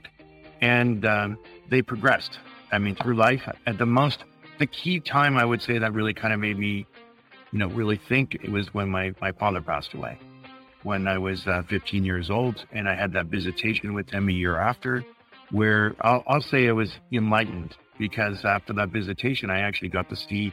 And 0.62 1.04
um, 1.04 1.38
they 1.68 1.82
progressed. 1.82 2.38
I 2.72 2.78
mean, 2.78 2.94
through 2.94 3.16
life, 3.16 3.42
at 3.66 3.76
the 3.76 3.84
most, 3.84 4.24
the 4.58 4.66
key 4.66 5.00
time 5.00 5.36
I 5.36 5.44
would 5.44 5.60
say 5.60 5.76
that 5.76 5.92
really 5.92 6.14
kind 6.14 6.32
of 6.32 6.40
made 6.40 6.58
me, 6.58 6.86
you 7.52 7.58
know, 7.58 7.68
really 7.68 8.00
think 8.08 8.36
it 8.36 8.50
was 8.50 8.72
when 8.72 8.88
my, 8.88 9.12
my 9.20 9.32
father 9.32 9.60
passed 9.60 9.92
away. 9.92 10.18
When 10.82 11.06
I 11.06 11.18
was 11.18 11.46
uh, 11.46 11.62
15 11.68 12.04
years 12.04 12.30
old, 12.30 12.64
and 12.72 12.88
I 12.88 12.94
had 12.94 13.12
that 13.12 13.26
visitation 13.26 13.92
with 13.92 14.08
him 14.08 14.30
a 14.30 14.32
year 14.32 14.56
after, 14.56 15.04
where 15.50 15.94
I'll, 16.00 16.24
I'll 16.26 16.40
say 16.40 16.68
I 16.68 16.72
was 16.72 16.90
enlightened 17.12 17.76
because 18.00 18.44
after 18.46 18.72
that 18.72 18.88
visitation, 18.88 19.50
I 19.50 19.60
actually 19.60 19.90
got 19.90 20.08
to 20.08 20.16
see 20.16 20.52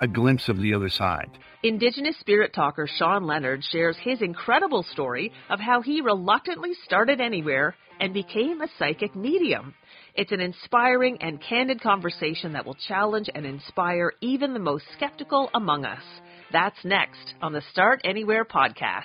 a 0.00 0.08
glimpse 0.08 0.48
of 0.48 0.58
the 0.58 0.74
other 0.74 0.88
side. 0.88 1.30
Indigenous 1.62 2.18
spirit 2.18 2.52
talker 2.54 2.88
Sean 2.98 3.26
Leonard 3.26 3.62
shares 3.70 3.96
his 4.02 4.22
incredible 4.22 4.82
story 4.82 5.30
of 5.50 5.60
how 5.60 5.82
he 5.82 6.00
reluctantly 6.00 6.72
started 6.84 7.20
anywhere 7.20 7.74
and 8.00 8.12
became 8.12 8.60
a 8.60 8.68
psychic 8.78 9.14
medium. 9.14 9.74
It's 10.14 10.32
an 10.32 10.40
inspiring 10.40 11.18
and 11.20 11.40
candid 11.40 11.80
conversation 11.82 12.52
that 12.52 12.66
will 12.66 12.76
challenge 12.88 13.28
and 13.34 13.46
inspire 13.46 14.12
even 14.20 14.54
the 14.54 14.58
most 14.58 14.84
skeptical 14.94 15.50
among 15.54 15.84
us. 15.84 16.02
That's 16.52 16.82
next 16.84 17.34
on 17.42 17.52
the 17.52 17.62
Start 17.72 18.00
Anywhere 18.04 18.44
podcast. 18.44 19.04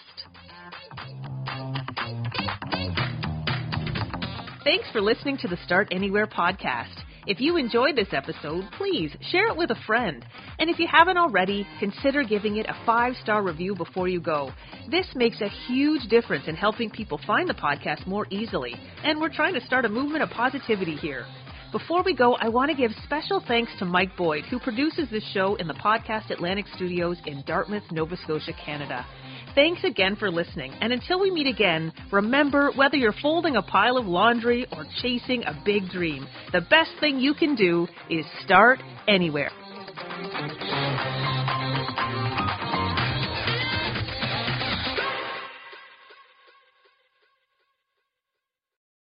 Thanks 4.63 4.89
for 4.91 5.01
listening 5.01 5.37
to 5.37 5.47
the 5.47 5.57
Start 5.65 5.87
Anywhere 5.91 6.27
podcast. 6.27 7.01
If 7.27 7.39
you 7.39 7.57
enjoyed 7.57 7.95
this 7.95 8.13
episode, 8.13 8.63
please 8.77 9.15
share 9.29 9.47
it 9.47 9.55
with 9.55 9.69
a 9.69 9.79
friend. 9.85 10.25
And 10.57 10.71
if 10.71 10.79
you 10.79 10.87
haven't 10.91 11.17
already, 11.17 11.67
consider 11.79 12.23
giving 12.23 12.57
it 12.57 12.65
a 12.65 12.75
five 12.83 13.13
star 13.21 13.43
review 13.43 13.75
before 13.75 14.07
you 14.07 14.19
go. 14.19 14.51
This 14.89 15.05
makes 15.13 15.39
a 15.39 15.47
huge 15.67 16.09
difference 16.09 16.47
in 16.47 16.55
helping 16.55 16.89
people 16.89 17.19
find 17.27 17.47
the 17.47 17.53
podcast 17.53 18.07
more 18.07 18.25
easily. 18.31 18.73
And 19.03 19.19
we're 19.19 19.33
trying 19.33 19.53
to 19.53 19.65
start 19.65 19.85
a 19.85 19.89
movement 19.89 20.23
of 20.23 20.29
positivity 20.31 20.95
here. 20.95 21.25
Before 21.71 22.01
we 22.03 22.15
go, 22.15 22.35
I 22.35 22.49
want 22.49 22.71
to 22.71 22.75
give 22.75 22.91
special 23.03 23.41
thanks 23.47 23.71
to 23.79 23.85
Mike 23.85 24.17
Boyd, 24.17 24.45
who 24.45 24.59
produces 24.59 25.09
this 25.11 25.23
show 25.31 25.55
in 25.55 25.67
the 25.67 25.75
Podcast 25.75 26.31
Atlantic 26.31 26.65
Studios 26.75 27.17
in 27.27 27.43
Dartmouth, 27.45 27.83
Nova 27.91 28.17
Scotia, 28.17 28.51
Canada. 28.65 29.05
Thanks 29.53 29.83
again 29.83 30.15
for 30.15 30.31
listening, 30.31 30.71
and 30.79 30.93
until 30.93 31.19
we 31.19 31.29
meet 31.29 31.45
again, 31.45 31.91
remember 32.09 32.71
whether 32.73 32.95
you're 32.95 33.13
folding 33.21 33.57
a 33.57 33.61
pile 33.61 33.97
of 33.97 34.05
laundry 34.05 34.65
or 34.71 34.85
chasing 35.01 35.43
a 35.43 35.61
big 35.65 35.89
dream, 35.89 36.25
the 36.53 36.61
best 36.61 36.91
thing 37.01 37.19
you 37.19 37.33
can 37.33 37.55
do 37.55 37.85
is 38.09 38.25
start 38.45 38.79
anywhere. 39.09 39.51